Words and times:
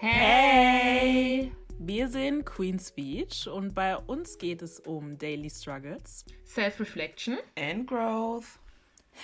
Hey! 0.00 1.50
Wir 1.80 2.06
sind 2.08 2.44
Queen's 2.44 2.92
Beach 2.92 3.48
und 3.48 3.74
bei 3.74 3.96
uns 3.96 4.38
geht 4.38 4.62
es 4.62 4.78
um 4.78 5.18
Daily 5.18 5.50
Struggles, 5.50 6.24
Self-Reflection 6.44 7.38
and 7.56 7.84
growth. 7.84 8.60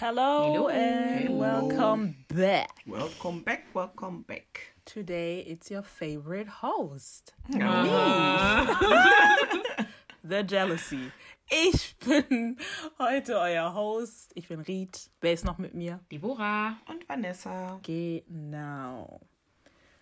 Hello, 0.00 0.52
Hello. 0.52 0.66
and 0.68 1.28
Hello. 1.28 1.38
welcome 1.40 2.16
back. 2.26 2.70
Welcome 2.86 3.42
back, 3.44 3.62
welcome 3.72 4.22
back. 4.26 4.74
Today 4.84 5.42
it's 5.46 5.70
your 5.70 5.84
favorite 5.84 6.48
host, 6.60 7.32
Ja. 7.50 8.66
The 10.24 10.42
Jealousy. 10.42 11.12
Ich 11.50 11.94
bin 11.98 12.56
heute 12.98 13.38
euer 13.38 13.72
Host. 13.74 14.32
Ich 14.34 14.48
bin 14.48 14.58
Riet. 14.60 15.08
Wer 15.20 15.34
ist 15.34 15.44
noch 15.44 15.58
mit 15.58 15.74
mir? 15.74 16.00
Deborah. 16.10 16.78
Und 16.88 17.08
Vanessa. 17.08 17.78
Genau. 17.82 19.20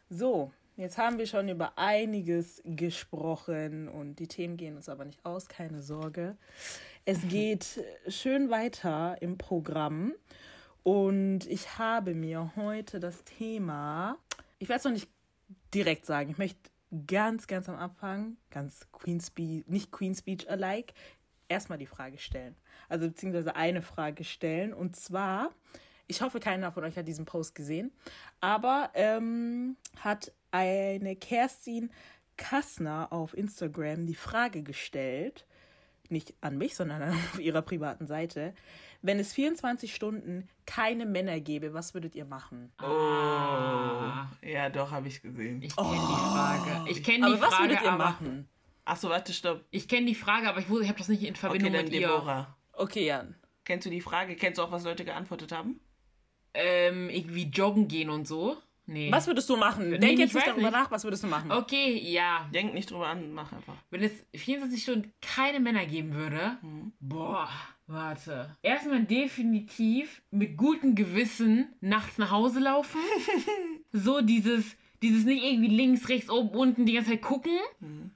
So, 0.08 0.52
jetzt 0.76 0.98
haben 0.98 1.18
wir 1.18 1.26
schon 1.26 1.48
über 1.48 1.76
einiges 1.76 2.62
gesprochen 2.64 3.88
und 3.88 4.16
die 4.16 4.28
Themen 4.28 4.56
gehen 4.56 4.76
uns 4.76 4.88
aber 4.88 5.04
nicht 5.04 5.24
aus, 5.24 5.48
keine 5.48 5.82
Sorge. 5.82 6.36
Es 7.04 7.20
geht 7.28 7.84
schön 8.08 8.50
weiter 8.50 9.16
im 9.20 9.38
Programm 9.38 10.12
und 10.82 11.46
ich 11.46 11.78
habe 11.78 12.14
mir 12.14 12.52
heute 12.56 13.00
das 13.00 13.22
Thema, 13.24 14.16
ich 14.58 14.68
werde 14.68 14.78
es 14.78 14.84
noch 14.84 14.92
nicht 14.92 15.08
direkt 15.74 16.06
sagen, 16.06 16.30
ich 16.30 16.38
möchte 16.38 16.70
ganz, 17.06 17.46
ganz 17.46 17.68
am 17.68 17.76
Anfang, 17.76 18.36
ganz 18.50 18.86
Queen's 18.92 19.28
Speech, 19.28 19.66
nicht 19.66 19.92
Queen's 19.92 20.18
Speech 20.18 20.50
alike, 20.50 20.92
erstmal 21.48 21.78
die 21.78 21.86
Frage 21.86 22.18
stellen. 22.18 22.56
Also 22.88 23.06
beziehungsweise 23.08 23.56
eine 23.56 23.82
Frage 23.82 24.24
stellen 24.24 24.74
und 24.74 24.96
zwar, 24.96 25.50
ich 26.06 26.20
hoffe, 26.20 26.40
keiner 26.40 26.72
von 26.72 26.84
euch 26.84 26.96
hat 26.96 27.08
diesen 27.08 27.24
Post 27.24 27.54
gesehen, 27.54 27.92
aber 28.40 28.90
ähm, 28.94 29.76
hat 30.00 30.32
eine 30.52 31.16
Kerstin 31.16 31.90
Kassner 32.36 33.12
auf 33.12 33.36
Instagram 33.36 34.06
die 34.06 34.14
Frage 34.14 34.62
gestellt, 34.62 35.46
nicht 36.08 36.34
an 36.40 36.58
mich, 36.58 36.74
sondern 36.76 37.02
auf 37.32 37.38
ihrer 37.40 37.62
privaten 37.62 38.06
Seite, 38.06 38.54
wenn 39.02 39.18
es 39.18 39.32
24 39.32 39.92
Stunden 39.94 40.48
keine 40.64 41.06
Männer 41.06 41.40
gäbe, 41.40 41.74
was 41.74 41.92
würdet 41.94 42.14
ihr 42.14 42.24
machen? 42.24 42.72
Oh. 42.80 42.86
Ja, 44.46 44.70
doch, 44.72 44.90
habe 44.92 45.08
ich 45.08 45.20
gesehen. 45.22 45.60
Ich 45.62 45.74
kenne 45.74 45.90
die 45.90 45.96
Frage. 45.96 46.90
Ich 46.90 47.02
kenne 47.02 47.26
die 47.26 47.32
Aber 47.32 47.40
was 47.42 47.54
Frage, 47.54 47.70
würdet 47.70 47.82
ihr 47.84 47.92
aber 47.92 48.04
machen? 48.04 48.48
Achso, 48.84 49.08
warte, 49.08 49.32
stopp. 49.32 49.64
ich 49.70 49.88
kenne 49.88 50.06
die 50.06 50.14
Frage, 50.14 50.48
aber 50.48 50.60
ich, 50.60 50.68
ich 50.68 50.88
habe 50.88 50.98
das 50.98 51.08
nicht 51.08 51.22
in 51.22 51.30
Okay, 51.30 51.38
Verbindung 51.40 51.72
dann 51.72 51.84
mit 51.84 51.94
ihr. 51.94 52.00
Deborah. 52.00 52.56
Okay, 52.72 53.06
Jan. 53.06 53.34
Kennst 53.64 53.86
du 53.86 53.90
die 53.90 54.00
Frage? 54.00 54.34
Kennst 54.36 54.58
du 54.58 54.62
auch, 54.62 54.72
was 54.72 54.84
Leute 54.84 55.04
geantwortet 55.04 55.52
haben? 55.52 55.80
Ähm, 56.54 57.08
irgendwie 57.10 57.44
joggen 57.44 57.88
gehen 57.88 58.10
und 58.10 58.26
so. 58.26 58.56
Nee. 58.86 59.10
Was 59.12 59.26
würdest 59.26 59.48
du 59.48 59.56
machen? 59.56 59.90
Nee, 59.90 59.98
Denk 59.98 60.18
jetzt 60.18 60.34
nicht 60.34 60.46
darüber 60.46 60.62
nicht. 60.70 60.72
nach, 60.72 60.90
was 60.90 61.04
würdest 61.04 61.22
du 61.22 61.28
machen? 61.28 61.52
Okay, 61.52 61.98
ja. 61.98 62.48
Denk 62.52 62.74
nicht 62.74 62.90
drüber 62.90 63.06
an, 63.06 63.32
mach 63.32 63.52
einfach. 63.52 63.74
Wenn 63.90 64.02
es 64.02 64.12
24 64.34 64.82
Stunden 64.82 65.12
keine 65.20 65.60
Männer 65.60 65.86
geben 65.86 66.14
würde, 66.14 66.58
boah, 67.00 67.48
warte. 67.86 68.56
Erstmal 68.62 69.04
definitiv 69.04 70.22
mit 70.30 70.56
gutem 70.56 70.94
Gewissen 70.94 71.68
nachts 71.80 72.18
nach 72.18 72.30
Hause 72.32 72.58
laufen. 72.60 72.98
so 73.92 74.20
dieses, 74.20 74.76
dieses 75.00 75.24
nicht 75.24 75.44
irgendwie 75.44 75.68
links, 75.74 76.08
rechts, 76.08 76.28
oben, 76.28 76.50
unten 76.50 76.84
die 76.84 76.94
ganze 76.94 77.10
Zeit 77.10 77.22
gucken. 77.22 77.56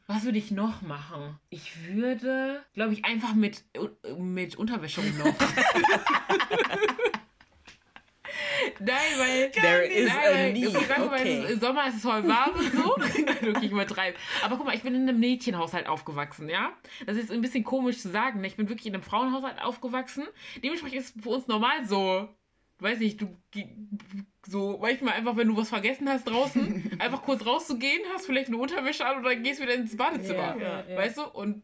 Was 0.08 0.24
würde 0.24 0.38
ich 0.38 0.50
noch 0.50 0.82
machen? 0.82 1.38
Ich 1.48 1.72
würde, 1.94 2.60
glaube 2.74 2.92
ich, 2.92 3.04
einfach 3.04 3.34
mit, 3.34 3.64
mit 4.18 4.56
Unterwäsche 4.56 5.00
rumlaufen. 5.00 5.46
Nein, 8.80 8.96
weil. 9.18 9.50
There 9.52 9.82
is 9.84 10.08
Nein, 10.08 10.18
a 10.18 10.30
weil- 10.34 10.52
need. 10.52 10.66
ich 10.68 10.72
sag 10.86 10.98
mal, 10.98 11.06
Okay. 11.06 11.38
es 11.38 11.44
ist- 11.44 11.50
Im 11.52 11.60
Sommer 11.60 11.88
ist 11.88 11.96
es 11.96 12.02
voll 12.02 12.26
warm 12.28 12.50
und 12.52 12.72
so. 12.72 12.96
Wirklich 13.42 13.70
übertreiben. 13.72 14.18
Aber 14.44 14.56
guck 14.56 14.66
mal, 14.66 14.74
ich 14.74 14.82
bin 14.82 14.94
in 14.94 15.08
einem 15.08 15.18
Mädchenhaushalt 15.20 15.86
aufgewachsen, 15.88 16.48
ja? 16.48 16.72
Das 17.06 17.16
ist 17.16 17.30
ein 17.30 17.40
bisschen 17.40 17.64
komisch 17.64 17.98
zu 17.98 18.08
sagen. 18.10 18.40
ne? 18.40 18.46
Ich 18.46 18.56
bin 18.56 18.68
wirklich 18.68 18.86
in 18.86 18.94
einem 18.94 19.02
Frauenhaushalt 19.02 19.60
aufgewachsen. 19.62 20.24
Dementsprechend 20.62 20.98
ist 21.00 21.16
es 21.16 21.22
für 21.22 21.30
uns 21.30 21.46
normal 21.46 21.84
so. 21.86 22.28
Weiß 22.78 22.98
nicht, 22.98 23.20
du 23.22 23.34
so 24.46 24.78
manchmal 24.80 25.14
einfach, 25.14 25.36
wenn 25.36 25.48
du 25.48 25.56
was 25.56 25.68
vergessen 25.70 26.08
hast 26.08 26.24
draußen, 26.28 26.96
einfach 27.00 27.22
kurz 27.22 27.44
rauszugehen, 27.46 28.00
hast 28.14 28.26
vielleicht 28.26 28.48
eine 28.48 28.58
Unterwäsche 28.58 29.06
an 29.06 29.18
und 29.18 29.22
dann 29.24 29.42
gehst 29.42 29.60
wieder 29.62 29.74
ins 29.74 29.96
Badezimmer. 29.96 30.56
Ja, 30.56 30.82
ja, 30.82 30.84
ja. 30.88 30.96
Weißt 30.96 31.16
du? 31.18 31.22
Und 31.24 31.62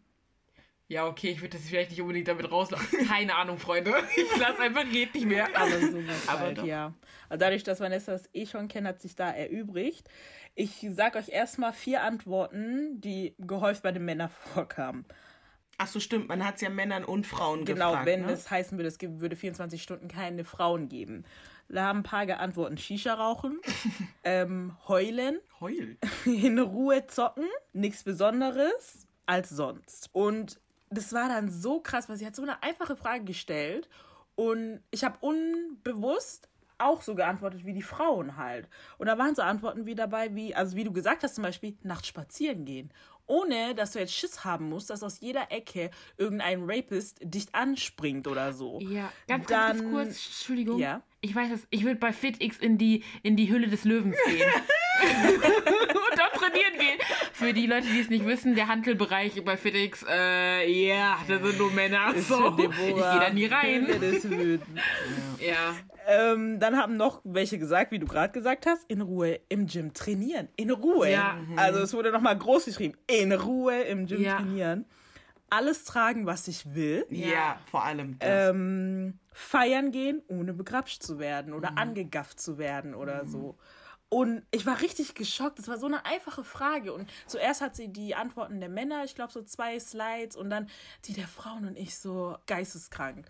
ja, 0.92 1.06
okay, 1.06 1.30
ich 1.30 1.40
würde 1.40 1.56
das 1.56 1.66
vielleicht 1.66 1.90
nicht 1.90 2.02
unbedingt 2.02 2.28
damit 2.28 2.50
rauslassen. 2.50 2.98
Keine 3.08 3.34
Ahnung, 3.34 3.58
Freunde. 3.58 3.94
Ich 4.14 4.36
lasse 4.36 4.58
einfach 4.60 4.84
geht 4.90 5.14
nicht 5.14 5.26
mehr. 5.26 5.48
Aber 5.56 5.70
sowas 5.80 6.16
Aber 6.28 6.40
halt, 6.40 6.58
doch. 6.58 6.64
ja. 6.66 6.92
Dadurch, 7.30 7.64
dass 7.64 7.80
Vanessa 7.80 8.12
das 8.12 8.28
eh 8.34 8.44
schon 8.44 8.68
kennt, 8.68 8.86
hat 8.86 9.00
sich 9.00 9.16
da 9.16 9.30
erübrigt. 9.30 10.08
Ich 10.54 10.86
sag 10.90 11.16
euch 11.16 11.30
erstmal 11.30 11.72
vier 11.72 12.02
Antworten, 12.02 13.00
die 13.00 13.34
gehäuft 13.38 13.82
bei 13.82 13.90
den 13.90 14.04
Männern 14.04 14.28
vorkamen. 14.52 15.06
Achso, 15.78 15.98
stimmt. 15.98 16.28
Man 16.28 16.44
hat 16.44 16.56
es 16.56 16.60
ja 16.60 16.68
Männern 16.68 17.04
und 17.04 17.26
Frauen 17.26 17.64
Genau, 17.64 17.88
gefragt. 17.92 18.06
wenn 18.06 18.26
ne? 18.26 18.32
es 18.32 18.50
heißen 18.50 18.76
würde, 18.76 18.88
es 18.88 18.98
würde 19.00 19.34
24 19.34 19.82
Stunden 19.82 20.08
keine 20.08 20.44
Frauen 20.44 20.90
geben. 20.90 21.24
Da 21.70 21.84
haben 21.84 22.00
ein 22.00 22.02
paar 22.02 22.26
geantwortet, 22.26 22.80
Shisha 22.82 23.14
rauchen, 23.14 23.58
ähm, 24.24 24.76
heulen, 24.88 25.38
Heul. 25.58 25.96
in 26.26 26.58
Ruhe 26.58 27.06
zocken, 27.06 27.46
nichts 27.72 28.04
Besonderes 28.04 29.06
als 29.24 29.48
sonst. 29.48 30.10
Und 30.12 30.60
das 30.92 31.12
war 31.12 31.28
dann 31.28 31.50
so 31.50 31.80
krass, 31.80 32.08
weil 32.08 32.16
sie 32.16 32.26
hat 32.26 32.36
so 32.36 32.42
eine 32.42 32.62
einfache 32.62 32.96
Frage 32.96 33.24
gestellt 33.24 33.88
und 34.34 34.80
ich 34.90 35.04
habe 35.04 35.18
unbewusst 35.20 36.48
auch 36.78 37.02
so 37.02 37.14
geantwortet 37.14 37.64
wie 37.64 37.72
die 37.74 37.82
Frauen 37.82 38.36
halt. 38.36 38.68
Und 38.98 39.06
da 39.06 39.16
waren 39.18 39.34
so 39.34 39.42
Antworten 39.42 39.86
wie 39.86 39.94
dabei, 39.94 40.34
wie, 40.34 40.54
also 40.54 40.76
wie 40.76 40.84
du 40.84 40.92
gesagt 40.92 41.22
hast, 41.22 41.36
zum 41.36 41.42
Beispiel 41.44 41.76
nachts 41.82 42.08
spazieren 42.08 42.64
gehen. 42.64 42.92
Ohne, 43.26 43.74
dass 43.76 43.92
du 43.92 44.00
jetzt 44.00 44.12
Schiss 44.14 44.44
haben 44.44 44.68
musst, 44.68 44.90
dass 44.90 45.04
aus 45.04 45.20
jeder 45.20 45.52
Ecke 45.52 45.90
irgendein 46.18 46.64
Rapist 46.68 47.18
dich 47.22 47.54
anspringt 47.54 48.26
oder 48.26 48.52
so. 48.52 48.80
Ja, 48.80 49.12
ganz, 49.28 49.46
Dann- 49.46 49.78
ganz, 49.78 49.90
kurz, 49.92 50.08
Entschuldigung. 50.26 50.78
Ja. 50.80 51.02
Ich 51.20 51.34
weiß 51.36 51.52
es, 51.52 51.66
ich 51.70 51.84
würde 51.84 52.00
bei 52.00 52.12
FitX 52.12 52.58
in 52.58 52.78
die, 52.78 53.04
in 53.22 53.36
die 53.36 53.48
Hülle 53.48 53.68
des 53.68 53.84
Löwens 53.84 54.16
gehen. 54.26 54.50
Trainieren 56.42 56.72
gehen. 56.78 56.98
Für 57.32 57.52
die 57.52 57.66
Leute, 57.66 57.86
die 57.86 58.00
es 58.00 58.08
nicht 58.10 58.26
wissen, 58.26 58.54
der 58.54 58.68
Handelbereich 58.68 59.42
bei 59.44 59.56
FitX, 59.56 60.04
äh, 60.08 60.68
ja, 60.88 61.18
da 61.28 61.38
sind 61.38 61.58
nur 61.58 61.70
Männer. 61.72 62.14
Ist 62.14 62.28
So, 62.28 62.56
ich 62.58 62.70
gehe 62.76 62.96
da 62.96 63.30
nie 63.30 63.46
rein. 63.46 63.86
Wütens. 64.22 64.80
Ja. 65.40 65.74
Ähm, 66.06 66.58
dann 66.58 66.76
haben 66.76 66.96
noch 66.96 67.20
welche 67.24 67.58
gesagt, 67.58 67.92
wie 67.92 67.98
du 67.98 68.06
gerade 68.06 68.32
gesagt 68.32 68.66
hast, 68.66 68.84
in 68.88 69.00
Ruhe 69.02 69.38
im 69.48 69.66
Gym 69.66 69.92
trainieren. 69.94 70.48
In 70.56 70.70
Ruhe. 70.70 71.10
Ja. 71.10 71.36
Also 71.56 71.80
es 71.80 71.94
wurde 71.94 72.10
nochmal 72.10 72.36
groß 72.36 72.64
geschrieben. 72.64 72.94
In 73.06 73.32
Ruhe 73.32 73.82
im 73.82 74.06
Gym 74.06 74.20
Ja. 74.22 74.36
trainieren. 74.36 74.84
Alles 75.50 75.84
tragen, 75.84 76.26
was 76.26 76.48
ich 76.48 76.74
will. 76.74 77.04
Ja. 77.10 77.60
vor 77.70 77.84
allem 77.84 78.18
das. 78.18 78.28
Ähm, 78.50 79.18
feiern 79.32 79.90
gehen, 79.92 80.22
ohne 80.28 80.54
begrapscht 80.54 81.02
zu 81.02 81.18
werden 81.18 81.52
oder 81.52 81.76
angegafft 81.78 82.40
zu 82.40 82.58
werden 82.58 82.94
oder 82.94 83.26
so. 83.26 83.56
Und 84.12 84.42
ich 84.50 84.66
war 84.66 84.82
richtig 84.82 85.14
geschockt. 85.14 85.58
Das 85.58 85.68
war 85.68 85.78
so 85.78 85.86
eine 85.86 86.04
einfache 86.04 86.44
Frage. 86.44 86.92
Und 86.92 87.08
zuerst 87.26 87.62
hat 87.62 87.74
sie 87.74 87.88
die 87.88 88.14
Antworten 88.14 88.60
der 88.60 88.68
Männer, 88.68 89.04
ich 89.04 89.14
glaube 89.14 89.32
so 89.32 89.42
zwei 89.42 89.80
Slides, 89.80 90.36
und 90.36 90.50
dann 90.50 90.68
die 91.06 91.14
der 91.14 91.26
Frauen 91.26 91.66
und 91.66 91.78
ich 91.78 91.96
so 91.96 92.36
geisteskrank. 92.46 93.24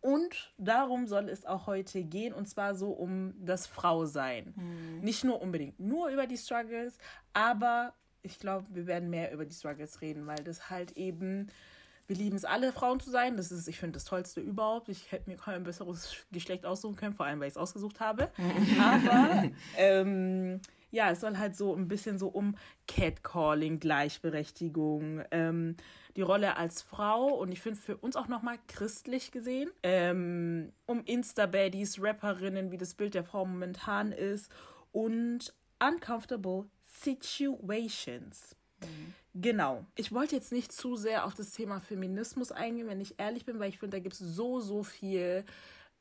Und 0.00 0.52
darum 0.58 1.06
soll 1.06 1.28
es 1.28 1.46
auch 1.46 1.68
heute 1.68 2.02
gehen, 2.02 2.34
und 2.34 2.48
zwar 2.48 2.74
so 2.74 2.90
um 2.90 3.32
das 3.38 3.68
Frausein. 3.68 4.54
Nicht 5.02 5.22
nur 5.22 5.40
unbedingt 5.40 5.78
nur 5.78 6.08
über 6.08 6.26
die 6.26 6.36
Struggles, 6.36 6.98
aber 7.32 7.94
ich 8.22 8.40
glaube, 8.40 8.66
wir 8.70 8.88
werden 8.88 9.10
mehr 9.10 9.30
über 9.32 9.44
die 9.44 9.54
Struggles 9.54 10.00
reden, 10.00 10.26
weil 10.26 10.42
das 10.42 10.68
halt 10.68 10.96
eben, 10.96 11.46
wir 12.06 12.16
lieben 12.16 12.36
es 12.36 12.44
alle, 12.44 12.72
Frauen 12.72 13.00
zu 13.00 13.10
sein. 13.10 13.36
Das 13.36 13.50
ist, 13.50 13.66
ich 13.68 13.78
finde, 13.78 13.94
das 13.94 14.04
Tollste 14.04 14.40
überhaupt. 14.40 14.88
Ich 14.88 15.10
hätte 15.12 15.30
mir 15.30 15.36
kein 15.36 15.64
besseres 15.64 16.14
Geschlecht 16.32 16.66
aussuchen 16.66 16.96
können, 16.96 17.14
vor 17.14 17.26
allem, 17.26 17.40
weil 17.40 17.48
ich 17.48 17.54
es 17.54 17.58
ausgesucht 17.58 18.00
habe. 18.00 18.30
aber 18.80 19.50
ähm, 19.76 20.60
ja, 20.90 21.10
es 21.10 21.20
soll 21.20 21.38
halt 21.38 21.56
so 21.56 21.74
ein 21.74 21.88
bisschen 21.88 22.18
so 22.18 22.28
um 22.28 22.56
Catcalling, 22.86 23.80
Gleichberechtigung, 23.80 25.22
ähm, 25.30 25.76
die 26.16 26.22
Rolle 26.22 26.56
als 26.56 26.82
Frau 26.82 27.34
und 27.34 27.50
ich 27.50 27.60
finde 27.60 27.80
für 27.80 27.96
uns 27.96 28.14
auch 28.14 28.28
nochmal 28.28 28.58
christlich 28.68 29.32
gesehen, 29.32 29.70
ähm, 29.82 30.72
um 30.86 31.02
Insta-Baddies, 31.04 32.00
Rapperinnen, 32.00 32.70
wie 32.70 32.78
das 32.78 32.94
Bild 32.94 33.14
der 33.14 33.24
Frau 33.24 33.44
momentan 33.44 34.12
ist 34.12 34.52
und 34.92 35.52
uncomfortable 35.80 36.66
situations. 36.84 38.54
Genau. 39.34 39.84
Ich 39.96 40.12
wollte 40.12 40.36
jetzt 40.36 40.52
nicht 40.52 40.70
zu 40.70 40.94
sehr 40.94 41.24
auf 41.24 41.34
das 41.34 41.50
Thema 41.50 41.80
Feminismus 41.80 42.52
eingehen, 42.52 42.86
wenn 42.86 43.00
ich 43.00 43.18
ehrlich 43.18 43.44
bin, 43.44 43.58
weil 43.58 43.68
ich 43.68 43.78
finde, 43.78 43.96
da 43.96 44.02
gibt 44.02 44.14
es 44.14 44.20
so, 44.20 44.60
so 44.60 44.84
viel 44.84 45.44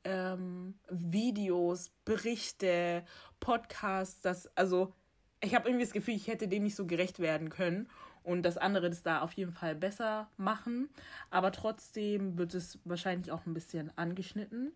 ähm, 0.03 0.75
Videos, 0.89 1.89
Berichte, 2.05 3.03
Podcasts, 3.39 4.21
das, 4.21 4.55
also 4.55 4.93
ich 5.41 5.55
habe 5.55 5.67
irgendwie 5.67 5.83
das 5.83 5.93
Gefühl, 5.93 6.15
ich 6.15 6.27
hätte 6.27 6.47
dem 6.47 6.63
nicht 6.63 6.75
so 6.75 6.85
gerecht 6.85 7.19
werden 7.19 7.49
können 7.49 7.89
und 8.23 8.43
dass 8.43 8.57
andere 8.57 8.89
das 8.89 9.03
da 9.03 9.21
auf 9.21 9.33
jeden 9.33 9.51
Fall 9.51 9.75
besser 9.75 10.29
machen. 10.37 10.89
Aber 11.29 11.51
trotzdem 11.51 12.37
wird 12.37 12.53
es 12.53 12.79
wahrscheinlich 12.85 13.31
auch 13.31 13.45
ein 13.45 13.53
bisschen 13.53 13.91
angeschnitten, 13.97 14.73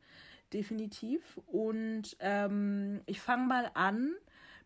definitiv. 0.52 1.40
Und 1.48 2.18
ähm, 2.20 3.02
ich 3.06 3.22
fange 3.22 3.48
mal 3.48 3.72
an 3.74 4.14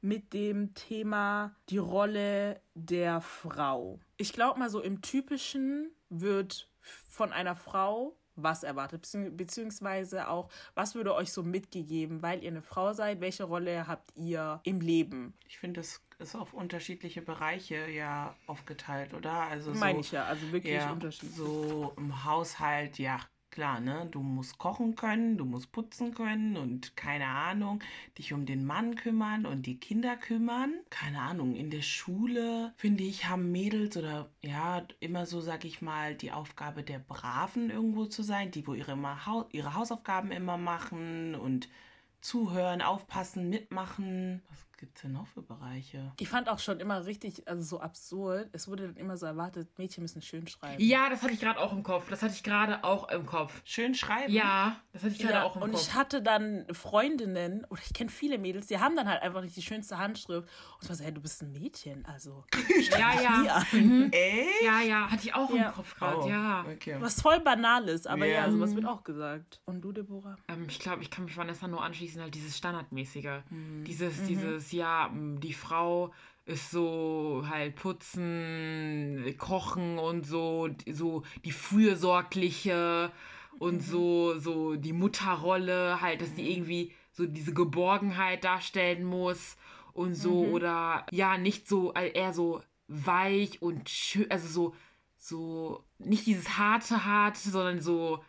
mit 0.02 0.34
dem 0.34 0.74
Thema 0.74 1.56
die 1.70 1.78
Rolle 1.78 2.62
der 2.74 3.22
Frau. 3.22 4.00
Ich 4.18 4.34
glaube 4.34 4.60
mal 4.60 4.70
so 4.70 4.82
im 4.82 5.02
typischen 5.02 5.92
wird 6.10 6.70
von 6.80 7.32
einer 7.32 7.56
Frau 7.56 8.18
was 8.36 8.64
erwartet, 8.64 9.08
beziehungsweise 9.32 10.30
auch, 10.30 10.50
was 10.74 10.96
würde 10.96 11.14
euch 11.14 11.32
so 11.32 11.44
mitgegeben, 11.44 12.22
weil 12.22 12.44
ihr 12.44 12.50
eine 12.50 12.62
Frau 12.62 12.94
seid, 12.94 13.22
welche 13.22 13.44
Rolle 13.44 13.88
habt 13.88 14.12
ihr 14.16 14.62
im 14.64 14.80
Leben? 14.80 15.34
Ich 15.48 15.60
finde, 15.60 15.82
das 15.82 16.02
ist 16.18 16.36
auf 16.36 16.54
unterschiedliche 16.54 17.22
Bereiche 17.22 17.90
ja 17.90 18.36
aufgeteilt, 18.48 19.14
oder? 19.14 19.34
Also 19.34 19.72
Meine 19.74 20.00
ich 20.00 20.12
ja, 20.12 20.26
also 20.26 20.52
wirklich 20.52 20.76
ja, 20.76 20.92
unterschiedlich. 20.92 21.36
So 21.36 21.94
im 21.98 22.24
Haushalt, 22.24 23.00
ja, 23.00 23.20
klar, 23.52 23.80
ne? 23.80 24.08
Du 24.10 24.22
musst 24.22 24.58
kochen 24.58 24.96
können, 24.96 25.38
du 25.38 25.46
musst 25.46 25.72
putzen 25.72 26.14
können 26.14 26.58
und 26.58 26.96
keine 26.96 27.28
Ahnung, 27.28 27.84
dich 28.18 28.34
um 28.34 28.46
den 28.46 28.66
Mann 28.66 28.96
kümmern 28.96 29.46
und 29.46 29.66
die 29.66 29.80
Kinder 29.80 30.16
kümmern. 30.18 30.74
Keine 30.90 31.22
Ahnung, 31.22 31.56
in 31.56 31.70
der 31.70 31.82
Schule, 31.82 32.74
finde 32.78 33.04
ich, 33.04 33.28
haben 33.28 33.52
Mädels 33.52 33.98
oder 33.98 34.30
ja, 34.42 34.86
immer 35.00 35.26
so, 35.26 35.42
sag 35.42 35.66
ich 35.66 35.82
mal, 35.82 36.16
die 36.16 36.32
Aufgabe 36.32 36.84
der 36.84 37.00
Braven 37.00 37.70
irgendwo 37.70 38.06
zu 38.06 38.24
sein, 38.24 38.52
die, 38.52 38.66
wo 38.66 38.74
ihre, 38.74 38.94
immer, 38.94 39.20
ihre 39.52 39.76
Hausaufgaben 39.76 40.32
immer 40.32 40.58
machen 40.58 41.36
und 41.36 41.70
zuhören, 42.22 42.82
aufpassen, 42.82 43.50
mitmachen. 43.50 44.42
Was 44.50 44.71
gibt 44.82 44.98
es 44.98 45.04
denn 45.04 45.12
noch 45.12 45.28
für 45.28 45.44
Bereiche? 45.44 46.12
Ich 46.20 46.28
fand 46.28 46.50
auch 46.50 46.58
schon 46.58 46.80
immer 46.80 47.06
richtig, 47.06 47.48
also 47.48 47.62
so 47.62 47.80
absurd. 47.80 48.50
Es 48.52 48.68
wurde 48.68 48.88
dann 48.88 48.96
immer 48.98 49.16
so 49.16 49.28
erwartet, 49.28 49.70
Mädchen 49.78 50.02
müssen 50.02 50.24
schön 50.24 50.48
schreiben. 50.48 50.82
Ja, 50.82 51.08
das 51.08 51.22
hatte 51.22 51.34
ich 51.34 51.40
gerade 51.40 51.60
auch 51.60 51.72
im 51.72 51.84
Kopf. 51.84 52.10
Das 52.10 52.24
hatte 52.24 52.34
ich 52.34 52.42
gerade 52.42 52.84
auch 52.84 53.08
im 53.10 53.28
Kopf. 53.28 53.62
Schön 53.64 53.94
schreiben? 53.94 54.34
Ja, 54.34 54.82
das 54.92 55.04
hatte 55.04 55.14
ich 55.14 55.20
gerade 55.20 55.36
ja, 55.36 55.44
auch 55.44 55.56
im 55.56 55.62
und 55.62 55.72
Kopf. 55.72 55.82
Und 55.82 55.88
ich 55.88 55.94
hatte 55.94 56.24
dann 56.24 56.66
Freundinnen, 56.74 57.64
oder 57.70 57.80
ich 57.86 57.94
kenne 57.94 58.10
viele 58.10 58.40
Mädels, 58.40 58.68
die 58.68 58.80
haben 58.80 58.96
dann 58.96 59.08
halt 59.08 59.22
einfach 59.22 59.42
nicht 59.42 59.56
die 59.56 59.62
schönste 59.62 60.00
Handschrift. 60.00 60.50
Und 60.50 60.84
ich 60.84 60.90
war 60.90 60.96
so, 60.96 61.04
hey, 61.04 61.14
du 61.14 61.22
bist 61.22 61.44
ein 61.44 61.52
Mädchen, 61.52 62.04
also. 62.06 62.44
ja, 62.90 63.22
ja. 63.22 63.64
Mhm. 63.72 64.10
Ey? 64.12 64.48
Ja, 64.64 64.82
ja, 64.82 65.12
hatte 65.12 65.24
ich 65.24 65.36
auch 65.36 65.54
ja. 65.54 65.68
im 65.68 65.74
Kopf 65.74 65.96
gerade, 65.96 66.22
oh, 66.22 66.28
ja. 66.28 66.66
Okay. 66.68 66.98
Was 67.00 67.22
voll 67.22 67.40
Banales, 67.42 68.08
aber 68.08 68.26
yeah. 68.26 68.48
ja, 68.48 68.52
sowas 68.52 68.74
wird 68.74 68.88
auch 68.88 69.04
gesagt. 69.04 69.62
Und 69.66 69.82
du, 69.82 69.92
Deborah? 69.92 70.38
Ähm, 70.48 70.66
ich 70.68 70.80
glaube, 70.80 71.04
ich 71.04 71.12
kann 71.12 71.26
mich 71.26 71.38
Vanessa 71.38 71.68
nur 71.68 71.84
anschließen, 71.84 72.20
halt 72.20 72.34
dieses 72.34 72.58
Standardmäßige. 72.58 73.44
Mhm. 73.52 73.84
Dieses, 73.84 74.22
mhm. 74.22 74.28
dieses, 74.28 74.71
ja, 74.74 75.10
die 75.14 75.54
Frau 75.54 76.14
ist 76.46 76.72
so 76.72 77.44
halt 77.48 77.76
putzen, 77.76 79.36
kochen 79.38 79.98
und 80.00 80.26
so, 80.26 80.70
so 80.92 81.24
die 81.46 81.52
fürsorgliche 81.52 83.12
und 83.60 83.76
mhm. 83.76 83.80
so, 83.82 84.40
so 84.40 84.76
die 84.76 84.94
Mutterrolle, 84.94 86.02
halt, 86.02 86.22
dass 86.22 86.34
die 86.34 86.52
irgendwie 86.52 86.92
so 87.12 87.26
diese 87.26 87.54
Geborgenheit 87.54 88.44
darstellen 88.44 89.04
muss 89.04 89.58
und 89.94 90.16
so, 90.16 90.46
mhm. 90.46 90.54
oder 90.54 91.06
ja, 91.12 91.38
nicht 91.38 91.68
so, 91.68 91.94
äh, 91.94 92.12
eher 92.12 92.34
so 92.34 92.62
weich 92.88 93.62
und 93.62 93.90
schön, 93.90 94.30
also 94.32 94.48
so, 94.48 94.76
so, 95.18 95.84
nicht 96.00 96.26
dieses 96.26 96.58
harte, 96.58 97.06
harte, 97.06 97.50
sondern 97.50 97.80
so, 97.80 98.24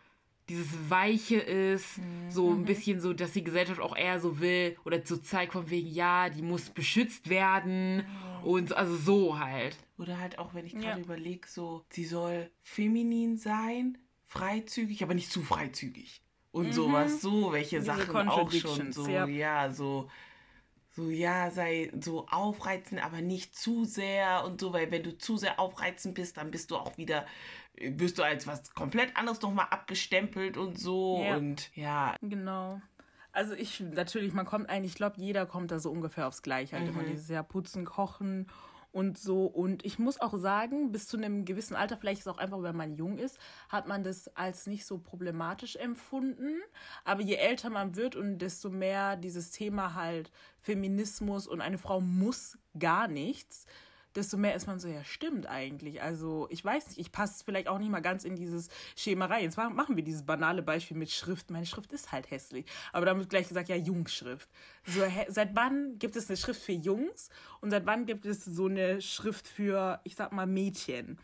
dieses 0.49 0.89
Weiche 0.89 1.37
ist, 1.37 1.97
mhm. 1.97 2.31
so 2.31 2.51
ein 2.51 2.59
mhm. 2.59 2.65
bisschen 2.65 2.99
so, 2.99 3.13
dass 3.13 3.31
die 3.31 3.43
Gesellschaft 3.43 3.79
auch 3.79 3.95
eher 3.95 4.19
so 4.19 4.39
will 4.39 4.77
oder 4.85 5.01
so 5.05 5.17
zeigt 5.17 5.53
von 5.53 5.69
wegen, 5.69 5.89
ja, 5.89 6.29
die 6.29 6.41
muss 6.41 6.69
beschützt 6.69 7.29
werden 7.29 8.05
oh. 8.43 8.51
und 8.51 8.75
also 8.75 8.95
so 8.95 9.39
halt. 9.39 9.77
Oder 9.97 10.19
halt 10.19 10.39
auch, 10.39 10.53
wenn 10.53 10.65
ich 10.65 10.73
gerade 10.73 10.99
ja. 10.99 11.05
überlege, 11.05 11.47
so, 11.47 11.85
sie 11.89 12.05
soll 12.05 12.49
feminin 12.61 13.37
sein, 13.37 13.97
freizügig, 14.25 15.03
aber 15.03 15.13
nicht 15.13 15.31
zu 15.31 15.41
freizügig. 15.41 16.21
Und 16.51 16.67
mhm. 16.67 16.73
sowas, 16.73 17.21
so 17.21 17.51
welche 17.51 17.77
Diese 17.77 17.87
Sachen 17.87 18.27
auch 18.27 18.51
schon 18.51 18.91
so, 18.91 19.07
ja, 19.07 19.25
ja 19.25 19.71
so 19.71 20.09
so, 20.95 21.09
ja, 21.09 21.49
sei 21.49 21.91
so 21.99 22.27
aufreizend, 22.27 23.03
aber 23.03 23.21
nicht 23.21 23.57
zu 23.57 23.83
sehr 23.83 24.43
und 24.45 24.61
so, 24.61 24.73
weil 24.73 24.91
wenn 24.91 25.01
du 25.01 25.17
zu 25.17 25.37
sehr 25.37 25.59
aufreizend 25.59 26.13
bist, 26.13 26.37
dann 26.37 26.51
bist 26.51 26.69
du 26.69 26.77
auch 26.77 26.97
wieder, 26.97 27.25
wirst 27.79 28.17
du 28.17 28.23
als 28.23 28.47
was 28.47 28.73
komplett 28.73 29.15
anderes 29.17 29.41
nochmal 29.41 29.67
abgestempelt 29.69 30.57
und 30.57 30.79
so 30.79 31.23
ja. 31.23 31.37
und 31.37 31.75
ja. 31.75 32.15
Genau. 32.21 32.81
Also 33.31 33.55
ich, 33.55 33.79
natürlich, 33.79 34.33
man 34.33 34.45
kommt 34.45 34.69
eigentlich, 34.69 34.91
ich 34.91 34.97
glaube, 34.97 35.15
jeder 35.17 35.47
kommt 35.47 35.71
da 35.71 35.79
so 35.79 35.89
ungefähr 35.89 36.27
aufs 36.27 36.43
Gleiche. 36.43 36.75
Halt 36.75 36.91
mhm. 36.91 36.99
immer 36.99 37.03
dieses 37.03 37.29
Jahr 37.29 37.43
putzen, 37.43 37.83
kochen 37.83 38.47
und 38.91 39.17
so. 39.17 39.45
Und 39.45 39.83
ich 39.83 39.97
muss 39.97 40.21
auch 40.21 40.37
sagen, 40.37 40.91
bis 40.91 41.07
zu 41.07 41.17
einem 41.17 41.43
gewissen 41.43 41.75
Alter, 41.75 41.97
vielleicht 41.97 42.19
ist 42.19 42.27
es 42.27 42.33
auch 42.33 42.37
einfach, 42.37 42.61
wenn 42.61 42.77
man 42.77 42.95
jung 42.95 43.17
ist, 43.17 43.39
hat 43.69 43.87
man 43.87 44.03
das 44.03 44.27
als 44.37 44.67
nicht 44.67 44.85
so 44.85 44.99
problematisch 44.99 45.75
empfunden. 45.75 46.61
Aber 47.03 47.23
je 47.23 47.35
älter 47.35 47.71
man 47.71 47.95
wird 47.95 48.15
und 48.15 48.37
desto 48.37 48.69
mehr 48.69 49.17
dieses 49.17 49.49
Thema 49.49 49.95
halt 49.95 50.31
Feminismus 50.61 51.47
und 51.47 51.59
eine 51.59 51.79
Frau 51.79 51.99
muss 51.99 52.59
gar 52.77 53.07
nichts, 53.07 53.65
desto 54.15 54.37
mehr 54.37 54.55
ist 54.55 54.67
man 54.67 54.79
so, 54.79 54.87
ja, 54.87 55.03
stimmt 55.03 55.47
eigentlich. 55.47 56.01
Also, 56.01 56.47
ich 56.49 56.63
weiß 56.63 56.89
nicht, 56.89 56.99
ich 56.99 57.11
passe 57.11 57.43
vielleicht 57.43 57.67
auch 57.67 57.79
nicht 57.79 57.89
mal 57.89 58.01
ganz 58.01 58.23
in 58.23 58.35
dieses 58.35 58.69
Schema 58.95 59.25
rein. 59.25 59.43
Jetzt 59.43 59.57
machen 59.57 59.95
wir 59.95 60.03
dieses 60.03 60.23
banale 60.23 60.61
Beispiel 60.61 60.97
mit 60.97 61.11
Schrift. 61.11 61.51
Meine 61.51 61.65
Schrift 61.65 61.91
ist 61.93 62.11
halt 62.11 62.29
hässlich. 62.31 62.65
Aber 62.91 63.05
dann 63.05 63.19
wird 63.19 63.29
gleich 63.29 63.47
gesagt, 63.47 63.69
ja, 63.69 63.75
Jungschrift. 63.75 64.49
So, 64.85 65.01
seit 65.27 65.55
wann 65.55 65.97
gibt 65.99 66.15
es 66.15 66.29
eine 66.29 66.37
Schrift 66.37 66.61
für 66.61 66.73
Jungs 66.73 67.29
und 67.61 67.71
seit 67.71 67.85
wann 67.85 68.05
gibt 68.05 68.25
es 68.25 68.45
so 68.45 68.67
eine 68.67 69.01
Schrift 69.01 69.47
für, 69.47 69.99
ich 70.03 70.15
sag 70.15 70.31
mal, 70.31 70.47
Mädchen? 70.47 71.17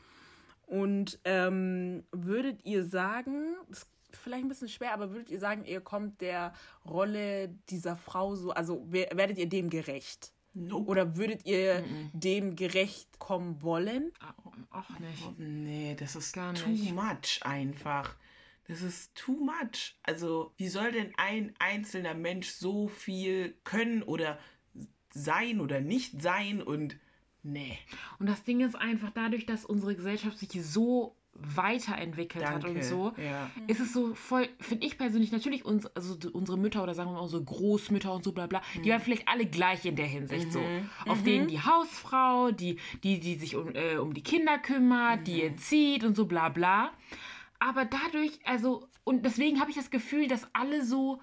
Und 0.65 1.19
ähm, 1.25 2.03
würdet 2.11 2.63
ihr 2.63 2.83
sagen, 2.83 3.55
das 3.69 3.79
ist 3.79 3.89
vielleicht 4.11 4.45
ein 4.45 4.49
bisschen 4.49 4.69
schwer, 4.69 4.93
aber 4.93 5.11
würdet 5.11 5.29
ihr 5.29 5.39
sagen, 5.39 5.65
ihr 5.65 5.81
kommt 5.81 6.21
der 6.21 6.53
Rolle 6.85 7.49
dieser 7.69 7.95
Frau 7.95 8.35
so, 8.35 8.51
also 8.51 8.85
werdet 8.91 9.37
ihr 9.37 9.49
dem 9.49 9.69
gerecht? 9.69 10.31
Nope. 10.67 10.89
Oder 10.89 11.15
würdet 11.15 11.45
ihr 11.45 11.81
mm 11.81 11.85
-mm. 11.85 12.09
dem 12.13 12.55
gerecht 12.55 13.19
kommen 13.19 13.61
wollen? 13.61 14.11
Ach 14.71 14.99
nicht. 14.99 15.39
Nee, 15.39 15.95
das 15.97 16.15
ist 16.15 16.33
Gar 16.33 16.53
too 16.53 16.69
nicht. 16.69 16.93
much 16.93 17.39
einfach. 17.41 18.15
Das 18.67 18.81
ist 18.83 19.15
too 19.15 19.37
much. 19.43 19.97
Also, 20.03 20.53
wie 20.57 20.67
soll 20.67 20.91
denn 20.91 21.11
ein 21.17 21.53
einzelner 21.57 22.13
Mensch 22.13 22.49
so 22.49 22.87
viel 22.87 23.55
können 23.63 24.03
oder 24.03 24.37
sein 25.11 25.59
oder 25.59 25.81
nicht 25.81 26.21
sein 26.21 26.61
und 26.61 26.97
nee. 27.41 27.77
Und 28.19 28.27
das 28.29 28.43
Ding 28.43 28.61
ist 28.61 28.75
einfach 28.75 29.09
dadurch, 29.11 29.45
dass 29.45 29.65
unsere 29.65 29.95
Gesellschaft 29.95 30.37
sich 30.37 30.51
so 30.63 31.15
weiterentwickelt 31.55 32.43
Danke. 32.43 32.67
hat 32.67 32.75
und 32.75 32.83
so, 32.83 33.13
ja. 33.17 33.49
ist 33.67 33.79
es 33.79 33.93
so 33.93 34.13
voll, 34.13 34.47
finde 34.59 34.85
ich 34.85 34.97
persönlich, 34.97 35.31
natürlich 35.31 35.65
uns, 35.65 35.85
also 35.95 36.17
unsere 36.33 36.57
Mütter 36.57 36.83
oder 36.83 36.93
sagen 36.93 37.09
wir 37.09 37.15
mal 37.15 37.21
unsere 37.21 37.43
Großmütter 37.43 38.13
und 38.13 38.23
so 38.23 38.31
bla 38.31 38.47
bla, 38.47 38.61
mhm. 38.75 38.83
die 38.83 38.89
waren 38.89 39.01
vielleicht 39.01 39.27
alle 39.27 39.45
gleich 39.45 39.85
in 39.85 39.95
der 39.95 40.05
Hinsicht 40.05 40.47
mhm. 40.47 40.51
so. 40.51 40.61
Auf 41.05 41.21
mhm. 41.21 41.25
denen 41.25 41.47
die 41.47 41.61
Hausfrau, 41.61 42.51
die, 42.51 42.77
die, 43.03 43.19
die 43.19 43.35
sich 43.35 43.55
um, 43.55 43.73
äh, 43.75 43.97
um 43.97 44.13
die 44.13 44.23
Kinder 44.23 44.57
kümmert, 44.57 45.27
die 45.27 45.43
mhm. 45.43 45.49
erzieht 45.51 46.03
und 46.03 46.15
so 46.15 46.25
bla 46.25 46.49
bla. 46.49 46.91
Aber 47.59 47.85
dadurch, 47.85 48.39
also, 48.45 48.87
und 49.03 49.25
deswegen 49.25 49.59
habe 49.59 49.69
ich 49.69 49.75
das 49.75 49.89
Gefühl, 49.89 50.27
dass 50.27 50.47
alle 50.53 50.83
so 50.83 51.21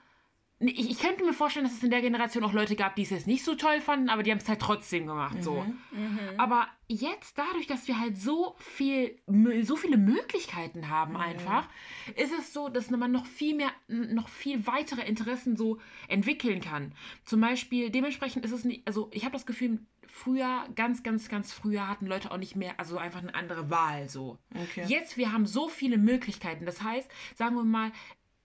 ich, 0.58 0.90
ich, 0.90 0.98
könnte 0.98 1.22
mir 1.22 1.34
vorstellen, 1.34 1.66
dass 1.66 1.74
es 1.74 1.82
in 1.82 1.90
der 1.90 2.00
Generation 2.00 2.42
auch 2.42 2.54
Leute 2.54 2.76
gab, 2.76 2.96
die 2.96 3.02
es 3.02 3.10
jetzt 3.10 3.26
nicht 3.26 3.44
so 3.44 3.54
toll 3.56 3.80
fanden, 3.82 4.08
aber 4.08 4.22
die 4.22 4.30
haben 4.30 4.38
es 4.38 4.48
halt 4.48 4.60
trotzdem 4.60 5.06
gemacht. 5.06 5.36
Mhm. 5.36 5.42
So. 5.42 5.66
Mhm. 5.92 6.18
Aber 6.38 6.66
jetzt, 6.88 7.36
dadurch, 7.36 7.66
dass 7.66 7.88
wir 7.88 8.00
halt 8.00 8.16
so 8.16 8.54
viel, 8.58 9.18
so 9.62 9.76
viele 9.76 9.98
Möglichkeiten 9.98 10.88
haben, 10.88 11.12
mhm. 11.12 11.20
einfach, 11.20 11.68
ist 12.14 12.32
es 12.32 12.54
so, 12.54 12.70
dass 12.70 12.90
man 12.90 13.12
noch 13.12 13.26
viel 13.26 13.54
mehr, 13.54 13.70
noch 13.88 14.28
viel 14.28 14.66
weitere 14.66 15.02
Interessen 15.02 15.56
so 15.56 15.78
entwickeln 16.08 16.62
kann. 16.62 16.92
Zum 17.24 17.42
Beispiel, 17.42 17.90
dementsprechend 17.90 18.46
ist 18.46 18.52
es 18.52 18.64
nicht, 18.64 18.86
also 18.86 19.10
ich 19.12 19.24
habe 19.24 19.34
das 19.34 19.44
Gefühl, 19.44 19.80
früher, 20.16 20.66
ganz, 20.74 21.02
ganz, 21.02 21.28
ganz 21.28 21.52
früher 21.52 21.88
hatten 21.88 22.06
Leute 22.06 22.30
auch 22.30 22.38
nicht 22.38 22.56
mehr, 22.56 22.80
also 22.80 22.96
einfach 22.96 23.20
eine 23.20 23.34
andere 23.34 23.70
Wahl 23.70 24.08
so. 24.08 24.38
Okay. 24.54 24.84
Jetzt, 24.86 25.16
wir 25.16 25.32
haben 25.32 25.46
so 25.46 25.68
viele 25.68 25.98
Möglichkeiten. 25.98 26.64
Das 26.64 26.82
heißt, 26.82 27.08
sagen 27.34 27.54
wir 27.54 27.64
mal, 27.64 27.92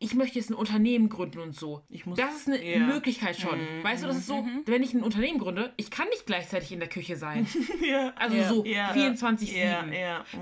ich 0.01 0.15
möchte 0.15 0.39
jetzt 0.39 0.49
ein 0.49 0.55
Unternehmen 0.55 1.09
gründen 1.09 1.39
und 1.39 1.55
so. 1.55 1.83
Muss, 2.05 2.17
das 2.17 2.35
ist 2.35 2.47
eine 2.47 2.65
ja. 2.65 2.79
Möglichkeit 2.79 3.37
schon. 3.37 3.59
Mhm. 3.59 3.83
Weißt 3.83 4.03
du, 4.03 4.07
das 4.07 4.17
ist 4.17 4.27
so, 4.27 4.41
mhm. 4.41 4.63
wenn 4.65 4.81
ich 4.81 4.95
ein 4.95 5.03
Unternehmen 5.03 5.37
gründe, 5.37 5.73
ich 5.77 5.91
kann 5.91 6.09
nicht 6.09 6.25
gleichzeitig 6.25 6.71
in 6.71 6.79
der 6.79 6.89
Küche 6.89 7.15
sein. 7.15 7.47
ja. 7.87 8.11
Also 8.15 8.35
ja. 8.35 8.49
so 8.49 8.65
ja. 8.65 8.91
24-7. 8.93 9.85
Mhm. 9.85 9.93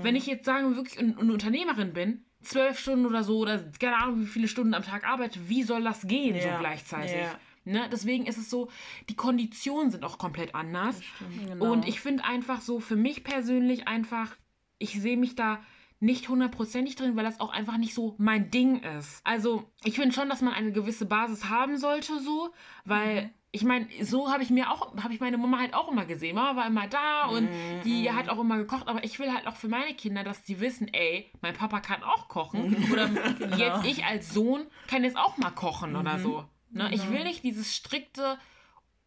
Wenn 0.02 0.16
ich 0.16 0.26
jetzt 0.26 0.46
sagen 0.46 0.76
wirklich 0.76 0.98
eine 0.98 1.14
Unternehmerin 1.14 1.92
bin, 1.92 2.24
zwölf 2.40 2.78
Stunden 2.78 3.04
oder 3.04 3.22
so, 3.22 3.40
oder 3.40 3.62
keine 3.78 3.98
Ahnung, 3.98 4.22
wie 4.22 4.26
viele 4.26 4.48
Stunden 4.48 4.72
am 4.72 4.82
Tag 4.82 5.06
arbeite, 5.06 5.38
wie 5.50 5.62
soll 5.62 5.84
das 5.84 6.06
gehen 6.06 6.40
so 6.40 6.48
gleichzeitig? 6.58 7.26
Ne? 7.66 7.86
Deswegen 7.92 8.24
ist 8.24 8.38
es 8.38 8.48
so, 8.48 8.70
die 9.10 9.14
Konditionen 9.14 9.90
sind 9.90 10.04
auch 10.04 10.16
komplett 10.16 10.54
anders. 10.54 10.98
Genau. 11.46 11.70
Und 11.72 11.86
ich 11.86 12.00
finde 12.00 12.24
einfach 12.24 12.62
so, 12.62 12.80
für 12.80 12.96
mich 12.96 13.24
persönlich 13.24 13.86
einfach, 13.86 14.34
ich 14.78 14.98
sehe 14.98 15.18
mich 15.18 15.34
da 15.34 15.60
nicht 16.00 16.30
hundertprozentig 16.30 16.96
drin, 16.96 17.14
weil 17.14 17.24
das 17.24 17.40
auch 17.40 17.50
einfach 17.50 17.76
nicht 17.76 17.94
so 17.94 18.14
mein 18.18 18.50
Ding 18.50 18.82
ist. 18.98 19.20
Also 19.22 19.70
ich 19.84 19.96
finde 19.96 20.14
schon, 20.14 20.30
dass 20.30 20.40
man 20.40 20.54
eine 20.54 20.72
gewisse 20.72 21.04
Basis 21.04 21.48
haben 21.50 21.76
sollte, 21.76 22.18
so, 22.20 22.48
weil 22.86 23.24
mhm. 23.24 23.30
ich 23.52 23.64
meine, 23.64 23.86
so 24.02 24.32
habe 24.32 24.42
ich 24.42 24.48
mir 24.48 24.70
auch, 24.70 24.96
habe 25.02 25.12
ich 25.12 25.20
meine 25.20 25.36
Mama 25.36 25.58
halt 25.58 25.74
auch 25.74 25.92
immer 25.92 26.06
gesehen. 26.06 26.36
Mama 26.36 26.56
war 26.56 26.66
immer 26.66 26.88
da 26.88 27.26
und 27.26 27.44
mhm. 27.44 27.82
die 27.84 28.10
hat 28.10 28.30
auch 28.30 28.40
immer 28.40 28.56
gekocht, 28.56 28.88
aber 28.88 29.04
ich 29.04 29.18
will 29.18 29.32
halt 29.32 29.46
auch 29.46 29.56
für 29.56 29.68
meine 29.68 29.94
Kinder, 29.94 30.24
dass 30.24 30.46
sie 30.46 30.58
wissen, 30.58 30.88
ey, 30.88 31.30
mein 31.42 31.54
Papa 31.54 31.80
kann 31.80 32.02
auch 32.02 32.28
kochen. 32.28 32.88
Oder 32.90 33.08
genau. 33.38 33.56
jetzt 33.56 33.84
ich 33.84 34.04
als 34.06 34.32
Sohn 34.32 34.66
kann 34.88 35.04
jetzt 35.04 35.18
auch 35.18 35.36
mal 35.36 35.50
kochen 35.50 35.90
mhm. 35.90 35.98
oder 35.98 36.18
so. 36.18 36.44
Ne? 36.70 36.88
Ich 36.94 37.10
will 37.10 37.24
nicht 37.24 37.44
dieses 37.44 37.76
strikte 37.76 38.38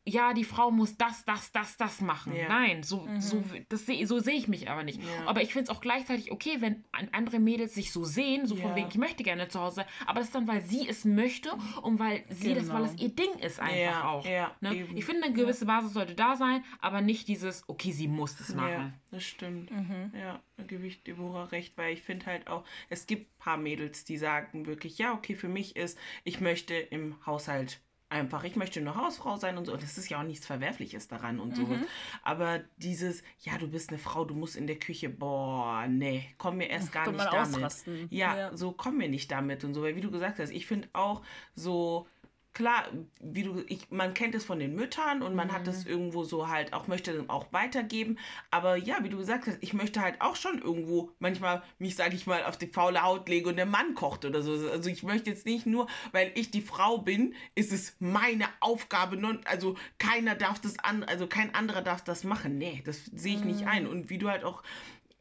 ja, 0.05 0.33
die 0.33 0.43
Frau 0.43 0.69
muss 0.69 0.98
das, 0.98 1.24
das, 1.24 1.51
das, 1.53 1.77
das 1.77 2.01
machen. 2.01 2.36
Ja. 2.36 2.50
Nein, 2.50 2.83
so, 2.83 3.07
so, 3.19 3.41
das 3.69 3.86
seh, 3.86 4.03
so 4.03 4.19
sehe 4.19 4.33
ich 4.36 4.50
mich 4.50 4.69
aber 4.69 4.83
nicht. 4.83 5.01
Ja. 5.01 5.27
Aber 5.27 5.41
ich 5.41 5.53
finde 5.53 5.72
es 5.72 5.75
auch 5.77 5.79
gleichzeitig 5.79 6.31
okay, 6.31 6.57
wenn 6.60 6.83
an- 6.91 7.07
andere 7.13 7.39
Mädels 7.39 7.74
sich 7.74 7.93
so 7.93 8.03
sehen, 8.03 8.45
so 8.45 8.55
Ja. 8.55 8.63
von 8.63 8.75
wegen, 8.75 8.89
ich 8.89 8.98
möchte 8.98 9.24
gerne 9.24 9.48
zu 9.48 9.62
Hause 9.62 9.75
sein, 9.77 9.86
aber 10.05 10.19
das 10.19 10.27
ist 10.27 10.36
dann, 10.36 10.48
weil 10.48 10.62
sie 10.62 10.88
es 10.89 11.05
möchte 11.05 11.51
und 11.81 12.00
weil 12.00 12.25
sie 12.29 12.53
das, 12.53 12.67
weil 12.67 12.81
Genau. 12.81 12.93
es 12.93 13.01
ihr 13.01 13.10
Ding 13.15 13.33
ist 13.39 13.60
einfach 13.62 13.75
Ja, 13.77 14.03
auch. 14.10 14.25
ja, 14.25 14.53
ne? 14.60 14.75
Ich 14.93 15.05
finde, 15.05 15.24
eine 15.24 15.33
gewisse 15.33 15.65
Basis 15.65 15.93
sollte 15.93 16.15
da 16.15 16.36
sein, 16.36 16.65
aber 16.81 17.00
nicht 17.00 17.27
dieses, 17.29 17.63
okay, 17.69 17.91
sie 17.93 18.10
muss 18.10 18.36
das 18.36 18.50
Ja, 18.50 18.55
machen. 18.55 18.93
das 19.12 19.24
stimmt. 19.24 19.72
Ja, 20.13 20.41
da 20.57 20.63
gebe 20.63 20.86
ich 20.86 21.03
Deborah 21.03 21.45
recht, 21.45 21.77
weil 21.77 21.93
ich 21.93 22.01
finde 22.01 22.25
halt 22.25 22.48
auch, 22.48 22.65
es 22.89 23.07
gibt 23.07 23.31
ein 23.31 23.39
paar 23.39 23.57
Mädels, 23.57 24.03
die 24.03 24.17
sagen 24.17 24.65
wirklich, 24.65 24.98
ja, 24.98 25.13
okay, 25.13 25.36
für 25.36 25.48
mich 25.48 25.75
ist, 25.77 25.98
ich 26.25 26.41
möchte 26.41 26.74
im 26.74 27.15
Haushalt 27.25 27.79
einfach, 28.13 28.43
ich 28.46 28.55
möchte 28.55 28.79
eine 28.79 28.96
Hausfrau 28.96 29.36
sein 29.38 29.58
und 29.58 29.65
so. 29.65 29.74
Und 29.74 29.84
das 29.84 29.98
ist 29.98 30.08
ja 30.10 30.20
auch 30.20 30.24
nichts 30.24 30.46
Verwerfliches 30.46 31.08
daran 31.08 31.39
und 31.39 31.55
sowas. 31.55 31.79
Aber 32.24 32.62
dieses, 32.77 33.24
ja, 33.41 33.58
du 33.58 33.67
bist 33.67 33.89
eine 33.89 33.98
Frau, 33.98 34.24
du 34.24 34.36
musst 34.36 34.55
in 34.55 34.67
der 34.67 34.77
Küche, 34.77 35.10
boah, 35.10 35.86
nee, 35.88 36.24
komm 36.38 36.58
mir 36.58 36.70
erst 36.70 36.91
gar 36.91 37.05
Kann 37.05 37.15
nicht 37.15 37.25
damit. 37.34 38.10
Ja, 38.12 38.38
Ja. 38.38 38.55
so 38.58 38.72
komm 38.72 38.98
mir 38.98 39.10
nicht 39.10 39.32
damit 39.32 39.63
und 39.63 39.74
so, 39.74 39.82
weil 39.82 39.96
wie 39.96 40.01
du 40.01 40.12
gesagt 40.12 40.39
hast, 40.39 40.51
ich 40.51 40.65
finde 40.67 40.88
auch 40.93 41.22
so 41.55 42.08
klar, 42.53 42.86
wie 43.22 43.43
du 43.43 43.63
ich 43.67 43.89
man 43.89 44.13
kennt 44.13 44.36
es 44.36 44.45
von 44.45 44.60
den 44.60 44.75
Müttern 44.75 45.22
und 45.22 45.36
man 45.36 45.51
hat 45.51 45.67
es 45.67 45.86
irgendwo 45.86 46.24
so 46.24 46.48
halt 46.48 46.74
auch 46.74 46.88
möchte 46.88 47.12
es 47.12 47.29
auch 47.29 47.51
weitergeben, 47.51 48.17
aber 48.51 48.75
ja, 48.75 48.98
wie 49.03 49.10
du 49.10 49.17
gesagt 49.17 49.48
hast, 49.48 49.57
ich 49.62 49.74
möchte 49.74 50.01
halt 50.01 50.22
auch 50.22 50.36
schon 50.36 50.60
irgendwo 50.60 51.12
manchmal 51.19 51.63
mich 51.79 51.95
sage 51.95 52.15
ich 52.15 52.27
mal 52.27 52.43
auf 52.43 52.57
die 52.57 52.67
faule 52.67 53.01
Haut 53.03 53.27
lege 53.29 53.50
und 53.50 53.57
der 53.57 53.65
Mann 53.65 53.95
kocht 53.95 54.25
oder 54.25 54.41
so. 54.41 54.51
Also 54.69 54.89
ich 54.89 55.03
möchte 55.03 55.29
jetzt 55.29 55.45
nicht 55.45 55.65
nur, 55.65 55.88
weil 56.12 56.31
ich 56.36 56.51
die 56.51 56.62
Frau 56.62 56.98
bin, 56.98 57.33
ist 57.55 57.72
es 57.72 57.95
meine 58.00 58.45
Aufgabe, 58.60 59.19
also 59.45 59.75
keiner 59.98 60.36
darf 60.36 60.60
das 60.60 60.79
an, 60.79 61.03
also 61.03 61.27
kein 61.27 61.53
anderer 61.55 61.81
darf 61.81 62.03
das 62.03 62.24
machen. 62.24 62.57
Nee, 62.57 62.81
das 62.86 63.05
sehe 63.05 63.36
ich 63.36 63.43
nicht 63.43 63.67
ein. 63.67 63.88
Und 63.88 64.10
wie 64.10 64.17
du 64.17 64.29
halt 64.29 64.43
auch 64.43 64.63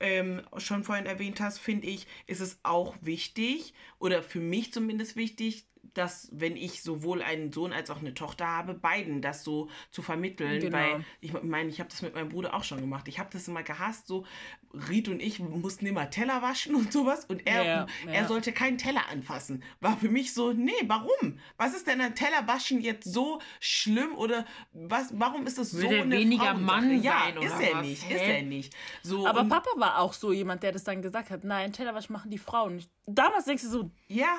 ähm, 0.00 0.42
schon 0.58 0.84
vorhin 0.84 1.06
erwähnt 1.06 1.40
hast, 1.40 1.58
finde 1.58 1.86
ich, 1.86 2.06
ist 2.26 2.40
es 2.40 2.58
auch 2.62 2.94
wichtig 3.00 3.72
oder 3.98 4.22
für 4.22 4.40
mich 4.40 4.72
zumindest 4.72 5.16
wichtig, 5.16 5.64
dass 5.94 6.28
wenn 6.32 6.56
ich 6.56 6.82
sowohl 6.82 7.22
einen 7.22 7.52
Sohn 7.52 7.72
als 7.72 7.90
auch 7.90 7.99
eine 7.99 8.14
Tochter 8.14 8.46
habe, 8.46 8.75
beiden 8.75 9.20
das 9.22 9.44
so 9.44 9.68
zu 9.90 10.02
vermitteln, 10.02 10.61
Genau. 10.61 10.76
weil 10.76 11.04
ich 11.20 11.32
meine, 11.42 11.68
ich 11.68 11.80
habe 11.80 11.90
das 11.90 12.02
mit 12.02 12.14
meinem 12.14 12.28
Bruder 12.28 12.54
auch 12.54 12.64
schon 12.64 12.80
gemacht. 12.80 13.08
Ich 13.08 13.18
habe 13.18 13.28
das 13.32 13.49
immer 13.49 13.62
gehasst, 13.62 14.06
so 14.06 14.25
Ried 14.88 15.08
und 15.08 15.20
ich 15.20 15.38
mussten 15.38 15.84
immer 15.87 16.08
Teller 16.08 16.40
waschen 16.40 16.75
und 16.75 16.92
sowas 16.92 17.26
und 17.26 17.46
er, 17.46 17.64
Ja, 17.64 17.87
er 18.06 18.22
ja. 18.22 18.26
sollte 18.28 18.52
keinen 18.52 18.78
Teller 18.78 19.06
anfassen. 19.11 19.62
War 19.80 19.96
für 19.99 20.08
mich 20.08 20.32
so, 20.32 20.52
nee, 20.52 20.72
warum? 20.87 21.38
Was 21.58 21.75
ist 21.75 21.87
denn 21.87 22.00
ein 22.00 22.14
Tellerwaschen 22.14 22.80
jetzt 22.80 23.04
so 23.12 23.40
schlimm 23.61 24.14
oder 24.14 24.46
was, 24.72 25.11
warum 25.18 25.46
ist 25.46 25.58
das 25.58 25.75
Will 25.75 25.82
so 25.82 25.88
der 25.88 26.02
eine 26.02 26.16
weniger? 26.16 26.54
Mann 26.54 27.02
ja, 27.02 27.18
sein 27.34 27.42
ist 27.42 27.61
er 27.61 27.75
was? 27.76 27.87
nicht, 27.87 28.08
Hä? 28.08 28.14
ist 28.14 28.22
er 28.22 28.42
nicht. 28.42 28.75
So, 29.02 29.26
Aber 29.26 29.44
Papa 29.44 29.68
war 29.76 29.99
auch 29.99 30.14
so 30.14 30.32
jemand, 30.32 30.62
der 30.62 30.72
das 30.72 30.84
dann 30.84 31.02
gesagt 31.02 31.28
hat, 31.30 31.44
nein, 31.44 31.72
Tellerwasch 31.72 32.08
machen 32.08 32.30
die 32.30 32.38
Frauen 32.38 32.76
nicht. 32.76 32.90
Damals 33.06 33.44
denkst 33.44 33.64
du 33.64 33.68
so, 33.68 33.90
Ja. 34.08 34.38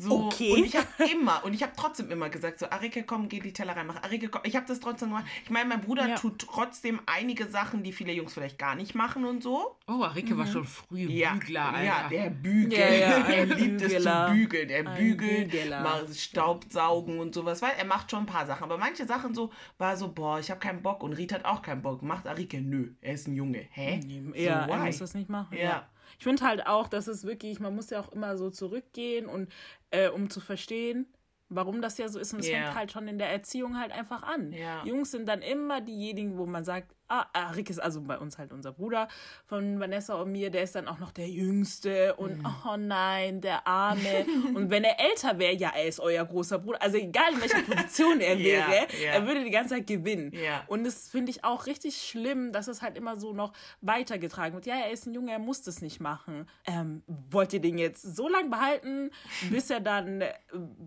So, 0.00 0.26
Okay. 0.28 0.52
Und 0.52 0.64
ich 0.64 0.76
habe 0.76 0.86
immer, 1.12 1.44
und 1.44 1.52
ich 1.54 1.62
habe 1.62 1.72
trotzdem 1.76 2.10
immer 2.10 2.28
gesagt, 2.28 2.60
so, 2.60 2.70
Arike, 2.70 3.02
komm, 3.02 3.28
geh 3.28 3.40
die 3.40 3.52
Teller 3.52 3.74
reinmachen. 3.76 4.02
Arike, 4.04 4.28
komm. 4.28 4.42
Ich 4.44 4.54
habe 4.54 4.64
das 4.66 4.78
trotzdem 4.78 5.08
gemacht. 5.08 5.24
Ich 5.42 5.50
meine, 5.50 5.68
mein 5.68 5.80
Bruder 5.80 6.08
Ja. 6.08 6.14
tut 6.16 6.38
trotzdem 6.38 7.00
einige 7.06 7.46
Sachen, 7.48 7.82
die 7.82 7.92
viele 7.92 8.12
Jungs 8.12 8.32
vielleicht 8.32 8.58
gar 8.58 8.76
nicht 8.76 8.94
machen 8.94 9.24
und 9.24 9.42
so. 9.42 9.76
Oh, 9.88 10.02
Arike 10.04 10.38
war 10.38 10.46
schon 10.46 10.64
früh 10.64 11.00
Ja, 11.00 11.32
Bügler, 11.32 11.64
Alter. 11.74 11.82
ja, 11.84 12.08
der 12.08 12.30
Bügel. 12.30 12.78
Ja, 12.78 12.88
ja, 12.92 13.08
er 13.26 13.46
liebt 13.46 13.82
es 13.82 14.02
zu 14.04 14.26
bügeln. 14.30 14.70
Er 14.70 14.84
bügelt, 14.84 15.52
mal 15.70 16.06
Staubsaugen 16.14 17.18
und 17.18 17.34
sowas. 17.34 17.60
Weil 17.62 17.72
er 17.78 17.84
macht 17.84 18.10
schon 18.10 18.20
ein 18.20 18.26
paar 18.26 18.46
Sachen. 18.46 18.62
Aber 18.64 18.78
manche 18.78 19.04
Sachen 19.06 19.34
so, 19.34 19.50
war 19.78 19.96
so, 19.96 20.12
boah, 20.12 20.38
ich 20.38 20.50
habe 20.50 20.60
keinen 20.60 20.82
Bock. 20.82 21.02
Und 21.02 21.14
Riet 21.14 21.32
hat 21.32 21.44
auch 21.44 21.62
keinen 21.62 21.82
Bock. 21.82 22.02
Macht 22.02 22.26
Arike, 22.26 22.60
nö, 22.60 22.92
er 23.00 23.14
ist 23.14 23.26
ein 23.28 23.34
Junge. 23.34 23.66
Hä? 23.70 24.00
ja, 24.34 24.64
so, 24.66 24.72
er 24.72 24.78
muss 24.84 24.98
das 24.98 25.14
nicht 25.14 25.28
machen. 25.28 25.56
Ja. 25.56 25.88
Ich 26.18 26.24
finde 26.24 26.44
halt 26.44 26.66
auch, 26.66 26.88
dass 26.88 27.06
es 27.08 27.24
wirklich, 27.24 27.60
man 27.60 27.74
muss 27.74 27.90
ja 27.90 28.00
auch 28.00 28.12
immer 28.12 28.36
so 28.36 28.50
zurückgehen 28.50 29.26
und 29.26 29.50
äh, 29.90 30.08
um 30.08 30.30
zu 30.30 30.40
verstehen, 30.40 31.06
warum 31.48 31.80
das 31.82 31.98
ja 31.98 32.08
so 32.08 32.18
ist. 32.18 32.32
Und 32.34 32.40
es 32.40 32.48
Ja. 32.48 32.56
fängt 32.62 32.74
halt 32.74 32.92
schon 32.92 33.08
in 33.08 33.18
der 33.18 33.30
Erziehung 33.30 33.78
halt 33.78 33.92
einfach 33.92 34.22
an. 34.22 34.52
Ja. 34.52 34.84
Jungs 34.84 35.10
sind 35.10 35.26
dann 35.28 35.42
immer 35.42 35.80
diejenigen, 35.80 36.36
wo 36.38 36.46
man 36.46 36.64
sagt, 36.64 36.94
ah, 37.08 37.26
ah, 37.32 37.50
Rick 37.50 37.70
ist 37.70 37.78
also 37.78 38.00
bei 38.00 38.18
uns 38.18 38.38
halt 38.38 38.52
unser 38.52 38.72
Bruder 38.72 39.08
von 39.46 39.80
Vanessa 39.80 40.14
und 40.14 40.32
mir, 40.32 40.50
der 40.50 40.62
ist 40.62 40.74
dann 40.74 40.88
auch 40.88 40.98
noch 40.98 41.10
der 41.12 41.28
Jüngste 41.28 42.14
und 42.16 42.38
Mhm. 42.38 42.46
oh 42.68 42.76
nein, 42.76 43.40
der 43.40 43.66
Arme. 43.66 44.26
und 44.54 44.70
wenn 44.70 44.84
er 44.84 45.00
älter 45.00 45.38
wäre, 45.38 45.54
ja, 45.54 45.72
er 45.74 45.86
ist 45.86 46.00
euer 46.00 46.24
großer 46.24 46.58
Bruder. 46.58 46.80
Also 46.82 46.98
egal 46.98 47.32
in 47.32 47.40
welcher 47.40 47.62
Position 47.62 48.20
er 48.20 48.38
wäre, 48.38 48.86
ja. 49.02 49.12
er 49.12 49.26
würde 49.26 49.44
die 49.44 49.50
ganze 49.50 49.74
Zeit 49.76 49.86
gewinnen. 49.86 50.32
Ja. 50.32 50.64
Und 50.66 50.84
das 50.84 51.08
finde 51.08 51.30
ich 51.30 51.44
auch 51.44 51.66
richtig 51.66 51.96
schlimm, 52.02 52.52
dass 52.52 52.68
es 52.68 52.82
halt 52.82 52.96
immer 52.96 53.16
so 53.16 53.32
noch 53.32 53.52
weitergetragen 53.80 54.54
wird. 54.54 54.66
Ja, 54.66 54.76
er 54.76 54.90
ist 54.90 55.06
ein 55.06 55.14
Junge, 55.14 55.32
er 55.32 55.38
muss 55.38 55.62
das 55.62 55.80
nicht 55.82 56.00
machen. 56.00 56.48
Ähm, 56.66 57.02
wollt 57.06 57.52
ihr 57.52 57.60
den 57.60 57.78
jetzt 57.78 58.02
so 58.02 58.28
lange 58.28 58.50
behalten, 58.50 59.10
bis 59.50 59.70
er 59.70 59.80
dann 59.80 60.20
äh, 60.20 60.32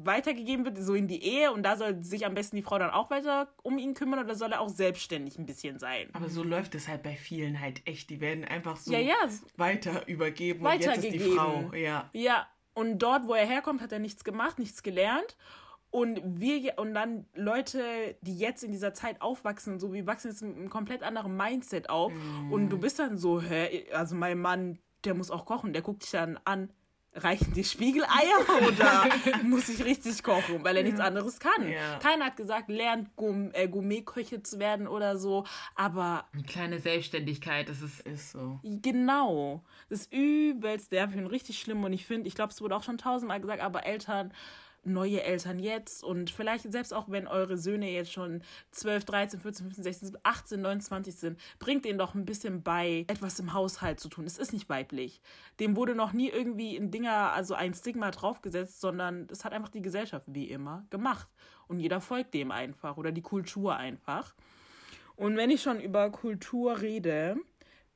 weitergegeben 0.04 0.66
wird, 0.66 0.78
so 0.78 0.94
in 0.94 1.08
die 1.08 1.24
Ehe 1.24 1.52
und 1.52 1.64
da 1.64 1.76
soll 1.76 2.04
sich 2.04 2.26
am 2.26 2.34
besten 2.34 2.56
die 2.56 2.62
Frau 2.62 2.78
dann 2.80 2.92
auch 2.92 3.10
weiter 3.10 3.48
um 3.64 3.78
ihn 3.78 3.94
kümmern 3.94 4.20
oder 4.20 4.36
soll 4.36 4.52
er 4.52 4.62
auch 4.62 4.70
selbstständig 4.70 5.38
ein 5.38 5.46
bisschen 5.46 5.80
sein? 5.80 6.11
Aber 6.14 6.30
so 6.30 6.44
läuft 6.44 6.76
es 6.76 6.88
halt 6.88 7.04
bei 7.04 7.16
vielen 7.16 7.60
halt 7.60 7.82
echt. 7.86 8.10
Die 8.10 8.22
werden 8.22 8.46
einfach 8.46 8.78
so 8.78 8.92
Ja, 8.92 9.00
ja, 9.00 9.16
weiter 9.58 10.08
übergeben 10.08 10.66
und 10.66 10.82
jetzt 10.82 11.04
ist 11.04 11.14
die. 11.14 11.20
Frau. 11.20 11.72
Ja. 11.74 12.10
Ja, 12.14 12.48
und 12.74 13.00
dort, 13.00 13.28
wo 13.28 13.34
er 13.34 13.46
herkommt, 13.46 13.82
hat 13.82 13.92
er 13.92 14.00
nichts 14.00 14.24
gemacht, 14.24 14.60
nichts 14.60 14.84
gelernt. 14.84 15.38
Und 15.90 16.22
wir 16.40 16.74
und 16.78 16.94
dann 16.94 17.26
Leute, 17.36 18.16
die 18.22 18.38
jetzt 18.38 18.64
in 18.64 18.72
dieser 18.72 18.94
Zeit 18.94 19.22
aufwachsen, 19.22 19.78
so 19.78 19.92
wir 19.92 20.08
wachsen 20.08 20.30
jetzt 20.30 20.42
mit 20.42 20.56
einem 20.56 20.70
komplett 20.70 21.04
anderen 21.04 21.36
Mindset 21.36 21.90
auf. 21.90 22.14
Und 22.50 22.70
du 22.70 22.78
bist 22.78 22.98
dann 23.00 23.18
so, 23.18 23.42
hä, 23.42 23.88
also 23.92 24.16
mein 24.16 24.40
Mann, 24.40 24.80
der 25.04 25.16
muss 25.16 25.32
auch 25.32 25.46
kochen, 25.46 25.74
der 25.74 25.82
guckt 25.82 26.04
dich 26.04 26.12
dann 26.12 26.40
an. 26.46 26.72
Reichen 27.14 27.54
die 27.54 27.64
Spiegeleier 27.64 28.10
oder 28.68 29.10
muss 29.44 29.68
ich 29.70 29.84
richtig 29.84 30.24
kochen, 30.24 30.64
weil 30.64 30.78
er 30.78 30.84
nichts 30.84 31.00
anderes 31.00 31.40
kann? 31.40 31.70
Ja. 31.70 32.00
Keiner 32.00 32.26
hat 32.26 32.38
gesagt, 32.38 32.70
lernt 32.70 33.16
Gourm 33.16 33.52
äh, 33.54 33.68
Gourmetköche 33.68 34.42
zu 34.44 34.60
werden 34.60 34.88
oder 34.88 35.18
so, 35.18 35.46
aber 35.76 36.26
Eine 36.34 36.44
kleine 36.44 36.80
Selbstständigkeit, 36.80 37.68
das 37.68 37.82
ist 37.82 38.00
Ist 38.02 38.32
so. 38.32 38.60
Genau. 38.64 39.64
Das 39.90 40.02
ist 40.02 40.14
übelst 40.14 40.92
nervig 40.92 41.18
und 41.18 41.28
richtig 41.28 41.60
schlimm. 41.60 41.84
Und 41.84 41.94
ich 41.94 42.06
finde, 42.06 42.28
ich 42.28 42.36
glaube, 42.36 42.54
es 42.54 42.62
wurde 42.62 42.76
auch 42.76 42.84
schon 42.84 42.98
tausendmal 42.98 43.42
gesagt, 43.42 43.62
aber 43.62 43.86
Eltern, 43.86 44.34
neue 44.84 45.22
Eltern 45.24 45.60
jetzt 45.60 46.04
und 46.04 46.32
vielleicht 46.32 46.72
selbst 46.72 46.94
auch, 46.94 47.10
wenn 47.10 47.28
eure 47.28 47.58
Söhne 47.58 47.90
jetzt 47.90 48.12
schon 48.12 48.42
12, 48.72 49.06
13, 49.06 49.40
14, 49.40 49.66
15, 49.66 49.84
16, 49.84 50.18
18, 50.24 50.62
29 50.62 51.16
sind, 51.16 51.40
bringt 51.60 51.86
denen 51.86 52.00
doch 52.00 52.16
ein 52.16 52.26
bisschen 52.26 52.64
bei, 52.64 53.06
etwas 53.08 53.40
im 53.40 53.54
Haushalt 53.54 54.00
zu 54.00 54.10
tun. 54.10 54.26
Es 54.26 54.38
ist 54.38 54.54
nicht 54.54 54.70
weiblich. 54.70 55.22
Dem 55.60 55.76
wurde 55.76 55.96
noch 55.96 56.14
nie 56.14 56.30
irgendwie 56.30 56.76
ein 56.78 56.92
Dinger, 56.92 57.34
also 57.34 57.54
ein 57.54 57.74
Stigma 57.74 58.12
draufgesetzt, 58.12 58.82
sondern 58.82 59.28
das 59.28 59.46
hat 59.46 59.54
einfach 59.54 59.70
die 59.70 59.82
Gesellschaft 59.82 60.26
wie 60.28 60.50
immer 60.50 60.86
gemacht. 60.90 61.28
Und 61.68 61.80
jeder 61.80 62.02
folgt 62.02 62.34
dem 62.34 62.52
einfach 62.52 62.98
oder 62.98 63.12
die 63.12 63.22
Kultur 63.22 63.76
einfach. 63.76 64.34
Und 65.16 65.38
wenn 65.38 65.52
ich 65.52 65.62
schon 65.62 65.80
über 65.80 66.10
Kultur 66.10 66.82
rede, 66.82 67.38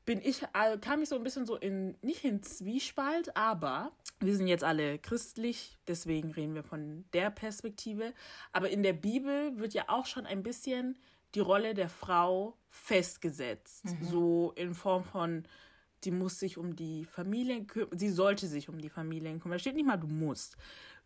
bin 0.05 0.21
ich, 0.21 0.43
äh, 0.43 0.77
kam 0.79 1.01
ich 1.01 1.09
so 1.09 1.15
ein 1.15 1.23
bisschen 1.23 1.45
so 1.45 1.55
in, 1.55 1.97
nicht 2.01 2.23
in 2.23 2.43
Zwiespalt, 2.43 3.35
aber 3.35 3.91
wir 4.19 4.36
sind 4.36 4.48
jetzt 4.48 4.63
alle 4.63 4.98
christlich, 4.98 5.77
deswegen 5.88 6.31
reden 6.31 6.55
wir 6.55 6.63
von 6.63 7.05
der 7.13 7.29
Perspektive. 7.29 8.13
Aber 8.51 8.69
in 8.69 8.84
der 8.84 8.93
Bibel 8.93 9.57
wird 9.57 9.74
ja 9.74 9.86
auch 9.88 10.05
schon 10.05 10.25
ein 10.25 10.43
bisschen 10.43 10.98
die 11.36 11.41
Rolle 11.41 11.74
der 11.74 11.89
Frau 11.89 12.57
festgesetzt. 12.69 13.84
So 14.01 14.53
in 14.55 14.74
Form 14.74 15.03
von, 15.03 15.43
die 16.03 16.12
muss 16.12 16.39
sich 16.39 16.57
um 16.57 16.75
die 16.75 17.03
Familien 17.05 17.67
kümmern, 17.67 17.98
sie 17.98 18.10
sollte 18.10 18.48
sich 18.48 18.69
um 18.69 18.79
die 18.79 18.89
Familien 18.89 19.39
kümmern. 19.39 19.57
Da 19.57 19.60
steht 19.60 19.75
nicht 19.75 19.86
mal, 19.86 19.98
du 19.98 20.07
musst. 20.07 20.55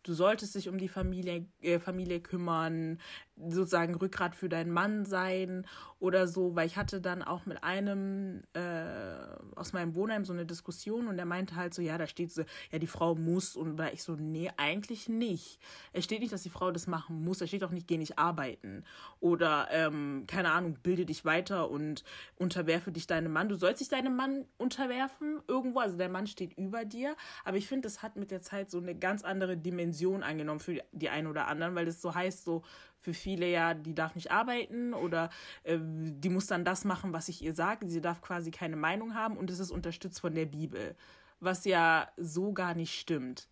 Du 0.02 0.14
solltest 0.14 0.54
dich 0.54 0.68
um 0.68 0.78
die 0.78 0.88
Familie, 0.88 1.46
äh, 1.60 1.78
Familie 1.78 2.20
kümmern, 2.20 2.98
sozusagen 3.36 3.94
Rückgrat 3.94 4.34
für 4.34 4.48
deinen 4.48 4.70
Mann 4.70 5.04
sein 5.04 5.66
oder 5.98 6.26
so, 6.26 6.56
weil 6.56 6.66
ich 6.66 6.76
hatte 6.76 7.00
dann 7.00 7.22
auch 7.22 7.46
mit 7.46 7.62
einem 7.62 8.42
äh, 8.54 9.14
aus 9.56 9.72
meinem 9.72 9.94
Wohnheim 9.94 10.24
so 10.24 10.32
eine 10.32 10.46
Diskussion 10.46 11.08
und 11.08 11.16
der 11.16 11.26
meinte 11.26 11.56
halt 11.56 11.74
so, 11.74 11.82
ja, 11.82 11.98
da 11.98 12.06
steht 12.06 12.32
so, 12.32 12.42
ja, 12.70 12.78
die 12.78 12.86
Frau 12.86 13.14
muss 13.14 13.56
und 13.56 13.76
da 13.76 13.88
ich 13.88 14.02
so, 14.02 14.14
nee, 14.14 14.50
eigentlich 14.56 15.08
nicht. 15.08 15.58
Es 15.92 16.04
steht 16.04 16.20
nicht, 16.20 16.32
dass 16.32 16.42
die 16.42 16.50
Frau 16.50 16.70
das 16.70 16.86
machen 16.86 17.22
muss, 17.22 17.40
es 17.40 17.48
steht 17.48 17.64
auch 17.64 17.70
nicht, 17.70 17.86
geh 17.86 17.98
nicht 17.98 18.18
arbeiten 18.18 18.84
oder, 19.20 19.68
ähm, 19.70 20.24
keine 20.26 20.52
Ahnung, 20.52 20.78
bilde 20.82 21.04
dich 21.04 21.24
weiter 21.24 21.70
und 21.70 22.04
unterwerfe 22.36 22.92
dich 22.92 23.06
deinem 23.06 23.32
Mann. 23.32 23.48
Du 23.48 23.56
sollst 23.56 23.80
dich 23.80 23.88
deinem 23.88 24.16
Mann 24.16 24.46
unterwerfen 24.58 25.40
irgendwo, 25.46 25.80
also 25.80 25.96
der 25.96 26.08
Mann 26.08 26.26
steht 26.26 26.56
über 26.56 26.84
dir, 26.84 27.16
aber 27.44 27.56
ich 27.56 27.66
finde, 27.66 27.86
das 27.86 28.02
hat 28.02 28.16
mit 28.16 28.30
der 28.30 28.42
Zeit 28.42 28.70
so 28.70 28.78
eine 28.78 28.94
ganz 28.94 29.22
andere 29.24 29.56
Dimension 29.56 29.89
angenommen 30.22 30.60
für 30.60 30.82
die 30.92 31.08
einen 31.08 31.26
oder 31.26 31.46
anderen, 31.46 31.74
weil 31.74 31.88
es 31.88 32.00
so 32.00 32.14
heißt, 32.14 32.44
so 32.44 32.62
für 32.98 33.14
viele 33.14 33.48
ja, 33.50 33.74
die 33.74 33.94
darf 33.94 34.14
nicht 34.14 34.30
arbeiten 34.30 34.94
oder 34.94 35.30
äh, 35.64 35.78
die 35.80 36.28
muss 36.28 36.46
dann 36.46 36.64
das 36.64 36.84
machen, 36.84 37.12
was 37.12 37.28
ich 37.28 37.42
ihr 37.42 37.54
sage. 37.54 37.88
Sie 37.88 38.00
darf 38.00 38.20
quasi 38.20 38.50
keine 38.50 38.76
Meinung 38.76 39.14
haben 39.14 39.36
und 39.36 39.50
es 39.50 39.58
ist 39.58 39.70
unterstützt 39.70 40.20
von 40.20 40.34
der 40.34 40.46
Bibel, 40.46 40.94
was 41.40 41.64
ja 41.64 42.08
so 42.16 42.52
gar 42.52 42.74
nicht 42.74 42.98
stimmt. 42.98 43.48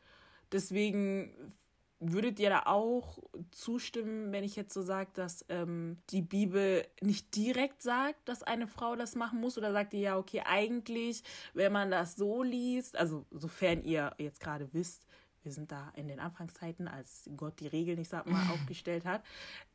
Deswegen 0.52 1.34
würdet 2.00 2.38
ihr 2.38 2.50
da 2.50 2.62
auch 2.66 3.18
zustimmen, 3.50 4.32
wenn 4.32 4.44
ich 4.44 4.54
jetzt 4.54 4.72
so 4.72 4.82
sage, 4.82 5.10
dass 5.14 5.44
ähm, 5.48 5.98
die 6.10 6.22
Bibel 6.22 6.86
nicht 7.00 7.34
direkt 7.34 7.82
sagt, 7.82 8.28
dass 8.28 8.42
eine 8.42 8.68
Frau 8.68 8.94
das 8.94 9.16
machen 9.16 9.40
muss? 9.40 9.58
Oder 9.58 9.72
sagt 9.72 9.94
ihr 9.94 10.00
ja, 10.00 10.18
okay, 10.18 10.42
eigentlich, 10.46 11.24
wenn 11.54 11.72
man 11.72 11.90
das 11.90 12.14
so 12.14 12.42
liest, 12.42 12.96
also 12.96 13.26
sofern 13.30 13.82
ihr 13.82 14.14
jetzt 14.18 14.40
gerade 14.40 14.72
wisst, 14.72 15.07
wir 15.42 15.52
sind 15.52 15.72
da 15.72 15.92
in 15.96 16.08
den 16.08 16.20
Anfangszeiten, 16.20 16.88
als 16.88 17.28
Gott 17.36 17.60
die 17.60 17.66
Regeln, 17.66 17.98
ich 17.98 18.08
sag 18.08 18.26
mal, 18.26 18.50
aufgestellt 18.52 19.04
hat. 19.04 19.22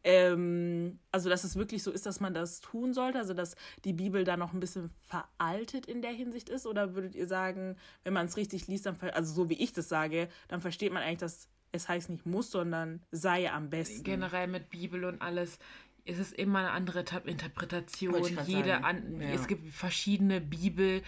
Ähm, 0.03 1.00
also, 1.12 1.29
dass 1.29 1.43
es 1.43 1.55
wirklich 1.55 1.84
so 1.84 1.91
ist, 1.91 2.05
dass 2.05 2.20
man 2.20 2.34
das 2.34 2.62
tun 2.62 2.93
sollte, 2.93 3.20
also 3.20 3.34
dass 3.34 3.55
die 3.86 3.93
Bibel 3.93 4.24
da 4.24 4.38
noch 4.38 4.53
ein 4.53 4.60
bisschen 4.60 4.89
veraltet 5.01 5.86
in 5.86 6.01
der 6.01 6.12
Hinsicht 6.12 6.50
ist? 6.50 6.65
Oder 6.65 6.96
würdet 6.96 7.15
ihr 7.15 7.27
sagen, 7.27 7.77
wenn 8.03 8.13
man 8.13 8.25
es 8.25 8.38
richtig 8.38 8.67
liest, 8.67 8.86
dann, 8.86 8.98
also 9.13 9.34
so 9.34 9.50
wie 9.50 9.62
ich 9.62 9.74
das 9.74 9.89
sage, 9.89 10.27
dann 10.48 10.62
versteht 10.62 10.91
man 10.91 11.03
eigentlich, 11.03 11.20
dass 11.20 11.48
es 11.72 11.89
heißt 11.89 12.10
nicht 12.10 12.25
muss, 12.25 12.51
sondern 12.51 13.01
sei 13.12 13.51
am 13.51 13.70
besten. 13.70 14.03
Generell 14.03 14.48
mit 14.48 14.70
Bibel 14.70 15.05
und 15.05 15.22
alles 15.22 15.58
es 16.05 16.19
ist 16.19 16.33
immer 16.33 16.60
eine 16.60 16.72
andere 16.72 17.05
Interpretation. 17.25 18.15
Jede 18.45 18.83
an, 18.83 19.22
ja. 19.22 19.29
Es 19.29 19.48
gibt 19.48 19.74
verschiedene 19.74 20.41
Bibel 20.41 21.01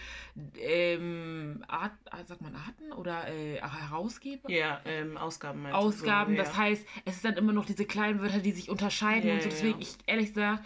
ähm, 0.58 1.64
Art, 1.68 1.92
ah, 2.10 2.24
sagt 2.24 2.40
man 2.40 2.54
Arten 2.54 2.92
oder 2.92 3.28
äh, 3.28 3.60
Herausgeber? 3.60 4.50
Ja, 4.50 4.80
ähm, 4.86 5.18
Ausgaben. 5.18 5.66
Ausgaben, 5.66 6.32
so, 6.32 6.38
ja. 6.38 6.44
das 6.44 6.56
heißt, 6.56 6.86
es 7.04 7.16
ist 7.16 7.24
dann 7.24 7.36
immer 7.36 7.52
noch 7.52 7.66
diese 7.66 7.84
kleinen 7.84 8.20
Wörter, 8.22 8.38
die 8.38 8.52
sich 8.52 8.70
unterscheiden 8.70 9.28
ja, 9.28 9.34
und 9.34 9.42
so. 9.42 9.50
Deswegen, 9.50 9.80
ich 9.80 9.96
ehrlich 10.06 10.28
gesagt, 10.28 10.64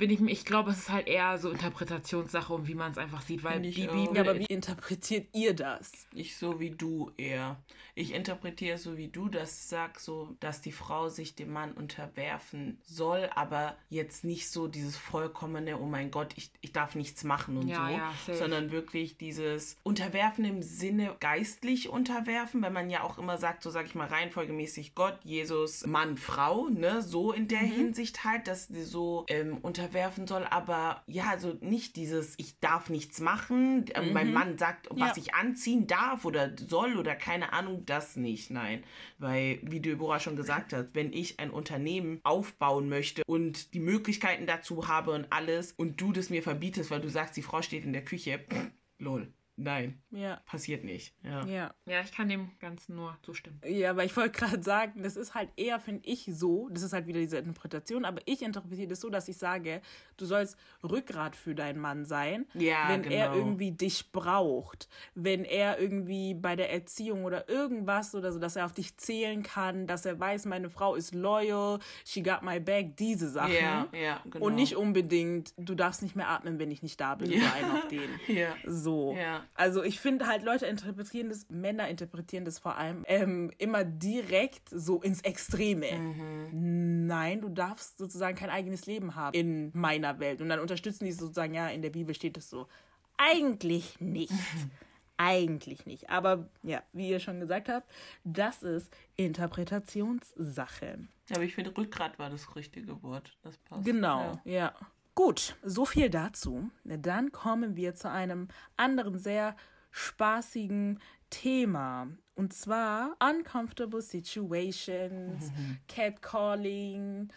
bin 0.00 0.10
ich 0.10 0.18
mir, 0.18 0.32
ich 0.32 0.44
glaube, 0.44 0.70
es 0.70 0.78
ist 0.78 0.90
halt 0.90 1.06
eher 1.06 1.38
so 1.38 1.50
Interpretationssache 1.50 2.52
und 2.52 2.66
wie 2.66 2.74
man 2.74 2.90
es 2.90 2.98
einfach 2.98 3.20
sieht, 3.20 3.44
weil 3.44 3.60
die 3.60 3.70
Bibel. 3.70 4.08
Ja, 4.14 4.22
aber 4.22 4.38
wie 4.38 4.46
interpretiert 4.46 5.28
ihr 5.32 5.54
das? 5.54 5.92
Ich 6.12 6.36
so 6.36 6.58
wie 6.58 6.70
du 6.70 7.12
eher. 7.16 7.58
Ich 7.94 8.14
interpretiere 8.14 8.78
so 8.78 8.96
wie 8.96 9.08
du 9.08 9.28
das 9.28 9.68
sagst, 9.68 10.06
so, 10.06 10.34
dass 10.40 10.62
die 10.62 10.72
Frau 10.72 11.08
sich 11.08 11.34
dem 11.34 11.52
Mann 11.52 11.72
unterwerfen 11.72 12.78
soll, 12.82 13.28
aber 13.34 13.76
jetzt 13.90 14.24
nicht 14.24 14.48
so 14.48 14.68
dieses 14.68 14.96
vollkommene, 14.96 15.78
oh 15.78 15.86
mein 15.86 16.10
Gott, 16.10 16.32
ich, 16.36 16.50
ich 16.62 16.72
darf 16.72 16.94
nichts 16.94 17.24
machen 17.24 17.58
und 17.58 17.68
ja, 17.68 18.14
so, 18.24 18.32
ja, 18.32 18.38
sondern 18.38 18.70
wirklich 18.70 19.18
dieses 19.18 19.76
Unterwerfen 19.82 20.44
im 20.46 20.62
Sinne 20.62 21.14
geistlich 21.20 21.90
unterwerfen, 21.90 22.62
weil 22.62 22.70
man 22.70 22.88
ja 22.88 23.02
auch 23.02 23.18
immer 23.18 23.36
sagt, 23.36 23.62
so 23.62 23.70
sage 23.70 23.86
ich 23.88 23.94
mal 23.94 24.08
reihenfolgemäßig 24.08 24.94
Gott, 24.94 25.18
Jesus, 25.24 25.86
Mann, 25.86 26.16
Frau, 26.16 26.68
ne, 26.68 27.02
so 27.02 27.32
in 27.32 27.48
der 27.48 27.62
mhm. 27.62 27.72
Hinsicht 27.72 28.24
halt, 28.24 28.46
dass 28.48 28.68
die 28.68 28.82
so 28.82 29.26
ähm, 29.28 29.58
unterwerfen 29.90 30.26
soll, 30.26 30.44
aber 30.44 31.02
ja, 31.06 31.24
also 31.30 31.56
nicht 31.60 31.96
dieses, 31.96 32.34
ich 32.38 32.60
darf 32.60 32.90
nichts 32.90 33.20
machen, 33.20 33.86
ähm, 33.94 34.08
mhm. 34.08 34.12
mein 34.12 34.32
Mann 34.32 34.58
sagt, 34.58 34.88
was 34.90 35.16
ja. 35.16 35.22
ich 35.22 35.34
anziehen 35.34 35.86
darf 35.86 36.24
oder 36.24 36.52
soll 36.56 36.96
oder 36.96 37.16
keine 37.16 37.52
Ahnung, 37.52 37.84
das 37.86 38.16
nicht, 38.16 38.50
nein. 38.50 38.84
Weil, 39.18 39.58
wie 39.62 39.80
Deborah 39.80 40.20
schon 40.20 40.36
gesagt 40.36 40.72
hat, 40.72 40.90
wenn 40.94 41.12
ich 41.12 41.40
ein 41.40 41.50
Unternehmen 41.50 42.20
aufbauen 42.22 42.88
möchte 42.88 43.22
und 43.26 43.74
die 43.74 43.80
Möglichkeiten 43.80 44.46
dazu 44.46 44.86
habe 44.86 45.10
und 45.12 45.26
alles 45.30 45.72
und 45.72 46.00
du 46.00 46.12
das 46.12 46.30
mir 46.30 46.42
verbietest, 46.42 46.90
weil 46.90 47.00
du 47.00 47.08
sagst, 47.08 47.36
die 47.36 47.42
Frau 47.42 47.60
steht 47.60 47.84
in 47.84 47.92
der 47.92 48.04
Küche, 48.04 48.40
lol. 48.98 49.32
Nein. 49.56 50.00
Ja. 50.10 50.40
Passiert 50.46 50.84
nicht. 50.84 51.14
Ja. 51.22 51.44
ja. 51.44 51.74
Ja, 51.84 52.00
ich 52.00 52.12
kann 52.12 52.28
dem 52.28 52.50
Ganzen 52.60 52.96
nur 52.96 53.16
zustimmen. 53.22 53.60
Ja, 53.66 53.90
aber 53.90 54.04
ich 54.04 54.16
wollte 54.16 54.38
gerade 54.38 54.62
sagen, 54.62 55.02
das 55.02 55.16
ist 55.16 55.34
halt 55.34 55.50
eher, 55.56 55.78
finde 55.78 56.08
ich, 56.08 56.30
so, 56.32 56.68
das 56.70 56.82
ist 56.82 56.92
halt 56.92 57.06
wieder 57.06 57.20
diese 57.20 57.38
Interpretation, 57.38 58.04
aber 58.04 58.20
ich 58.24 58.42
interpretiere 58.42 58.88
das 58.88 59.00
so, 59.00 59.10
dass 59.10 59.28
ich 59.28 59.36
sage, 59.36 59.82
du 60.16 60.24
sollst 60.24 60.56
Rückgrat 60.82 61.36
für 61.36 61.54
deinen 61.54 61.78
Mann 61.78 62.04
sein, 62.04 62.46
ja, 62.54 62.88
wenn 62.88 63.02
genau. 63.02 63.14
er 63.14 63.34
irgendwie 63.34 63.72
dich 63.72 64.12
braucht, 64.12 64.88
wenn 65.14 65.44
er 65.44 65.78
irgendwie 65.78 66.34
bei 66.34 66.56
der 66.56 66.72
Erziehung 66.72 67.24
oder 67.24 67.48
irgendwas 67.48 68.14
oder 68.14 68.32
so, 68.32 68.38
dass 68.38 68.56
er 68.56 68.64
auf 68.64 68.72
dich 68.72 68.96
zählen 68.96 69.42
kann, 69.42 69.86
dass 69.86 70.06
er 70.06 70.18
weiß, 70.18 70.46
meine 70.46 70.70
Frau 70.70 70.94
ist 70.94 71.14
loyal, 71.14 71.78
she 72.04 72.22
got 72.22 72.42
my 72.42 72.60
back, 72.60 72.96
diese 72.96 73.28
Sachen. 73.28 73.52
Ja, 73.52 73.88
ja, 73.92 74.22
genau. 74.24 74.46
Und 74.46 74.54
nicht 74.54 74.76
unbedingt, 74.76 75.52
du 75.58 75.74
darfst 75.74 76.02
nicht 76.02 76.16
mehr 76.16 76.28
atmen, 76.28 76.58
wenn 76.58 76.70
ich 76.70 76.82
nicht 76.82 77.00
da 77.00 77.14
bin, 77.14 77.30
ja. 77.30 77.38
oder 77.38 77.54
einen 77.54 77.70
auf 77.72 77.88
den. 77.88 78.00
Ja. 78.30 78.54
So. 78.64 79.14
Ja. 79.16 79.44
Also 79.54 79.82
ich 79.82 80.00
finde 80.00 80.26
halt, 80.26 80.42
Leute 80.42 80.66
interpretieren 80.66 81.28
das, 81.28 81.48
Männer 81.50 81.88
interpretieren 81.88 82.44
das 82.44 82.58
vor 82.58 82.76
allem 82.76 83.04
ähm, 83.06 83.50
immer 83.58 83.84
direkt 83.84 84.68
so 84.70 85.02
ins 85.02 85.20
Extreme. 85.20 85.92
Mhm. 85.92 87.06
Nein, 87.06 87.40
du 87.40 87.48
darfst 87.48 87.98
sozusagen 87.98 88.36
kein 88.36 88.50
eigenes 88.50 88.86
Leben 88.86 89.14
haben 89.14 89.34
in 89.34 89.70
meiner 89.74 90.18
Welt. 90.18 90.40
Und 90.40 90.48
dann 90.48 90.60
unterstützen 90.60 91.04
die 91.04 91.12
sozusagen, 91.12 91.54
ja, 91.54 91.68
in 91.68 91.82
der 91.82 91.90
Bibel 91.90 92.14
steht 92.14 92.38
es 92.38 92.48
so. 92.48 92.68
Eigentlich 93.16 94.00
nicht. 94.00 94.32
Eigentlich 95.22 95.84
nicht. 95.84 96.08
Aber 96.08 96.48
ja, 96.62 96.82
wie 96.94 97.10
ihr 97.10 97.20
schon 97.20 97.40
gesagt 97.40 97.68
habt, 97.68 97.90
das 98.24 98.62
ist 98.62 98.90
Interpretationssache. 99.16 101.06
Aber 101.30 101.42
ich 101.42 101.54
finde, 101.54 101.76
Rückgrat 101.76 102.18
war 102.18 102.30
das 102.30 102.56
richtige 102.56 103.02
Wort. 103.02 103.36
Das 103.42 103.58
passt. 103.58 103.84
Genau, 103.84 104.40
ja. 104.44 104.52
ja. 104.52 104.74
Gut, 105.14 105.56
so 105.62 105.84
viel 105.84 106.10
dazu. 106.10 106.70
Dann 106.84 107.32
kommen 107.32 107.76
wir 107.76 107.94
zu 107.94 108.10
einem 108.10 108.48
anderen 108.76 109.18
sehr 109.18 109.56
spaßigen 109.90 111.00
Thema. 111.30 112.08
Und 112.34 112.52
zwar 112.52 113.16
Uncomfortable 113.20 114.00
Situations, 114.00 115.50
mhm. 115.50 115.78
Catcalling 115.88 117.28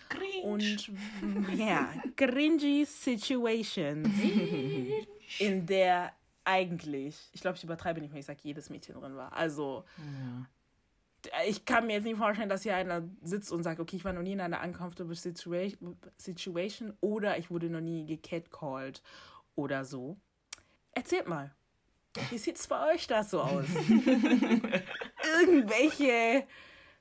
und 0.43 0.91
ja, 1.57 1.93
cringy 2.15 2.85
Situations, 2.85 4.07
in 5.39 5.65
der 5.65 6.13
eigentlich, 6.45 7.29
ich 7.33 7.41
glaube, 7.41 7.57
ich 7.57 7.63
übertreibe 7.63 7.99
nicht 8.01 8.11
mehr, 8.11 8.19
ich 8.19 8.25
sage, 8.25 8.39
jedes 8.43 8.69
Mädchen 8.69 8.95
drin 8.95 9.15
war. 9.15 9.33
Also 9.33 9.83
ja 9.97 10.47
ich 11.47 11.65
kann 11.65 11.87
mir 11.87 11.93
jetzt 11.93 12.03
nicht 12.03 12.17
vorstellen, 12.17 12.49
dass 12.49 12.63
hier 12.63 12.75
einer 12.75 13.03
sitzt 13.21 13.51
und 13.51 13.63
sagt, 13.63 13.79
okay, 13.79 13.95
ich 13.95 14.05
war 14.05 14.13
noch 14.13 14.21
nie 14.21 14.33
in 14.33 14.41
einer 14.41 14.63
uncomfortable 14.63 15.15
situation 15.15 16.97
oder 17.01 17.37
ich 17.37 17.49
wurde 17.49 17.69
noch 17.69 17.81
nie 17.81 18.05
gecatcalled 18.05 19.01
oder 19.55 19.85
so. 19.85 20.17
Erzählt 20.91 21.27
mal. 21.27 21.53
Wie 22.29 22.37
sieht 22.37 22.57
es 22.57 22.67
bei 22.67 22.93
euch 22.93 23.07
da 23.07 23.23
so 23.23 23.41
aus? 23.41 23.65
Irgendwelche 25.41 26.45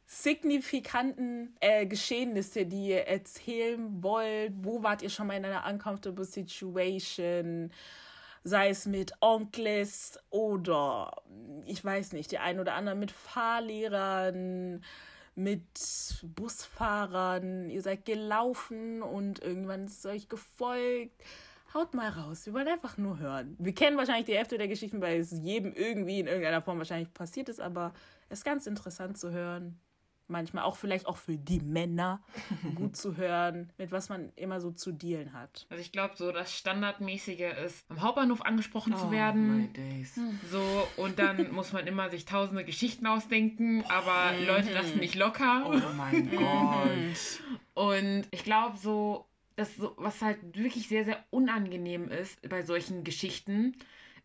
signifikanten 0.07 1.55
äh, 1.61 1.87
Geschehnisse, 1.87 2.65
die 2.65 2.89
ihr 2.89 3.07
erzählen 3.07 4.03
wollt? 4.03 4.53
Wo 4.57 4.83
wart 4.83 5.03
ihr 5.03 5.11
schon 5.11 5.27
mal 5.27 5.37
in 5.37 5.45
einer 5.45 5.67
uncomfortable 5.71 6.25
situation? 6.25 7.71
Sei 8.45 8.71
es 8.71 8.87
mit 8.87 9.13
Onkels 9.21 10.19
oder 10.31 11.23
ich 11.67 11.85
weiß 11.85 12.13
nicht, 12.13 12.31
die 12.33 12.39
ein 12.39 12.61
oder 12.61 12.75
anderen 12.75 12.99
mit 12.99 13.11
Fahrlehrern, 13.11 14.83
mit 15.35 15.63
Busfahrern, 16.35 17.71
ihr 17.71 17.83
seid 17.83 18.05
gelaufen 18.05 19.03
und 19.03 19.41
irgendwann 19.41 19.87
ist 19.87 20.05
euch 20.07 20.29
gefolgt. 20.29 21.23
Haut 21.73 21.95
mal 21.95 22.11
raus, 22.11 22.45
wir 22.45 22.53
wollen 22.53 22.69
einfach 22.69 22.99
nur 22.99 23.19
hören. 23.19 23.57
Wir 23.59 23.75
kennen 23.75 23.97
wahrscheinlich 23.97 24.27
die 24.27 24.37
Hälfte 24.37 24.59
der 24.59 24.69
Geschichten, 24.69 25.01
weil 25.01 25.21
es 25.21 25.31
jedem 25.31 25.73
irgendwie 25.73 26.21
in 26.21 26.27
irgendeiner 26.27 26.61
Form 26.61 26.79
wahrscheinlich 26.79 27.15
passiert 27.15 27.49
ist, 27.49 27.61
aber 27.61 27.95
es 28.29 28.41
ist 28.41 28.45
ganz 28.45 28.67
interessant 28.67 29.17
zu 29.17 29.31
hören, 29.31 29.81
manchmal 30.33 30.65
auch 30.65 30.77
vielleicht 30.77 31.07
auch 31.07 31.17
für 31.17 31.37
die 31.37 31.61
Männer 31.61 32.21
gut 32.75 32.97
zu 32.97 33.17
hören, 33.17 33.73
mit 33.79 33.93
was 33.93 34.09
man 34.09 34.33
immer 34.35 34.61
so 34.61 34.73
zu 34.73 34.91
dealen 34.91 35.33
hat. 35.33 35.67
Also 35.71 35.81
ich 35.81 35.93
glaube, 35.93 36.17
so 36.17 36.33
das 36.33 36.57
Standardmäßige 36.57 37.53
ist, 37.65 37.89
am 37.91 38.03
Hauptbahnhof 38.03 38.43
angesprochen 38.43 38.95
oh, 38.97 38.99
zu 38.99 39.11
werden. 39.13 39.69
So, 40.51 40.89
und 40.97 41.19
dann 41.19 41.53
muss 41.53 41.73
man 41.73 41.87
immer 41.87 42.11
sich 42.11 42.25
tausende 42.25 42.65
Geschichten 42.65 43.07
ausdenken, 43.07 43.85
aber 43.89 44.33
mhm. 44.33 44.47
Leute 44.47 44.73
lassen 44.73 44.99
nicht 44.99 45.15
locker. 45.15 45.65
Oh 45.67 45.95
mein 45.97 46.31
Gott. 46.37 47.43
Und 47.75 48.27
ich 48.31 48.45
glaube, 48.45 48.77
so, 48.77 49.27
das 49.57 49.77
so, 49.77 49.95
was 49.97 50.23
halt 50.23 50.39
wirklich 50.57 50.89
sehr, 50.89 51.05
sehr 51.05 51.23
unangenehm 51.31 52.09
ist 52.09 52.49
bei 52.49 52.63
solchen 52.63 53.05
Geschichten, 53.05 53.77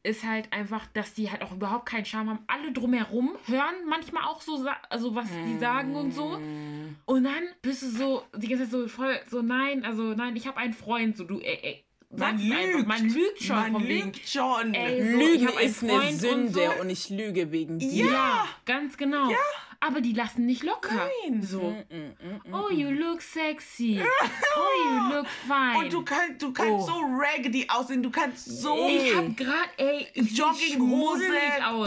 ist 0.03 0.23
halt 0.23 0.51
einfach, 0.53 0.87
dass 0.93 1.13
die 1.13 1.29
halt 1.29 1.41
auch 1.41 1.51
überhaupt 1.51 1.87
keinen 1.87 2.05
Charme 2.05 2.29
haben. 2.29 2.39
Alle 2.47 2.71
drumherum 2.71 3.35
hören 3.45 3.75
manchmal 3.87 4.23
auch 4.23 4.41
so, 4.41 4.65
also 4.89 5.15
was 5.15 5.27
die 5.45 5.57
sagen 5.59 5.95
und 5.95 6.13
so. 6.13 6.37
Mm. 6.37 6.95
Und 7.05 7.23
dann 7.23 7.43
bist 7.61 7.83
du 7.83 7.89
so, 7.89 8.23
die 8.35 8.47
ganze 8.47 8.63
Zeit 8.65 8.71
so 8.71 8.87
voll, 8.87 9.19
so 9.29 9.41
nein, 9.41 9.83
also 9.83 10.13
nein, 10.13 10.35
ich 10.35 10.47
habe 10.47 10.57
einen 10.57 10.73
Freund, 10.73 11.17
so 11.17 11.23
du, 11.23 11.39
ey, 11.39 11.59
ey 11.61 11.83
man 12.09 12.39
lügt. 12.39 12.55
Einfach, 12.55 12.85
man 12.87 13.09
lügt 13.09 13.43
schon. 13.43 13.71
Man 13.73 13.81
lügt 13.81 13.89
wegen, 13.89 14.13
schon. 14.25 14.73
Ey, 14.73 15.11
so, 15.11 15.17
Lügen 15.17 15.59
ist 15.59 15.83
eine 15.83 16.13
Sünde 16.13 16.45
und, 16.45 16.53
so. 16.53 16.81
und, 16.81 16.89
ich 16.89 17.09
lüge 17.09 17.51
wegen 17.51 17.79
dir. 17.79 18.05
Ja, 18.05 18.47
ganz 18.65 18.95
genau. 18.95 19.29
Ja 19.29 19.37
aber 19.79 20.01
die 20.01 20.13
lassen 20.13 20.45
nicht 20.45 20.63
locker. 20.63 21.09
Nein. 21.23 21.41
So. 21.41 21.61
Mm, 21.61 21.95
mm, 21.95 22.49
mm, 22.49 22.53
oh, 22.53 22.69
you 22.69 22.89
look 22.89 23.21
sexy. 23.21 24.01
oh, 24.01 24.83
you 24.83 25.15
look 25.15 25.27
fine. 25.27 25.77
Und 25.77 25.93
du 25.93 26.03
kannst, 26.03 26.41
du 26.41 26.51
kannst 26.51 26.71
oh. 26.71 26.85
so 26.85 26.93
raggedy 27.17 27.67
aussehen. 27.69 28.01
Du 28.01 28.09
kannst 28.09 28.45
so. 28.45 28.87
Ich 28.87 29.15
hab 29.15 29.35
grad, 29.37 29.69
ey, 29.77 30.07
Jogginghose, 30.15 31.29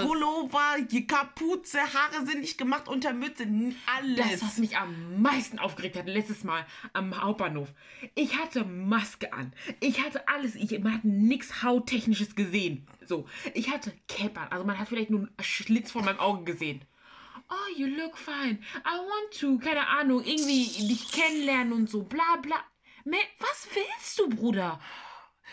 Pullover, 0.02 0.76
die 0.90 1.06
Kapuze, 1.06 1.80
Haare 1.80 2.24
sind 2.26 2.40
nicht 2.40 2.58
gemacht, 2.58 2.88
unter 2.88 3.12
Mütze, 3.12 3.46
alles. 3.86 4.16
Das, 4.16 4.42
was 4.42 4.58
mich 4.58 4.76
am 4.76 5.20
meisten 5.20 5.58
aufgeregt 5.58 5.96
hat, 5.96 6.06
letztes 6.06 6.44
Mal 6.44 6.64
am 6.92 7.20
Hauptbahnhof. 7.20 7.72
Ich 8.14 8.38
hatte 8.38 8.64
Maske 8.64 9.32
an. 9.32 9.52
Ich 9.80 10.04
hatte 10.04 10.28
alles. 10.28 10.54
Ich, 10.54 10.78
man 10.80 10.94
hat 10.94 11.04
nichts 11.04 11.62
Hauttechnisches 11.62 12.34
gesehen. 12.34 12.86
So. 13.04 13.26
Ich 13.54 13.70
hatte 13.70 13.92
Cap 14.08 14.38
an. 14.38 14.48
Also 14.50 14.64
man 14.64 14.78
hat 14.78 14.88
vielleicht 14.88 15.10
nur 15.10 15.20
einen 15.20 15.30
Schlitz 15.40 15.90
vor 15.90 16.02
meinem 16.02 16.20
Auge 16.20 16.44
gesehen. 16.44 16.82
Oh, 17.50 17.76
you 17.76 17.86
look 17.86 18.16
fine, 18.16 18.58
I 18.84 18.98
want 18.98 19.38
to, 19.40 19.58
keine 19.58 19.86
Ahnung, 19.86 20.22
irgendwie 20.24 20.64
dich 20.86 21.10
kennenlernen 21.10 21.72
und 21.72 21.90
so, 21.90 22.02
bla 22.02 22.36
bla. 22.40 22.56
Was 23.04 23.68
willst 23.74 24.18
du, 24.18 24.28
Bruder? 24.28 24.78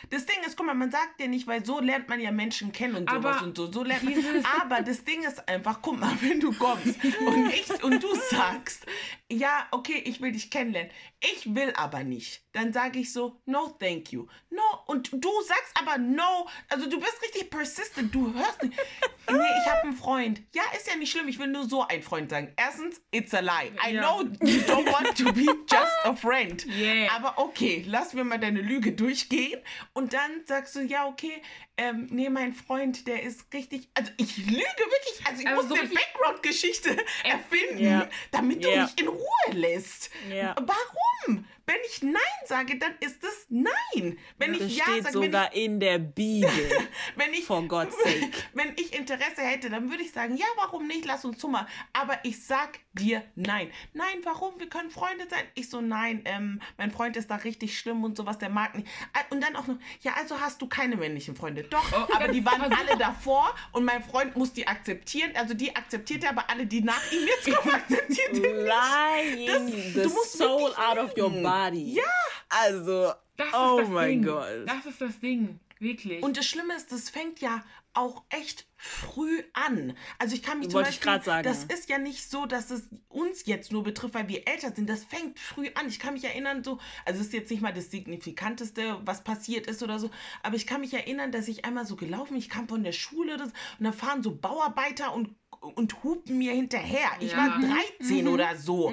Das 0.09 0.25
Ding 0.25 0.37
ist, 0.45 0.55
guck 0.55 0.65
mal, 0.65 0.75
man 0.75 0.91
sagt 0.91 1.19
ja 1.19 1.27
nicht, 1.27 1.47
weil 1.47 1.65
so 1.65 1.79
lernt 1.79 2.07
man 2.07 2.19
ja 2.19 2.31
Menschen 2.31 2.71
kennen 2.71 2.95
und 2.95 3.09
sowas 3.09 3.37
Aber 3.37 3.45
und 3.47 3.57
so. 3.57 3.71
So 3.71 3.83
lernt 3.83 4.03
man. 4.03 4.45
Aber 4.61 4.81
das 4.81 5.03
Ding 5.03 5.23
ist 5.23 5.47
einfach, 5.47 5.81
guck 5.81 5.99
mal, 5.99 6.15
wenn 6.21 6.39
du 6.39 6.53
kommst 6.53 7.03
und, 7.03 7.47
ich, 7.53 7.83
und 7.83 8.01
du 8.01 8.15
sagst, 8.29 8.85
ja, 9.31 9.67
okay, 9.71 10.01
ich 10.05 10.21
will 10.21 10.31
dich 10.31 10.49
kennenlernen. 10.49 10.91
Ich 11.19 11.53
will 11.53 11.73
aber 11.75 12.03
nicht. 12.03 12.43
Dann 12.53 12.71
sage 12.73 12.99
ich 12.99 13.11
so, 13.11 13.39
no, 13.45 13.75
thank 13.79 14.11
you. 14.11 14.27
No, 14.49 14.61
und 14.87 15.11
du 15.11 15.29
sagst 15.41 15.73
aber 15.75 15.97
no. 15.97 16.47
Also 16.69 16.89
du 16.89 16.99
bist 16.99 17.21
richtig 17.21 17.49
persistent. 17.49 18.13
Du 18.15 18.33
hörst 18.33 18.63
nicht. 18.63 18.77
Nee, 19.29 19.43
ich 19.61 19.69
habe 19.69 19.81
einen 19.81 19.97
Freund. 19.97 20.41
Ja, 20.55 20.61
ist 20.73 20.87
ja 20.87 20.95
nicht 20.95 21.11
schlimm. 21.11 21.27
Ich 21.27 21.37
will 21.37 21.47
nur 21.47 21.67
so 21.67 21.85
ein 21.85 22.01
Freund 22.01 22.29
sagen. 22.29 22.53
Erstens, 22.55 23.01
it's 23.11 23.33
a 23.33 23.41
lie. 23.41 23.73
I 23.85 23.93
Ja. 23.93 24.01
know 24.01 24.21
you 24.41 24.59
don't 24.61 24.89
want 24.89 25.17
to 25.17 25.33
be 25.33 25.41
just 25.69 25.91
a 26.05 26.15
friend. 26.15 26.65
Yeah. 26.65 27.11
Aber 27.13 27.37
okay, 27.37 27.83
lass 27.85 28.13
mir 28.13 28.23
mal 28.23 28.37
deine 28.39 28.61
Lüge 28.61 28.93
durchgehen. 28.93 29.59
Und 29.91 30.13
dann 30.13 30.45
sagst 30.45 30.77
du, 30.77 30.79
ja, 30.79 31.05
okay, 31.07 31.41
ähm, 31.77 32.07
nee, 32.11 32.29
mein 32.29 32.53
Freund, 32.53 33.07
der 33.07 33.23
ist 33.23 33.45
richtig. 33.53 33.87
Also 33.93 34.11
ich 34.17 34.37
lüge 34.37 34.57
wirklich. 34.57 35.25
Also 35.27 35.41
ich 35.41 35.47
Aber 35.47 35.55
muss 35.57 35.67
so 35.69 35.75
eine 35.75 35.87
Background-Geschichte 35.89 36.97
erfinden, 37.23 37.83
Ja. 37.83 38.09
damit 38.31 38.63
du 38.63 38.69
Ja. 38.69 38.83
mich 38.83 38.99
in 38.99 39.07
Ruhe 39.07 39.51
lässt. 39.51 40.09
Ja. 40.29 40.55
Warum? 40.59 41.45
Wenn 41.67 41.75
ich 41.85 42.01
Nein 42.01 42.13
sage, 42.45 42.77
dann 42.79 42.93
ist 43.01 43.21
es 43.23 43.45
Nein. 43.49 44.17
Wenn 44.37 44.53
Das 44.53 44.61
ich 44.61 44.77
Ja 44.77 44.85
steht 44.85 45.03
sage, 45.03 45.15
wenn 45.15 45.21
ich, 45.23 45.27
sogar 45.27 45.53
in 45.53 45.79
der 45.81 45.99
Bibel. 45.99 46.49
wenn 47.17 47.33
ich, 47.33 47.43
For 47.45 47.61
God's 47.67 47.95
sake. 48.03 48.31
wenn 48.53 48.73
ich 48.77 48.93
Interesse 48.97 49.41
hätte, 49.41 49.69
dann 49.69 49.89
würde 49.91 50.01
ich 50.03 50.11
sagen, 50.13 50.37
ja, 50.37 50.45
warum 50.55 50.87
nicht, 50.87 51.03
lass 51.05 51.25
uns 51.25 51.37
Zummer. 51.39 51.67
Aber 51.93 52.17
ich 52.23 52.43
sag 52.43 52.79
dir 52.93 53.21
nein. 53.35 53.69
Nein, 53.93 54.19
warum? 54.23 54.57
Wir 54.59 54.69
können 54.69 54.89
Freunde 54.89 55.25
sein. 55.29 55.43
Ich 55.55 55.69
so, 55.69 55.81
nein, 55.81 56.21
ähm, 56.25 56.61
mein 56.77 56.89
Freund 56.91 57.17
ist 57.17 57.29
da 57.29 57.35
richtig 57.35 57.77
schlimm 57.77 58.03
und 58.03 58.15
sowas, 58.17 58.37
der 58.37 58.49
mag 58.49 58.73
nicht. 58.75 58.87
Ah, 59.13 59.19
Und 59.29 59.43
dann 59.43 59.55
auch 59.57 59.67
noch, 59.67 59.77
ja, 60.01 60.13
also 60.13 60.39
hast 60.39 60.61
du 60.61 60.67
keine 60.67 60.95
männlichen 60.95 61.35
Freunde. 61.35 61.63
Doch, 61.63 61.83
Oh, 61.91 62.13
aber 62.15 62.29
die 62.29 62.43
waren 62.45 62.61
alle 62.73 62.97
davor 62.97 63.53
und 63.73 63.83
mein 63.85 64.03
Freund 64.03 64.35
muss 64.37 64.53
die 64.53 64.67
akzeptieren. 64.67 65.31
Also 65.35 65.53
die 65.53 65.75
akzeptiert 65.75 66.23
er, 66.23 66.29
aber 66.31 66.49
alle, 66.49 66.65
die 66.65 66.81
nach 66.81 67.01
ihm 67.11 67.27
jetzt 67.27 67.53
kommen, 67.55 67.75
akzeptiert 67.75 68.33
ihn 68.33 68.41
nicht. 68.41 68.53
Lying 68.53 69.47
Das- 69.47 69.93
the 69.93 70.01
du 70.03 70.09
musst 70.09 70.37
soul 70.37 70.73
out 70.75 70.97
of 70.97 71.15
your 71.17 71.29
lügen. 71.29 71.43
Body. 71.57 71.93
Ja. 71.93 72.03
Also, 72.49 73.13
Das 73.35 73.47
ist 73.47 73.53
oh 73.55 73.79
das 73.79 73.89
mein 73.89 74.09
Ding. 74.09 74.25
Gott. 74.25 74.47
Das 74.65 74.85
ist 74.85 75.01
das 75.01 75.19
Ding. 75.19 75.59
Wirklich. 75.79 76.23
Und 76.23 76.37
das 76.37 76.45
Schlimme 76.47 76.75
ist, 76.75 76.91
das 76.91 77.09
fängt 77.09 77.39
ja 77.39 77.63
auch 77.93 78.23
echt 78.29 78.67
früh 78.77 79.41
an. 79.53 79.95
Also 80.19 80.35
ich 80.35 80.43
kann 80.43 80.59
mich 80.59 80.69
zum 80.69 80.75
Wollte 80.75 80.89
ich 80.89 80.97
Beispiel, 80.99 81.11
grad 81.13 81.23
sagen. 81.23 81.43
das 81.43 81.63
ist 81.63 81.89
ja 81.89 81.97
nicht 81.97 82.29
so, 82.29 82.45
dass 82.45 82.69
es 82.69 82.89
uns 83.09 83.45
jetzt 83.45 83.71
nur 83.71 83.83
betrifft, 83.83 84.13
weil 84.13 84.27
wir 84.27 84.47
älter 84.47 84.71
sind. 84.71 84.87
Das 84.87 85.03
fängt 85.03 85.39
früh 85.39 85.69
an. 85.73 85.87
Ich 85.87 85.99
kann 85.99 86.13
mich 86.13 86.23
erinnern, 86.23 86.63
so, 86.63 86.79
also 87.05 87.19
es 87.19 87.27
ist 87.27 87.33
jetzt 87.33 87.49
nicht 87.51 87.61
mal 87.61 87.73
das 87.73 87.89
Signifikanteste, 87.89 88.99
was 89.03 89.23
passiert 89.23 89.65
ist 89.67 89.81
oder 89.81 89.97
so, 89.99 90.11
aber 90.43 90.55
ich 90.55 90.67
kann 90.67 90.81
mich 90.81 90.93
erinnern, 90.93 91.31
dass 91.31 91.47
ich 91.47 91.65
einmal 91.65 91.85
so 91.87 91.95
gelaufen, 91.95 92.37
ich 92.37 92.49
kam 92.49 92.67
von 92.67 92.83
der 92.83 92.91
Schule 92.91 93.37
so, 93.39 93.45
und 93.45 93.53
da 93.79 93.91
fahren 93.91 94.21
so 94.21 94.35
Bauarbeiter 94.35 95.13
und 95.13 95.35
und 95.61 96.03
hupen 96.03 96.37
mir 96.37 96.53
hinterher. 96.53 97.09
Ich 97.19 97.31
Ja. 97.31 97.37
war 97.37 97.57
Mhm. 97.57 97.73
13 97.99 98.27
oder 98.27 98.55
so. 98.55 98.89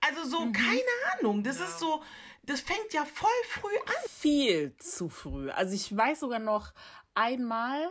Also 0.00 0.24
so, 0.28 0.38
keine 0.52 1.18
Ahnung. 1.18 1.42
Das 1.42 1.60
ist 1.60 1.78
so, 1.78 2.02
das 2.44 2.60
fängt 2.60 2.92
ja 2.92 3.04
voll 3.04 3.30
früh 3.48 3.76
an. 3.86 4.08
viel 4.10 4.76
zu 4.78 5.08
früh. 5.08 5.50
Also 5.50 5.74
ich 5.74 5.96
weiß 5.96 6.20
sogar 6.20 6.38
noch 6.38 6.72
einmal, 7.14 7.88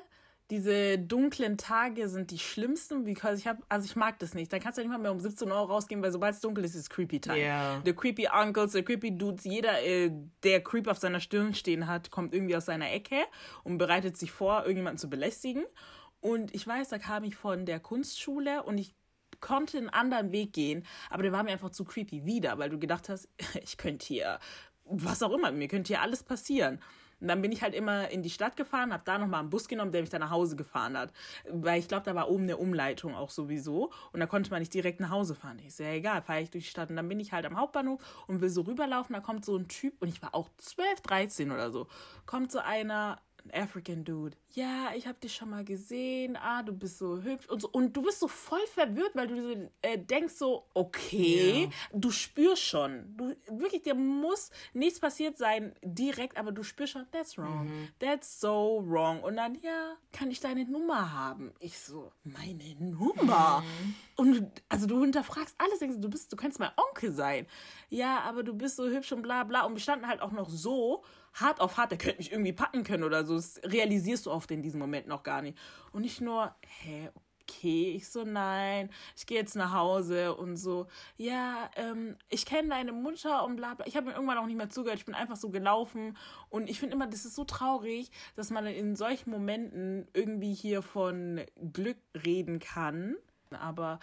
diese 0.50 1.00
dunklen 1.00 1.58
Tage 1.58 2.10
sind 2.10 2.30
die 2.30 2.38
schlimmsten, 2.38 3.06
because 3.06 3.40
ich 3.40 3.48
habe, 3.48 3.64
also 3.70 3.86
ich 3.86 3.96
mag 3.96 4.20
das 4.20 4.34
nicht. 4.34 4.52
Dann 4.52 4.60
kannst 4.60 4.78
du 4.78 4.82
nicht 4.82 4.92
mal 4.92 4.98
mehr 4.98 5.14
um 5.14 5.20
17 5.22 5.48
Uhr 5.50 5.56
rausgehen, 5.56 6.02
weil 6.04 6.12
sobald 6.12 6.36
es 6.36 6.42
dunkel 6.42 6.66
ist, 6.66 6.76
ist 6.76 6.90
creepy 6.90 7.22
time. 7.22 7.40
Ja. 7.40 7.82
The 7.86 7.94
creepy 7.94 8.28
uncles, 8.38 8.74
the 8.74 8.84
creepy 8.84 9.18
dudes, 9.18 9.46
jeder, 9.46 9.82
äh, 9.82 10.12
der 10.44 10.62
Creep 10.62 10.88
auf 10.90 10.98
seiner 10.98 11.22
Stirn 11.22 11.54
stehen 11.54 11.88
hat, 11.88 12.12
kommt 12.12 12.34
irgendwie 12.34 12.58
aus 12.58 12.66
seiner 12.66 12.92
Ecke 12.92 13.16
und 13.64 13.78
bereitet 13.78 14.18
sich 14.18 14.34
vor, 14.34 14.62
irgendjemanden 14.64 14.98
zu 14.98 15.10
belästigen. 15.10 15.64
Und 16.22 16.54
ich 16.56 16.66
weiß, 16.66 16.90
da 16.90 17.00
kam 17.00 17.24
ich 17.24 17.36
von 17.36 17.66
der 17.66 17.80
Kunstschule 17.80 18.64
und 18.64 18.78
ich 18.78 18.96
konnte 19.40 19.78
einen 19.78 19.90
anderen 19.90 20.32
Weg 20.32 20.54
gehen, 20.54 20.86
aber 21.10 21.24
der 21.24 21.32
war 21.32 21.44
mir 21.44 21.52
einfach 21.52 21.72
zu 21.72 21.84
creepy 21.84 22.26
wieder, 22.26 22.58
weil 22.60 22.70
du 22.70 22.80
gedacht 22.80 23.10
hast, 23.10 23.28
ich 23.62 23.78
könnte 23.78 24.06
hier, 24.06 24.40
was 24.86 25.24
auch 25.24 25.34
immer, 25.34 25.52
mir 25.52 25.68
könnte 25.68 25.90
hier 25.90 26.02
alles 26.02 26.24
passieren. 26.24 26.80
Und 27.22 27.28
dann 27.28 27.42
bin 27.42 27.52
ich 27.52 27.62
halt 27.62 27.76
immer 27.76 28.10
in 28.10 28.24
die 28.24 28.32
Stadt 28.32 28.58
gefahren, 28.58 28.92
habe 28.92 29.04
da 29.06 29.20
nochmal 29.20 29.42
einen 29.42 29.52
Bus 29.52 29.68
genommen, 29.68 29.92
der 29.92 30.02
mich 30.02 30.10
dann 30.10 30.22
nach 30.22 30.32
Hause 30.32 30.56
gefahren 30.56 30.98
hat. 30.98 31.14
Weil 31.48 31.80
ich 31.80 31.88
glaube, 31.88 32.04
da 32.04 32.16
war 32.16 32.30
oben 32.30 32.44
eine 32.44 32.58
Umleitung 32.58 33.14
auch 33.14 33.30
sowieso. 33.30 33.92
Und 34.12 34.20
da 34.20 34.26
konnte 34.26 34.50
man 34.50 34.60
nicht 34.60 34.74
direkt 34.74 35.00
nach 35.00 35.12
Hause 35.12 35.36
fahren. 35.36 35.60
Ich 35.60 35.76
so, 35.76 35.84
ja 35.84 35.92
egal, 35.92 36.24
fahre 36.24 36.42
ich 36.42 36.50
durch 36.50 36.64
die 36.64 36.70
Stadt. 36.72 36.90
Und 36.90 36.96
dann 36.96 37.08
bin 37.08 37.20
ich 37.20 37.32
halt 37.32 37.46
am 37.46 37.58
Hauptbahnhof 37.58 38.02
und 38.26 38.42
will 38.42 38.50
so 38.50 38.62
rüberlaufen. 38.62 39.14
Da 39.14 39.20
kommt 39.20 39.46
so 39.46 39.56
ein 39.56 39.68
Typ, 39.68 40.02
und 40.02 40.08
ich 40.08 40.20
war 40.24 40.34
auch 40.34 40.50
12, 40.58 41.02
13 41.02 41.52
oder 41.52 41.70
so, 41.70 41.88
kommt 42.26 42.52
so 42.52 42.58
einer, 42.58 43.22
ein 43.46 43.64
African 43.64 44.04
Dude. 44.04 44.36
Ja, 44.54 44.90
ich 44.96 45.08
habe 45.08 45.18
dich 45.20 45.34
schon 45.36 45.50
mal 45.50 45.64
gesehen. 45.64 46.36
Ah, 46.36 46.62
du 46.64 46.74
bist 46.74 46.98
so 46.98 47.22
hübsch 47.22 47.48
und 47.50 47.62
so. 47.62 47.70
Und 47.70 47.96
du 47.96 48.02
bist 48.02 48.20
so 48.20 48.28
voll 48.28 48.66
verwirrt, 48.74 49.12
weil 49.16 49.28
du 49.28 49.36
so, 49.42 49.70
äh, 49.82 49.98
denkst 49.98 50.34
so, 50.34 50.66
okay, 50.74 51.70
du 51.94 52.12
spürst 52.12 52.62
schon. 52.64 53.16
Du, 53.18 53.36
wirklich, 53.50 53.82
dir 53.84 53.96
muss 53.96 54.52
nichts 54.74 55.00
passiert 55.00 55.38
sein 55.38 55.74
direkt, 55.82 56.38
aber 56.38 56.52
du 56.52 56.64
spürst 56.64 56.94
schon, 56.94 57.06
that's 57.12 57.38
wrong. 57.38 57.70
That's 58.00 58.40
so 58.40 58.84
wrong. 58.86 59.22
Und 59.24 59.38
dann, 59.38 59.56
ja, 59.62 59.94
kann 60.12 60.30
ich 60.32 60.40
deine 60.40 60.66
Nummer 60.66 61.12
haben? 61.14 61.52
Ich 61.60 61.78
so, 61.80 62.12
meine 62.24 62.76
Nummer? 62.80 63.64
Und 64.18 64.34
du- 64.34 64.52
also 64.70 64.86
du 64.88 65.02
hinterfragst 65.02 65.56
alles, 65.58 65.80
denkst 65.80 65.98
du, 66.00 66.10
bist, 66.10 66.32
du 66.32 66.36
könntest 66.36 66.60
mein 66.60 66.72
Onkel 66.76 67.12
sein. 67.12 67.48
Ja, 67.90 68.20
aber 68.22 68.44
du 68.44 68.54
bist 68.54 68.76
so 68.76 68.88
hübsch 68.88 69.12
und 69.12 69.22
bla 69.22 69.44
bla. 69.44 69.64
Und 69.66 69.74
wir 69.76 69.82
standen 69.82 70.08
halt 70.08 70.22
auch 70.22 70.32
noch 70.32 70.50
so 70.50 71.04
hart 71.34 71.60
auf 71.62 71.78
hart, 71.78 71.92
der 71.92 71.98
könnte 71.98 72.18
mich 72.18 72.32
irgendwie 72.32 72.54
packen 72.54 72.84
können 72.84 73.04
oder 73.04 73.26
so. 73.26 73.36
Das 73.36 73.62
realisierst 73.64 74.26
du 74.26 74.32
oft 74.32 74.52
in 74.52 74.62
diesem 74.62 74.80
Moment 74.80 75.08
noch 75.08 75.24
gar 75.24 75.42
nicht. 75.42 75.58
Und 75.92 76.02
nicht 76.02 76.22
nur, 76.22 76.56
hä, 76.82 77.10
okay, 77.52 77.94
ich 77.96 78.08
so, 78.10 78.24
nein, 78.24 78.90
ich 79.16 79.26
gehe 79.26 79.38
jetzt 79.38 79.56
nach 79.56 79.74
Hause 79.74 80.36
und 80.36 80.58
so, 80.58 80.88
ja, 81.18 81.70
ähm, 81.76 82.16
ich 82.30 82.46
kenne 82.46 82.70
deine 82.70 82.92
Mutter 82.92 83.44
und 83.46 83.56
bla 83.56 83.74
bla. 83.74 83.86
Ich 83.88 83.96
habe 83.96 84.08
mir 84.08 84.14
irgendwann 84.14 84.38
auch 84.38 84.46
nicht 84.46 84.58
mehr 84.58 84.70
zugehört, 84.70 85.00
ich 85.00 85.06
bin 85.06 85.16
einfach 85.16 85.36
so 85.36 85.50
gelaufen 85.50 86.18
und 86.50 86.70
ich 86.70 86.80
finde 86.80 86.96
immer, 86.96 87.08
das 87.08 87.26
ist 87.26 87.36
so 87.36 87.44
traurig, 87.44 88.12
dass 88.36 88.50
man 88.50 88.66
in 88.66 88.96
solchen 88.96 89.30
Momenten 89.32 90.08
irgendwie 90.14 90.54
hier 90.54 90.82
von 90.82 91.42
Glück 91.74 91.98
reden 92.26 92.60
kann. 92.60 93.16
Aber 93.52 94.00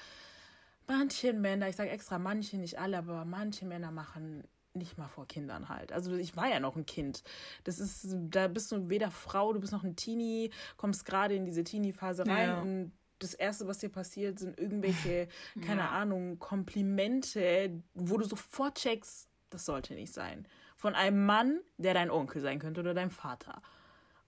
manche 0.87 1.33
Männer, 1.33 1.69
ich 1.69 1.77
sage 1.77 1.91
extra 1.91 2.19
manche, 2.19 2.59
nicht 2.59 2.79
alle, 2.79 2.99
aber 2.99 3.25
manche 3.25 3.65
Männer 3.65 3.91
machen 3.91 4.45
nicht 4.79 4.97
mal 4.97 5.09
vor 5.09 5.27
Kindern 5.27 5.69
halt. 5.69 5.93
Also 5.93 6.15
ich 6.15 6.37
war 6.37 6.49
ja 6.49 6.61
noch 6.61 6.77
ein 6.77 6.87
Kind. 6.87 7.23
Das 7.65 7.79
ist, 7.79 8.07
da 8.11 8.49
bist 8.49 8.73
du 8.73 8.89
weder 8.89 9.11
Frau, 9.11 9.53
du 9.53 9.61
bist 9.61 9.73
noch 9.73 9.85
ein 9.85 9.97
Teenie, 9.97 10.51
kommst 10.77 11.05
gerade 11.05 11.35
in 11.35 11.45
diese 11.45 11.65
Teenie-Phase 11.65 12.27
rein 12.27 12.49
Ja. 12.49 12.61
und 12.61 12.93
das 13.21 13.35
Erste, 13.35 13.67
was 13.67 13.79
dir 13.79 13.89
passiert, 13.89 14.39
sind 14.39 14.59
irgendwelche, 14.61 15.27
keine 15.67 15.89
Ahnung, 15.91 16.39
Komplimente, 16.39 17.83
wo 17.95 18.17
du 18.17 18.25
sofort 18.25 18.79
checkst, 18.79 19.29
das 19.51 19.65
sollte 19.65 19.95
nicht 19.95 20.13
sein. 20.13 20.47
Von 20.77 20.95
einem 20.95 21.27
Mann, 21.27 21.61
der 21.79 21.95
dein 21.95 22.11
Onkel 22.11 22.41
sein 22.41 22.59
könnte 22.61 22.81
oder 22.81 22.95
dein 22.95 23.11
Vater. 23.11 23.61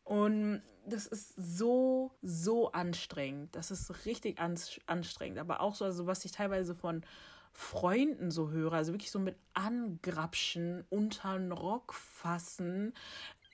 Und 0.02 0.62
das 0.86 1.06
ist 1.06 1.34
so, 1.36 2.10
so 2.22 2.72
anstrengend. 2.72 3.54
Das 3.54 3.70
ist 3.70 4.06
richtig 4.06 4.40
ans- 4.40 4.80
anstrengend. 4.86 5.38
Aber 5.38 5.60
auch 5.60 5.74
so, 5.76 5.84
also 5.84 6.06
was 6.06 6.24
ich 6.24 6.32
teilweise 6.32 6.74
von 6.74 7.04
Freunden 7.52 8.30
so 8.30 8.50
höre, 8.50 8.72
also 8.72 8.92
wirklich 8.92 9.10
so 9.10 9.18
mit 9.18 9.36
Angrapschen, 9.54 10.84
unter 10.88 11.38
den 11.38 11.52
Rock 11.52 11.94
fassen, 11.94 12.94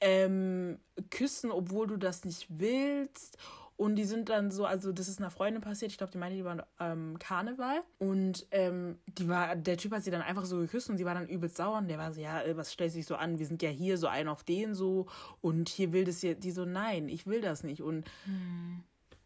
ähm, 0.00 0.78
küssen, 1.10 1.50
obwohl 1.50 1.86
du 1.86 1.96
das 1.96 2.24
nicht 2.24 2.46
willst. 2.50 3.38
Und 3.78 3.96
die 3.96 4.04
sind 4.04 4.30
dann 4.30 4.50
so, 4.50 4.64
also 4.64 4.90
das 4.90 5.06
ist 5.06 5.20
einer 5.20 5.30
Freundin 5.30 5.60
passiert, 5.60 5.92
ich 5.92 5.98
glaube, 5.98 6.10
die 6.10 6.16
meinte, 6.16 6.36
die 6.36 6.44
war 6.44 6.66
ähm, 6.80 7.18
Karneval. 7.18 7.82
Und 7.98 8.46
ähm, 8.50 8.98
die 9.06 9.28
war, 9.28 9.54
der 9.54 9.76
Typ 9.76 9.92
hat 9.92 10.02
sie 10.02 10.10
dann 10.10 10.22
einfach 10.22 10.46
so 10.46 10.58
geküsst 10.58 10.88
und 10.88 10.96
sie 10.96 11.04
war 11.04 11.12
dann 11.12 11.28
übelst 11.28 11.56
sauer. 11.56 11.78
Und 11.78 11.88
der 11.88 11.98
war 11.98 12.12
so, 12.12 12.20
ja, 12.20 12.40
äh, 12.42 12.56
was 12.56 12.72
stellt 12.72 12.92
sich 12.92 13.04
so 13.04 13.16
an? 13.16 13.38
Wir 13.38 13.46
sind 13.46 13.62
ja 13.62 13.68
hier 13.68 13.98
so 13.98 14.06
ein 14.06 14.28
auf 14.28 14.44
den 14.44 14.74
so. 14.74 15.06
Und 15.42 15.68
hier 15.68 15.92
will 15.92 16.04
das 16.04 16.22
jetzt, 16.22 16.44
die 16.44 16.52
so, 16.52 16.64
nein, 16.64 17.08
ich 17.10 17.26
will 17.26 17.42
das 17.42 17.64
nicht. 17.64 17.82
Und 17.82 18.06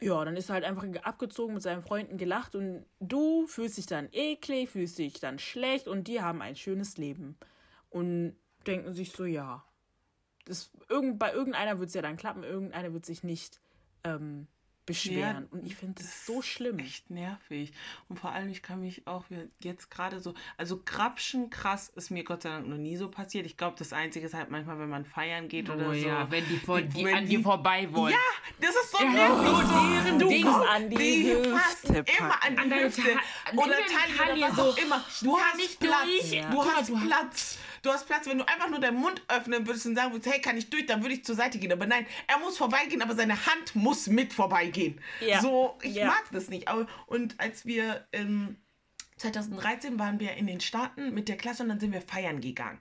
ja, 0.00 0.24
dann 0.24 0.36
ist 0.36 0.48
er 0.48 0.54
halt 0.54 0.64
einfach 0.64 0.84
abgezogen 1.02 1.54
mit 1.54 1.62
seinen 1.62 1.82
Freunden 1.82 2.16
gelacht 2.16 2.54
und 2.54 2.86
du 3.00 3.46
fühlst 3.46 3.76
dich 3.76 3.86
dann 3.86 4.08
eklig, 4.12 4.70
fühlst 4.70 4.98
dich 4.98 5.20
dann 5.20 5.38
schlecht 5.38 5.88
und 5.88 6.08
die 6.08 6.22
haben 6.22 6.40
ein 6.40 6.56
schönes 6.56 6.96
Leben. 6.96 7.36
Und 7.90 8.36
denken 8.66 8.94
sich 8.94 9.12
so, 9.12 9.24
ja, 9.24 9.64
das, 10.46 10.70
irgend, 10.88 11.18
bei 11.18 11.32
irgendeiner 11.32 11.78
wird 11.78 11.88
es 11.88 11.94
ja 11.94 12.02
dann 12.02 12.16
klappen, 12.16 12.44
irgendeiner 12.44 12.92
wird 12.92 13.04
sich 13.04 13.22
nicht 13.22 13.60
ähm, 14.04 14.46
beschweren. 14.90 15.46
und 15.50 15.66
ich 15.66 15.74
finde 15.76 16.03
das 16.03 16.26
so 16.26 16.42
schlimm. 16.42 16.79
Echt 16.79 17.11
nervig. 17.11 17.72
Und 18.09 18.18
vor 18.18 18.33
allem, 18.33 18.48
ich 18.50 18.62
kann 18.62 18.81
mich 18.81 19.07
auch 19.07 19.24
jetzt 19.61 19.90
gerade 19.90 20.20
so, 20.20 20.35
also 20.57 20.81
Grapschen 20.85 21.50
krass 21.50 21.90
ist 21.96 22.11
mir 22.11 22.24
Gott 22.24 22.42
sei 22.42 22.50
Dank 22.50 22.68
noch 22.68 22.76
nie 22.76 22.96
so 22.96 23.09
passiert. 23.09 23.46
Ich 23.46 23.57
glaube, 23.57 23.76
das 23.79 23.92
Einzige 23.92 24.26
ist 24.26 24.35
halt 24.35 24.50
manchmal, 24.50 24.79
wenn 24.79 24.88
man 24.88 25.05
feiern 25.05 25.48
geht 25.48 25.68
Oh 25.70 25.74
oder 25.74 25.87
so. 25.87 25.92
ja, 25.94 26.31
wenn 26.31 26.46
die, 26.48 26.57
vor, 26.59 26.81
die 26.81 27.05
wenn 27.05 27.14
an 27.14 27.26
die- 27.26 27.37
dir 27.37 27.42
vorbei 27.42 27.88
wollen. 27.92 28.12
Ja, 28.12 28.66
das 28.66 28.70
ist 28.76 28.92
so 28.92 29.05
Ja, 29.05 29.11
nervig. 29.11 30.05
deren 30.05 30.18
du 30.18 30.29
Dings 30.29 30.46
an 30.48 30.90
die 30.90 31.35
passen 31.53 31.94
Hüfte 31.96 32.12
immer 32.18 32.42
an 32.44 32.55
die 32.70 32.74
Hüfte. 32.74 33.03
Ta- 33.03 33.53
oder 33.57 33.76
Taille, 34.16 34.33
oder 34.38 34.48
was 34.50 34.57
so. 34.57 34.62
auch 34.62 34.76
immer. 34.79 35.05
Du 35.22 35.38
hast 35.38 35.81
Platz. 35.81 36.31
Ja. 36.31 36.50
Du 36.50 36.64
hast- 36.64 36.92
Platz. 37.07 37.59
Du 37.82 37.90
hast 37.90 38.06
Platz. 38.06 38.26
Wenn 38.26 38.38
du 38.38 38.48
einfach 38.48 38.68
nur 38.68 38.78
deinen 38.80 38.98
Mund 38.98 39.22
öffnen 39.28 39.66
würdest 39.66 39.86
und 39.86 39.94
sagen 39.96 40.12
würdest, 40.12 40.32
hey, 40.32 40.40
kann 40.40 40.56
ich 40.56 40.70
durch, 40.70 40.86
dann 40.86 41.02
würde 41.02 41.14
ich 41.14 41.24
zur 41.24 41.34
Seite 41.34 41.58
gehen. 41.58 41.72
Aber 41.72 41.86
nein, 41.86 42.06
er 42.26 42.38
muss 42.38 42.58
vorbeigehen, 42.58 43.02
aber 43.02 43.14
seine 43.14 43.46
Hand 43.46 43.74
muss 43.74 44.06
mit 44.06 44.32
vorbeigehen. 44.32 45.00
Ja. 45.20 45.40
So, 45.40 45.78
ich 45.82 45.94
Ja. 45.94 46.06
mag 46.06 46.24
das 46.32 46.48
nicht. 46.48 46.68
Aber, 46.68 46.86
und 47.06 47.38
als 47.40 47.64
wir 47.66 48.06
ähm, 48.12 48.56
2013 49.16 49.98
waren 49.98 50.18
wir 50.18 50.34
in 50.34 50.46
den 50.46 50.60
Staaten 50.60 51.12
mit 51.12 51.28
der 51.28 51.36
Klasse 51.36 51.62
und 51.62 51.68
dann 51.68 51.80
sind 51.80 51.92
wir 51.92 52.00
feiern 52.02 52.40
gegangen. 52.40 52.78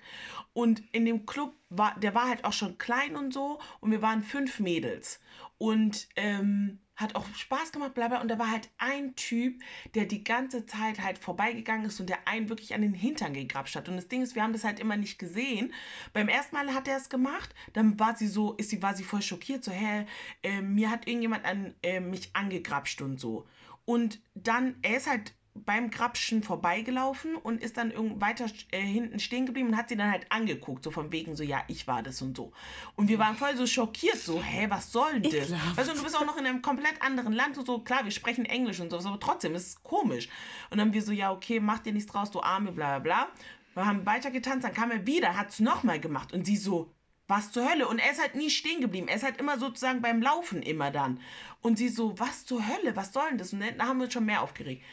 Und 0.53 0.81
in 0.93 1.05
dem 1.05 1.25
Club 1.25 1.53
war, 1.69 1.99
der 1.99 2.15
war 2.15 2.27
halt 2.29 2.45
auch 2.45 2.53
schon 2.53 2.77
klein 2.77 3.15
und 3.15 3.33
so 3.33 3.59
und 3.81 3.91
wir 3.91 4.01
waren 4.01 4.23
fünf 4.23 4.59
Mädels. 4.59 5.19
Und 5.57 6.07
ähm, 6.15 6.79
hat 6.99 7.15
auch 7.15 7.25
Spaß 7.33 7.71
gemacht, 7.71 7.93
bla 7.93 8.09
bla. 8.09 8.21
Und 8.21 8.27
da 8.27 8.37
war 8.37 8.51
halt 8.51 8.69
ein 8.77 9.15
Typ, 9.15 9.61
der 9.95 10.05
die 10.05 10.23
ganze 10.23 10.65
Zeit 10.65 10.99
halt 11.01 11.17
vorbeigegangen 11.17 11.85
ist 11.85 11.99
und 11.99 12.09
der 12.09 12.27
einen 12.27 12.49
wirklich 12.49 12.73
an 12.73 12.81
den 12.81 12.93
Hintern 12.93 13.33
gegrapscht 13.33 13.75
hat. 13.75 13.87
Und 13.87 13.95
das 13.95 14.07
Ding 14.07 14.21
ist, 14.21 14.35
wir 14.35 14.43
haben 14.43 14.53
das 14.53 14.63
halt 14.63 14.79
immer 14.79 14.97
nicht 14.97 15.17
gesehen. 15.17 15.73
Beim 16.13 16.27
ersten 16.27 16.55
Mal 16.55 16.73
hat 16.73 16.87
er 16.87 16.97
es 16.97 17.09
gemacht, 17.09 17.55
dann 17.73 17.99
war 17.99 18.15
sie 18.15 18.27
so, 18.27 18.53
ist 18.53 18.69
sie, 18.69 18.81
war 18.81 18.95
sie 18.95 19.03
voll 19.03 19.21
schockiert, 19.21 19.63
so, 19.63 19.71
hä, 19.71 20.05
äh, 20.43 20.61
mir 20.61 20.91
hat 20.91 21.07
irgendjemand 21.07 21.45
an 21.45 21.73
äh, 21.83 21.99
mich 21.99 22.35
angegrapscht 22.35 23.01
und 23.01 23.19
so. 23.19 23.47
Und 23.85 24.21
dann, 24.35 24.75
er 24.81 24.97
ist 24.97 25.09
halt 25.09 25.33
beim 25.53 25.89
Grapschen 25.89 26.43
vorbeigelaufen 26.43 27.35
und 27.35 27.61
ist 27.61 27.77
dann 27.77 27.91
irgend 27.91 28.21
weiter 28.21 28.45
äh, 28.71 28.81
hinten 28.81 29.19
stehen 29.19 29.45
geblieben 29.45 29.69
und 29.69 29.77
hat 29.77 29.89
sie 29.89 29.97
dann 29.97 30.11
halt 30.11 30.31
angeguckt, 30.31 30.83
so 30.83 30.91
von 30.91 31.11
wegen 31.11 31.35
so, 31.35 31.43
ja, 31.43 31.61
ich 31.67 31.87
war 31.87 32.03
das 32.03 32.21
und 32.21 32.37
so. 32.37 32.51
Und 32.95 33.09
wir 33.09 33.19
waren 33.19 33.35
voll 33.35 33.55
so 33.55 33.65
schockiert, 33.67 34.17
so, 34.17 34.41
hä, 34.41 34.67
was 34.69 34.91
soll 34.91 35.19
denn 35.19 35.31
das? 35.31 35.51
Weißt 35.75 35.89
du, 35.89 36.03
bist 36.03 36.15
auch 36.17 36.25
noch 36.25 36.37
in 36.37 36.45
einem 36.45 36.61
komplett 36.61 37.01
anderen 37.01 37.33
Land 37.33 37.57
und 37.57 37.65
so, 37.65 37.79
klar, 37.79 38.03
wir 38.03 38.11
sprechen 38.11 38.45
Englisch 38.45 38.79
und 38.79 38.89
so, 38.89 38.97
aber 38.97 39.19
trotzdem, 39.19 39.55
es 39.55 39.67
ist 39.67 39.83
komisch. 39.83 40.29
Und 40.69 40.77
dann 40.77 40.93
wir 40.93 41.01
so, 41.01 41.11
ja, 41.11 41.31
okay, 41.31 41.59
mach 41.59 41.79
dir 41.79 41.93
nichts 41.93 42.11
draus, 42.11 42.31
du 42.31 42.41
Arme, 42.41 42.71
bla 42.71 42.99
bla 42.99 42.99
bla. 42.99 43.27
Wir 43.75 43.85
haben 43.85 44.05
weiter 44.05 44.31
getanzt, 44.31 44.63
dann 44.65 44.73
kam 44.73 44.91
er 44.91 45.05
wieder, 45.05 45.37
hat 45.37 45.49
es 45.49 45.59
nochmal 45.59 45.99
gemacht 45.99 46.33
und 46.33 46.45
sie 46.45 46.57
so, 46.57 46.93
was 47.29 47.51
zur 47.51 47.69
Hölle? 47.69 47.87
Und 47.87 47.99
er 47.99 48.11
ist 48.11 48.19
halt 48.19 48.33
nie 48.33 48.49
stehen 48.49 48.81
geblieben. 48.81 49.07
Er 49.07 49.15
ist 49.15 49.23
halt 49.23 49.37
immer 49.37 49.59
sozusagen 49.59 50.01
beim 50.01 50.19
Laufen 50.19 50.63
immer 50.63 50.89
dann. 50.89 51.19
Und 51.61 51.77
sie 51.77 51.87
so, 51.87 52.17
was 52.17 52.45
zur 52.45 52.67
Hölle? 52.67 52.95
Was 52.95 53.13
soll 53.13 53.29
denn 53.29 53.37
das? 53.37 53.53
Und 53.53 53.59
dann 53.59 53.87
haben 53.87 53.99
wir 53.99 54.05
uns 54.05 54.13
schon 54.13 54.25
mehr 54.25 54.41
aufgeregt. 54.41 54.83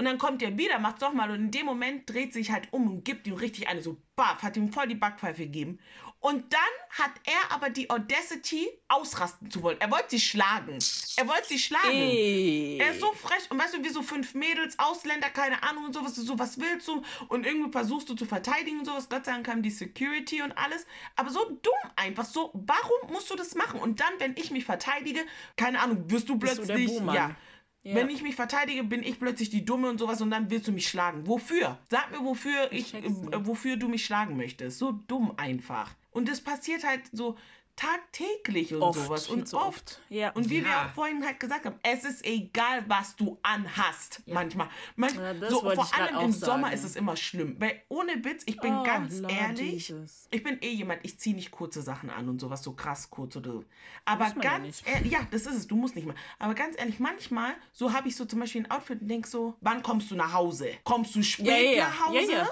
Und 0.00 0.06
dann 0.06 0.16
kommt 0.16 0.40
er 0.40 0.56
wieder, 0.56 0.78
macht's 0.78 1.00
doch 1.00 1.12
mal 1.12 1.30
und 1.30 1.36
in 1.36 1.50
dem 1.50 1.66
Moment 1.66 2.08
dreht 2.08 2.32
sich 2.32 2.50
halt 2.50 2.68
um 2.70 2.90
und 2.90 3.04
gibt 3.04 3.26
ihm 3.26 3.34
richtig 3.34 3.68
eine, 3.68 3.82
so 3.82 4.00
baff, 4.16 4.42
hat 4.42 4.56
ihm 4.56 4.72
voll 4.72 4.88
die 4.88 4.94
Backpfeife 4.94 5.42
gegeben. 5.42 5.78
Und 6.20 6.50
dann 6.54 6.60
hat 6.88 7.10
er 7.26 7.54
aber 7.54 7.68
die 7.68 7.90
Audacity, 7.90 8.66
ausrasten 8.88 9.50
zu 9.50 9.62
wollen. 9.62 9.78
Er 9.78 9.90
wollte 9.90 10.08
sie 10.08 10.20
schlagen. 10.20 10.78
Er 11.18 11.28
wollte 11.28 11.48
sie 11.48 11.58
schlagen. 11.58 11.90
Ey. 11.90 12.78
Er 12.80 12.92
ist 12.92 13.00
so 13.00 13.12
frech 13.12 13.50
und 13.50 13.58
weißt 13.58 13.74
du, 13.74 13.84
wie 13.84 13.90
so 13.90 14.00
fünf 14.00 14.32
Mädels, 14.32 14.78
Ausländer, 14.78 15.28
keine 15.28 15.62
Ahnung 15.62 15.84
und 15.84 15.92
sowas, 15.92 16.14
so, 16.16 16.38
was 16.38 16.58
willst 16.58 16.88
du? 16.88 17.02
Und 17.28 17.44
irgendwie 17.44 17.70
versuchst 17.70 18.08
du 18.08 18.14
zu 18.14 18.24
verteidigen 18.24 18.78
und 18.78 18.86
sowas. 18.86 19.10
Gott 19.10 19.26
sei 19.26 19.32
Dank 19.32 19.44
kam 19.44 19.60
die 19.60 19.70
Security 19.70 20.40
und 20.40 20.52
alles. 20.52 20.86
Aber 21.14 21.28
so 21.28 21.44
dumm 21.44 21.90
einfach, 21.96 22.24
so, 22.24 22.50
warum 22.54 23.12
musst 23.12 23.30
du 23.30 23.36
das 23.36 23.54
machen? 23.54 23.80
Und 23.80 24.00
dann, 24.00 24.14
wenn 24.18 24.34
ich 24.38 24.50
mich 24.50 24.64
verteidige, 24.64 25.20
keine 25.56 25.78
Ahnung, 25.78 26.10
wirst 26.10 26.30
du 26.30 26.38
Bist 26.38 26.56
du 26.56 26.62
plötzlich, 26.64 26.86
der 26.86 26.94
Buhmann. 27.00 27.14
ja. 27.14 27.36
Ja. 27.82 27.94
Wenn 27.94 28.10
ich 28.10 28.22
mich 28.22 28.34
verteidige, 28.34 28.84
bin 28.84 29.02
ich 29.02 29.18
plötzlich 29.18 29.48
die 29.48 29.64
Dumme 29.64 29.88
und 29.88 29.98
sowas 29.98 30.20
und 30.20 30.30
dann 30.30 30.50
willst 30.50 30.68
du 30.68 30.72
mich 30.72 30.86
schlagen. 30.88 31.26
Wofür? 31.26 31.78
Sag 31.88 32.10
mir, 32.10 32.22
wofür 32.22 32.70
ich, 32.72 32.92
nicht. 32.92 33.06
äh, 33.06 33.46
wofür 33.46 33.76
du 33.76 33.88
mich 33.88 34.04
schlagen 34.04 34.36
möchtest. 34.36 34.78
So 34.78 34.92
dumm 34.92 35.32
einfach. 35.38 35.94
Und 36.10 36.28
das 36.28 36.42
passiert 36.42 36.84
halt 36.84 37.02
so 37.12 37.36
tagtäglich 37.80 38.74
und 38.74 38.82
Oft, 38.82 38.98
sowas. 39.00 39.28
Und 39.28 39.52
oft. 39.54 40.00
Ja. 40.08 40.30
Und 40.32 40.50
wie 40.50 40.62
wir 40.64 40.70
Ja. 40.70 40.86
auch 40.86 40.90
vorhin 40.94 41.24
halt 41.24 41.40
gesagt 41.40 41.64
haben, 41.64 41.78
es 41.82 42.04
ist 42.04 42.24
egal, 42.24 42.84
was 42.88 43.16
du 43.16 43.38
anhast. 43.42 44.22
Manchmal. 44.26 44.68
Man, 44.96 45.14
Ja, 45.14 45.50
so, 45.50 45.60
vor 45.60 45.88
allem 45.94 46.20
im 46.20 46.32
Sommer 46.32 46.64
sagen. 46.68 46.74
ist 46.74 46.84
es 46.84 46.96
immer 46.96 47.16
schlimm. 47.16 47.56
Weil 47.58 47.82
ohne 47.88 48.24
Witz, 48.24 48.42
ich 48.46 48.58
bin 48.60 48.74
Oh, 48.74 48.82
ganz 48.84 49.18
Lord 49.20 49.32
ehrlich, 49.32 49.88
Jesus. 49.88 50.28
ich 50.30 50.42
bin 50.42 50.58
eh 50.60 50.70
jemand, 50.70 51.00
ich 51.04 51.18
ziehe 51.18 51.34
nicht 51.34 51.50
kurze 51.50 51.82
Sachen 51.82 52.10
an 52.10 52.28
und 52.28 52.40
sowas, 52.40 52.62
so 52.62 52.72
krass 52.72 53.10
kurz 53.10 53.36
oder. 53.36 53.62
Aber 54.04 54.24
man 54.28 54.34
ja 54.36 54.50
ganz 54.50 54.66
nicht. 54.66 54.86
ehrlich, 54.86 55.12
ja, 55.12 55.20
das 55.30 55.46
ist 55.46 55.54
es, 55.56 55.66
du 55.66 55.76
musst 55.76 55.96
nicht 55.96 56.06
mal. 56.06 56.14
Aber 56.38 56.54
ganz 56.54 56.78
ehrlich, 56.78 57.00
manchmal, 57.00 57.54
so 57.72 57.92
habe 57.92 58.08
ich 58.08 58.16
so 58.16 58.24
zum 58.24 58.40
Beispiel 58.40 58.62
ein 58.62 58.70
Outfit 58.70 59.00
und 59.00 59.08
denk 59.08 59.26
so, 59.26 59.56
wann 59.60 59.82
kommst 59.82 60.10
du 60.10 60.14
nach 60.16 60.32
Hause? 60.32 60.70
Kommst 60.84 61.14
du 61.14 61.22
spät 61.22 61.46
Ja, 61.46 61.56
ja, 61.56 61.70
ja. 61.72 61.84
nach 61.88 62.06
Hause? 62.06 62.48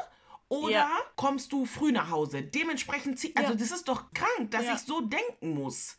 Oder 0.51 0.71
Ja. 0.73 0.91
kommst 1.17 1.53
du 1.53 1.67
früh 1.67 1.93
nach 1.93 2.11
Hause? 2.11 2.43
Dementsprechend 2.43 3.19
zieh, 3.19 3.33
also 3.37 3.53
Ja. 3.53 3.59
das 3.59 3.71
ist 3.71 3.87
doch 3.87 4.05
krank, 4.15 4.51
dass 4.51 4.65
Ja. 4.65 4.75
ich 4.75 4.81
so 4.81 5.03
denken 5.03 5.53
muss. 5.55 5.99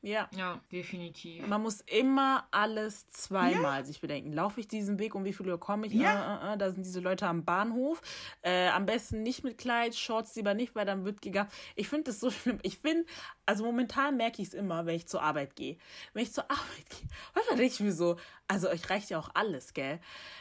Ja. 0.00 0.28
Ja, 0.34 0.60
definitiv. 0.72 1.46
Man 1.46 1.62
muss 1.62 1.82
immer 1.82 2.46
alles 2.50 3.06
zweimal 3.10 3.84
sich 3.84 4.00
bedenken. 4.00 4.32
Laufe 4.32 4.60
ich 4.60 4.68
diesen 4.68 4.98
Weg 4.98 5.14
um 5.14 5.24
wie 5.26 5.34
viel 5.34 5.48
Uhr 5.50 5.60
komme 5.60 5.86
ich? 5.86 5.92
Ja. 5.92 6.44
Äh, 6.44 6.50
äh, 6.50 6.54
äh, 6.54 6.56
da 6.58 6.70
sind 6.70 6.84
diese 6.86 7.00
Leute 7.00 7.26
am 7.26 7.44
Bahnhof. 7.44 8.00
Äh, 8.42 8.68
am 8.68 8.86
besten 8.86 9.22
nicht 9.22 9.44
mit 9.44 9.58
Kleid, 9.58 9.94
Shorts 9.94 10.34
lieber 10.34 10.54
nicht, 10.54 10.74
weil 10.74 10.86
dann 10.86 11.04
wird 11.04 11.20
gegafft. 11.20 11.52
Ich 11.76 11.88
finde 11.88 12.04
das 12.04 12.20
so 12.20 12.30
schlimm. 12.30 12.58
Ich 12.62 12.78
finde, 12.78 13.04
also 13.46 13.64
momentan 13.64 14.16
merke 14.16 14.42
ich 14.42 14.48
es 14.48 14.54
immer, 14.54 14.86
wenn 14.86 14.96
ich 14.96 15.06
zur 15.06 15.22
Arbeit 15.22 15.56
gehe. 15.56 15.76
Wenn 16.12 16.22
ich 16.22 16.32
zur 16.32 16.44
Arbeit 16.50 16.90
gehe, 16.90 17.08
manchmal 17.34 17.56
denke 17.56 17.72
ich 17.72 17.80
mir 17.80 17.92
so, 17.92 18.16
also 18.46 18.68
euch 18.68 18.90
reicht 18.90 19.10
ja 19.10 19.18
auch 19.18 19.30
alles, 19.34 19.72
gell? 19.72 20.00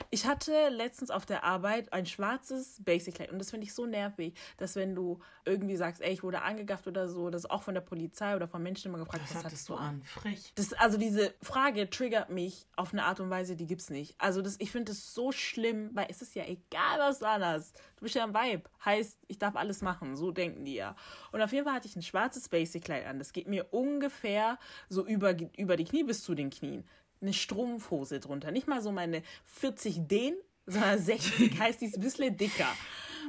Ich 0.09 0.25
hatte 0.25 0.69
letztens 0.69 1.09
auf 1.09 1.25
der 1.25 1.43
Arbeit 1.43 1.93
ein 1.93 2.05
schwarzes 2.05 2.83
Basic-Kleid 2.83 3.31
und 3.31 3.39
das 3.39 3.51
finde 3.51 3.65
ich 3.65 3.73
so 3.73 3.85
nervig, 3.85 4.33
dass 4.57 4.75
wenn 4.75 4.93
du 4.93 5.19
irgendwie 5.45 5.77
sagst, 5.77 6.01
ey, 6.01 6.11
ich 6.11 6.23
wurde 6.23 6.41
angegafft 6.41 6.87
oder 6.87 7.07
so, 7.07 7.29
das 7.29 7.45
ist 7.45 7.51
auch 7.51 7.63
von 7.63 7.73
der 7.73 7.81
Polizei 7.81 8.35
oder 8.35 8.47
von 8.47 8.61
Menschen 8.61 8.89
immer 8.89 8.99
gefragt, 8.99 9.23
Was 9.23 9.35
was 9.35 9.45
hattest 9.45 9.69
du 9.69 9.75
an? 9.75 10.03
Frech. 10.03 10.51
das, 10.55 10.73
also 10.73 10.97
diese 10.97 11.33
Frage 11.41 11.89
triggert 11.89 12.29
mich 12.29 12.67
auf 12.75 12.91
eine 12.93 13.05
Art 13.05 13.19
und 13.19 13.29
Weise, 13.29 13.55
die 13.55 13.67
gibt's 13.67 13.89
nicht. 13.89 14.15
Also 14.17 14.41
das, 14.41 14.59
ich 14.59 14.71
finde 14.71 14.91
es 14.91 15.13
so 15.13 15.31
schlimm, 15.31 15.89
weil 15.93 16.07
es 16.09 16.21
ist 16.21 16.35
ja 16.35 16.43
egal, 16.45 16.99
was 16.99 17.19
du 17.19 17.25
anhast. 17.27 17.75
Du 17.95 18.03
bist 18.03 18.15
ja 18.15 18.25
ein 18.25 18.33
Vibe. 18.33 18.69
Heißt, 18.83 19.17
ich 19.27 19.39
darf 19.39 19.55
alles 19.55 19.81
machen. 19.81 20.17
So 20.17 20.31
denken 20.31 20.65
die 20.65 20.75
ja. 20.75 20.95
Und 21.31 21.41
auf 21.41 21.53
jeden 21.53 21.65
Fall 21.65 21.73
hatte 21.73 21.87
ich 21.87 21.95
ein 21.95 22.01
schwarzes 22.01 22.49
Basic-Kleid 22.49 22.92
an. 23.01 23.19
Das 23.19 23.33
geht 23.33 23.47
mir 23.47 23.67
ungefähr 23.71 24.59
so 24.89 25.05
über, 25.05 25.35
über 25.57 25.75
die 25.77 25.85
Knie 25.85 26.03
bis 26.03 26.23
zu 26.23 26.35
den 26.35 26.49
Knien. 26.49 26.83
Eine 27.21 27.33
Strumpfhose 27.33 28.19
drunter. 28.19 28.51
Nicht 28.51 28.67
mal 28.67 28.81
so 28.81 28.91
meine 28.91 29.23
40 29.45 30.07
Den, 30.07 30.35
sondern 30.65 30.99
60 30.99 31.59
heißt 31.59 31.81
die 31.81 31.85
ist 31.85 31.97
ein 31.97 32.01
bisschen 32.01 32.37
dicker. 32.37 32.67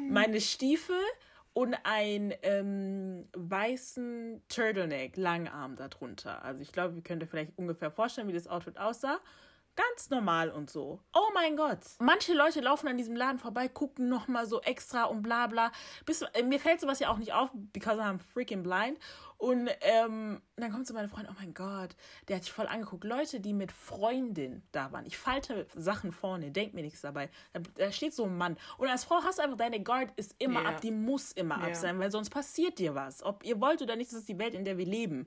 Meine 0.09 0.41
Stiefel 0.41 1.01
und 1.53 1.77
ein 1.85 2.35
ähm, 2.43 3.29
weißen 3.33 4.43
Turtleneck, 4.49 5.17
Langarm 5.17 5.77
darunter. 5.77 6.45
Also 6.45 6.61
ich 6.61 6.73
glaube, 6.73 6.97
ihr 6.97 7.03
könnt 7.03 7.23
euch 7.23 7.31
vielleicht 7.31 7.57
ungefähr 7.57 7.91
vorstellen, 7.91 8.29
wie 8.29 8.33
das 8.33 8.49
Outfit 8.49 8.77
aussah. 8.77 9.21
Ganz 9.77 10.09
normal 10.11 10.51
und 10.51 10.71
so. 10.71 11.01
Oh 11.15 11.31
mein 11.35 11.57
Gott. 11.57 11.81
Manche 11.99 12.33
Leute 12.33 12.61
laufen 12.61 12.87
an 12.87 12.97
diesem 12.97 13.17
Laden 13.17 13.39
vorbei, 13.41 13.67
gucken 13.69 14.09
nochmal 14.09 14.47
so 14.47 14.61
extra 14.61 15.05
und 15.05 15.23
bla 15.23 15.49
bla. 15.49 15.73
Bis, 16.07 16.23
äh, 16.23 16.43
mir 16.45 16.61
fällt 16.61 16.81
sowas 16.81 17.01
ja 17.01 17.11
auch 17.11 17.19
nicht 17.19 17.33
auf, 17.33 17.51
because 17.73 18.01
I'm 18.01 18.19
freaking 18.21 18.63
blind. 18.63 18.99
Und 19.37 19.69
ähm, 19.81 20.41
dann 20.57 20.71
kommt 20.73 20.87
so 20.87 20.95
meine 20.95 21.09
Freundin, 21.09 21.33
oh 21.33 21.37
mein 21.41 21.55
Gott, 21.55 21.97
der 22.29 22.37
hat 22.37 22.45
sich 22.45 22.53
voll 22.53 22.69
angeguckt. 22.69 23.03
Leute, 23.05 23.41
die 23.41 23.53
mit 23.53 23.73
Freundin 23.73 24.63
da 24.71 24.93
waren. 24.93 25.05
Ich 25.07 25.19
falte 25.19 25.67
Sachen 25.75 26.13
vorne, 26.13 26.51
denk 26.53 26.73
mir 26.73 26.83
nichts 26.83 27.01
dabei. 27.01 27.29
Da, 27.53 27.61
da 27.75 27.91
steht 27.93 28.15
so 28.15 28.25
ein 28.25 28.37
Mann. 28.39 28.57
Und 28.79 28.89
als 28.89 29.05
Frau 29.05 29.23
hast 29.25 29.39
du 29.39 29.43
einfach, 29.43 29.57
deine 29.59 29.83
Guard 29.83 30.11
ist 30.17 30.37
immer 30.39 30.63
Ja. 30.63 30.69
ab, 30.71 30.81
die 30.81 30.93
muss 30.93 31.33
immer 31.33 31.59
Ja. 31.61 31.67
ab 31.67 31.75
sein, 31.77 31.99
weil 31.99 32.11
sonst 32.13 32.31
passiert 32.31 32.79
dir 32.79 32.95
was. 32.95 33.23
Ob 33.25 33.45
ihr 33.45 33.61
wollt 33.61 33.83
oder 33.83 33.97
nicht, 33.97 34.13
das 34.13 34.21
ist 34.21 34.29
die 34.29 34.39
Welt, 34.39 34.55
in 34.55 34.65
der 34.65 34.79
wir 34.79 34.87
leben. 34.87 35.25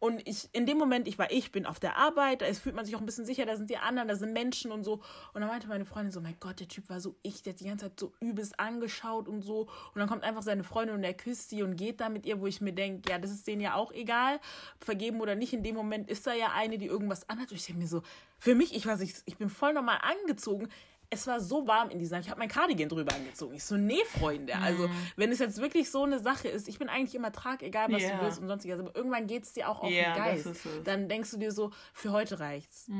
Und 0.00 0.26
ich, 0.28 0.48
in 0.52 0.64
dem 0.64 0.78
Moment, 0.78 1.08
ich 1.08 1.18
war 1.18 1.30
ich, 1.32 1.50
bin 1.50 1.66
auf 1.66 1.80
der 1.80 1.96
Arbeit, 1.96 2.42
da 2.42 2.52
fühlt 2.52 2.76
man 2.76 2.84
sich 2.84 2.94
auch 2.94 3.00
ein 3.00 3.06
bisschen 3.06 3.24
sicher, 3.24 3.46
da 3.46 3.56
sind 3.56 3.68
die 3.68 3.78
anderen, 3.78 4.06
da 4.06 4.14
sind 4.14 4.32
Menschen 4.32 4.70
und 4.70 4.84
so. 4.84 5.00
Und 5.34 5.40
dann 5.40 5.48
meinte 5.48 5.66
meine 5.66 5.84
Freundin 5.84 6.12
so, 6.12 6.20
mein 6.20 6.36
Gott, 6.38 6.60
der 6.60 6.68
Typ 6.68 6.88
war 6.88 7.00
so 7.00 7.16
ich, 7.22 7.42
der 7.42 7.52
hat 7.52 7.60
die 7.60 7.64
ganze 7.64 7.86
Zeit 7.86 7.98
so 7.98 8.12
übelst 8.20 8.60
angeschaut 8.60 9.28
und 9.28 9.42
so. 9.42 9.62
Und 9.62 9.96
dann 9.96 10.08
kommt 10.08 10.22
einfach 10.22 10.42
seine 10.42 10.62
Freundin 10.62 10.96
und 10.96 11.04
er 11.04 11.14
küsst 11.14 11.50
sie 11.50 11.62
und 11.62 11.76
geht 11.76 12.00
da 12.00 12.08
mit 12.08 12.26
ihr, 12.26 12.40
wo 12.40 12.46
ich 12.46 12.60
mir 12.60 12.72
denke, 12.72 13.10
ja, 13.10 13.18
das 13.18 13.32
ist 13.32 13.46
denen 13.46 13.60
ja 13.60 13.74
auch 13.74 13.90
egal, 13.92 14.38
vergeben 14.78 15.20
oder 15.20 15.34
nicht. 15.34 15.52
In 15.52 15.64
dem 15.64 15.74
Moment 15.74 16.08
ist 16.08 16.26
da 16.26 16.32
ja 16.32 16.52
eine, 16.54 16.78
die 16.78 16.86
irgendwas 16.86 17.28
anhat. 17.28 17.50
Und 17.50 17.56
ich 17.56 17.66
denke 17.66 17.80
mir 17.82 17.88
so, 17.88 18.02
für 18.38 18.54
mich, 18.54 18.74
ich 18.74 18.86
weiß 18.86 19.00
nicht, 19.00 19.22
ich 19.26 19.36
bin 19.36 19.50
voll 19.50 19.72
normal 19.72 19.98
angezogen. 20.02 20.68
Es 21.10 21.26
war 21.26 21.40
so 21.40 21.66
warm 21.66 21.88
in 21.90 21.98
dieser, 21.98 22.18
ich 22.20 22.28
habe 22.28 22.38
mein 22.38 22.48
Cardigan 22.48 22.88
drüber 22.88 23.14
angezogen. 23.14 23.54
Ich 23.54 23.64
so, 23.64 23.76
nee, 23.76 24.04
Freunde, 24.06 24.54
also 24.56 24.90
wenn 25.16 25.32
es 25.32 25.38
jetzt 25.38 25.58
wirklich 25.58 25.90
so 25.90 26.04
eine 26.04 26.18
Sache 26.18 26.48
ist, 26.48 26.68
ich 26.68 26.78
bin 26.78 26.88
eigentlich 26.90 27.14
immer 27.14 27.32
trag, 27.32 27.62
egal 27.62 27.90
was 27.90 28.02
Ja. 28.02 28.16
du 28.18 28.24
willst 28.24 28.40
und 28.40 28.48
sonstiges, 28.48 28.78
aber 28.78 28.94
irgendwann 28.94 29.26
geht 29.26 29.44
es 29.44 29.54
dir 29.54 29.68
auch 29.70 29.80
auf 29.80 29.90
Ja, 29.90 30.12
den 30.12 30.22
Geist. 30.22 30.48
Dann 30.84 31.08
denkst 31.08 31.30
du 31.30 31.38
dir 31.38 31.50
so, 31.50 31.70
für 31.94 32.12
heute 32.12 32.40
reicht's. 32.40 32.90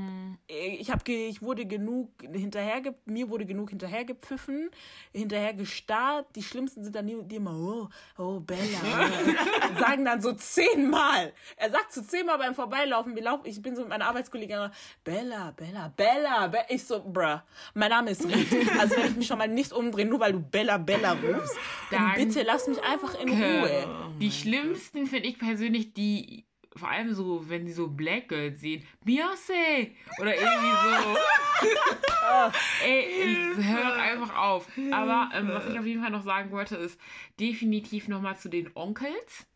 Ich 0.46 0.90
habe, 0.90 1.04
ge 1.04 1.28
ich 1.28 1.42
wurde 1.42 1.66
genug 1.66 2.10
hinterher, 2.22 2.94
mir 3.04 3.28
wurde 3.28 3.44
genug 3.44 3.70
hinterhergepfiffen, 3.70 4.70
hinterher 5.12 5.52
gestarrt. 5.52 6.26
Die 6.34 6.42
Schlimmsten 6.42 6.84
sind 6.84 6.96
dann 6.96 7.06
die, 7.06 7.22
die 7.24 7.36
immer, 7.36 7.52
oh, 7.52 7.88
oh, 8.16 8.40
Bella. 8.40 8.58
sagen 9.78 10.04
dann 10.06 10.22
so 10.22 10.32
zehnmal. 10.32 11.34
Er 11.56 11.70
sagt 11.70 11.92
so 11.92 12.00
zehnmal 12.00 12.38
beim 12.38 12.54
Vorbeilaufen, 12.54 13.14
wir 13.14 13.22
laufen, 13.22 13.44
ich 13.46 13.60
bin 13.60 13.74
so 13.76 13.82
mit 13.82 13.90
meiner 13.90 14.06
Arbeitskollegin, 14.06 14.70
Bella, 15.04 15.50
Bella, 15.52 15.88
Bella, 15.94 16.48
Bella. 16.48 16.64
Ich 16.68 16.84
so, 16.86 17.02
bruh, 17.02 17.38
mein 17.74 17.92
Ist 18.06 18.24
Riet. 18.26 18.46
Also 18.78 18.96
wenn 18.96 19.06
ich 19.06 19.16
mich 19.16 19.26
schon 19.26 19.38
mal 19.38 19.48
nicht 19.48 19.72
umdrehe, 19.72 20.06
nur 20.06 20.20
weil 20.20 20.32
du 20.32 20.40
Bella, 20.40 20.78
Bella 20.78 21.12
rufst, 21.12 21.56
dann 21.90 22.12
bitte 22.14 22.42
lass 22.42 22.68
mich 22.68 22.82
einfach 22.82 23.14
in 23.20 23.28
Ruhe. 23.30 23.86
Die 24.20 24.30
schlimmsten 24.30 25.06
finde 25.06 25.28
ich 25.28 25.38
persönlich 25.38 25.92
die, 25.94 26.44
vor 26.76 26.88
allem 26.90 27.12
so, 27.12 27.48
wenn 27.48 27.66
sie 27.66 27.72
so 27.72 27.88
Black 27.88 28.28
Girls 28.28 28.60
sehen, 28.60 28.84
Beyoncé 29.04 29.92
oder 30.20 30.34
irgendwie 30.34 30.70
so. 31.02 31.18
Ey, 32.84 33.54
hör 33.56 33.94
einfach 33.94 34.36
auf. 34.36 34.68
Aber 34.92 35.30
ähm, 35.34 35.48
was 35.52 35.66
ich 35.66 35.78
auf 35.78 35.86
jeden 35.86 36.02
Fall 36.02 36.10
noch 36.10 36.22
sagen 36.22 36.50
wollte, 36.50 36.76
ist 36.76 37.00
definitiv 37.40 38.08
nochmal 38.08 38.36
zu 38.36 38.48
den 38.48 38.70
Onkels. 38.74 39.46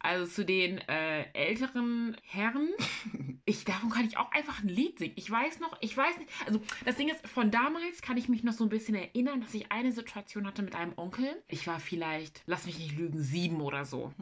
Also 0.00 0.26
zu 0.30 0.44
den 0.44 0.78
äh, 0.78 1.24
älteren 1.32 2.16
Herren. 2.22 2.70
Ich, 3.48 3.64
davon 3.64 3.88
kann 3.88 4.06
ich 4.06 4.18
auch 4.18 4.30
einfach 4.32 4.62
ein 4.62 4.68
Lied 4.68 4.98
singen. 4.98 5.14
Ich 5.16 5.30
weiß 5.30 5.60
noch, 5.60 5.74
ich 5.80 5.96
weiß 5.96 6.18
nicht, 6.18 6.28
also 6.44 6.60
das 6.84 6.96
Ding 6.96 7.08
ist, 7.08 7.26
von 7.26 7.50
damals 7.50 8.02
kann 8.02 8.18
ich 8.18 8.28
mich 8.28 8.44
noch 8.44 8.52
so 8.52 8.62
ein 8.62 8.68
bisschen 8.68 8.94
erinnern, 8.94 9.40
dass 9.40 9.54
ich 9.54 9.72
eine 9.72 9.90
Situation 9.90 10.46
hatte 10.46 10.62
mit 10.62 10.74
einem 10.74 10.92
Onkel. 10.96 11.42
Ich 11.48 11.66
war 11.66 11.80
vielleicht, 11.80 12.42
lass 12.44 12.66
mich 12.66 12.78
nicht 12.78 12.98
lügen, 12.98 13.22
sieben 13.22 13.62
oder 13.62 13.86
so. 13.86 14.12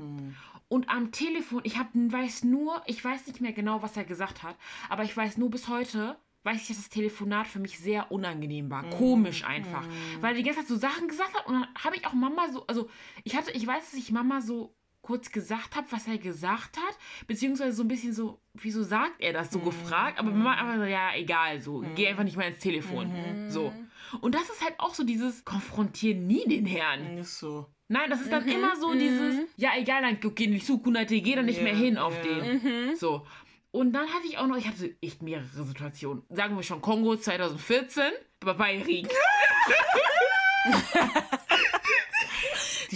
Und 0.68 0.88
am 0.90 1.10
Telefon, 1.10 1.60
ich 1.64 1.76
hab, 1.76 1.88
weiß 1.92 2.44
nur, 2.44 2.80
ich 2.86 3.04
weiß 3.04 3.26
nicht 3.26 3.40
mehr 3.40 3.52
genau, 3.52 3.82
was 3.82 3.96
er 3.96 4.04
gesagt 4.04 4.44
hat, 4.44 4.56
aber 4.88 5.02
ich 5.02 5.16
weiß 5.16 5.38
nur 5.38 5.50
bis 5.50 5.66
heute, 5.66 6.16
weiß 6.44 6.62
ich, 6.62 6.68
dass 6.68 6.76
das 6.76 6.88
Telefonat 6.88 7.48
für 7.48 7.58
mich 7.58 7.78
sehr 7.78 8.12
unangenehm 8.12 8.70
war. 8.70 8.88
Komisch 8.90 9.44
einfach. 9.44 9.84
Weil 10.20 10.34
er 10.34 10.36
die 10.36 10.44
ganze 10.44 10.60
Zeit 10.60 10.68
so 10.68 10.76
Sachen 10.76 11.08
gesagt 11.08 11.34
hat 11.34 11.46
und 11.46 11.54
dann 11.54 11.66
habe 11.82 11.96
ich 11.96 12.06
auch 12.06 12.12
Mama 12.12 12.48
so, 12.52 12.64
also 12.68 12.88
ich 13.24 13.36
hatte, 13.36 13.50
ich 13.50 13.66
weiß, 13.66 13.90
dass 13.90 13.98
ich 13.98 14.12
Mama 14.12 14.40
so 14.40 14.72
kurz 15.06 15.30
gesagt 15.30 15.76
habe, 15.76 15.86
was 15.90 16.08
er 16.08 16.18
gesagt 16.18 16.76
hat, 16.76 16.98
beziehungsweise 17.28 17.76
so 17.76 17.84
ein 17.84 17.88
bisschen 17.88 18.12
so, 18.12 18.40
wieso 18.54 18.82
sagt 18.82 19.20
er 19.20 19.32
das 19.32 19.52
so 19.52 19.60
gefragt, 19.60 20.18
aber 20.18 20.30
Mama 20.32 20.54
einfach 20.54 20.76
so, 20.76 20.84
ja, 20.84 21.14
egal, 21.14 21.60
so, 21.60 21.84
geh 21.94 22.08
einfach 22.08 22.24
nicht 22.24 22.36
mehr 22.36 22.48
ins 22.48 22.58
Telefon, 22.58 23.12
so. 23.48 23.72
Und 24.20 24.34
das 24.34 24.50
ist 24.50 24.64
halt 24.64 24.74
auch 24.78 24.94
so 24.94 25.04
dieses 25.04 25.44
Konfrontieren 25.44 26.26
nie 26.26 26.44
den 26.48 26.66
Herrn. 26.66 27.18
Ist 27.18 27.38
so. 27.38 27.66
Nein, 27.88 28.10
das 28.10 28.20
ist 28.20 28.32
dann 28.32 28.46
immer 28.48 28.74
so 28.74 28.94
dieses, 28.94 29.36
ja, 29.56 29.70
egal, 29.76 30.02
dann 30.02 30.18
geh 30.34 30.48
nicht 30.48 30.66
zu 30.66 30.78
Kunate, 30.78 31.20
geh 31.20 31.36
dann 31.36 31.46
nicht 31.46 31.58
Ja, 31.58 31.64
mehr 31.64 31.76
hin 31.76 31.98
auf 31.98 32.16
ja. 32.16 32.40
den. 32.40 32.96
So. 32.96 33.24
Und 33.70 33.92
dann 33.92 34.08
hatte 34.08 34.26
ich 34.26 34.38
auch 34.38 34.46
noch, 34.48 34.56
ich 34.56 34.66
hatte 34.66 34.96
echt 35.00 35.22
mehrere 35.22 35.46
Situationen. 35.46 36.24
Sagen 36.30 36.56
wir 36.56 36.64
schon 36.64 36.80
Kongo 36.80 37.14
2014, 37.16 38.02
bei 38.40 38.82
Riek. 38.82 39.08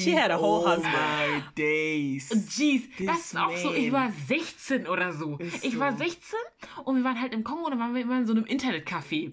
She 0.01 0.19
had 0.19 0.31
a 0.31 0.37
whole 0.39 0.63
oh 0.65 0.69
husband. 0.69 0.93
my 0.95 1.43
days. 1.57 2.29
Jeez, 2.49 2.83
das 2.99 3.07
This 3.17 3.27
ist 3.27 3.37
auch 3.37 3.57
so, 3.57 3.73
ich 3.73 3.93
war 3.93 4.11
16 4.29 4.87
oder 4.87 5.13
so. 5.13 5.37
Ist 5.39 5.65
ich 5.65 5.75
so. 5.75 5.81
war 5.81 5.97
16 5.97 6.39
und 6.85 6.97
wir 6.97 7.05
waren 7.05 7.21
halt 7.21 7.33
im 7.35 7.45
Kongo 7.45 7.65
und 7.65 7.71
dann 7.73 7.81
waren 7.81 7.95
wir 7.95 8.03
immer 8.03 8.19
in 8.19 8.27
so 8.27 8.33
einem 8.33 8.45
Internetcafé. 8.45 9.33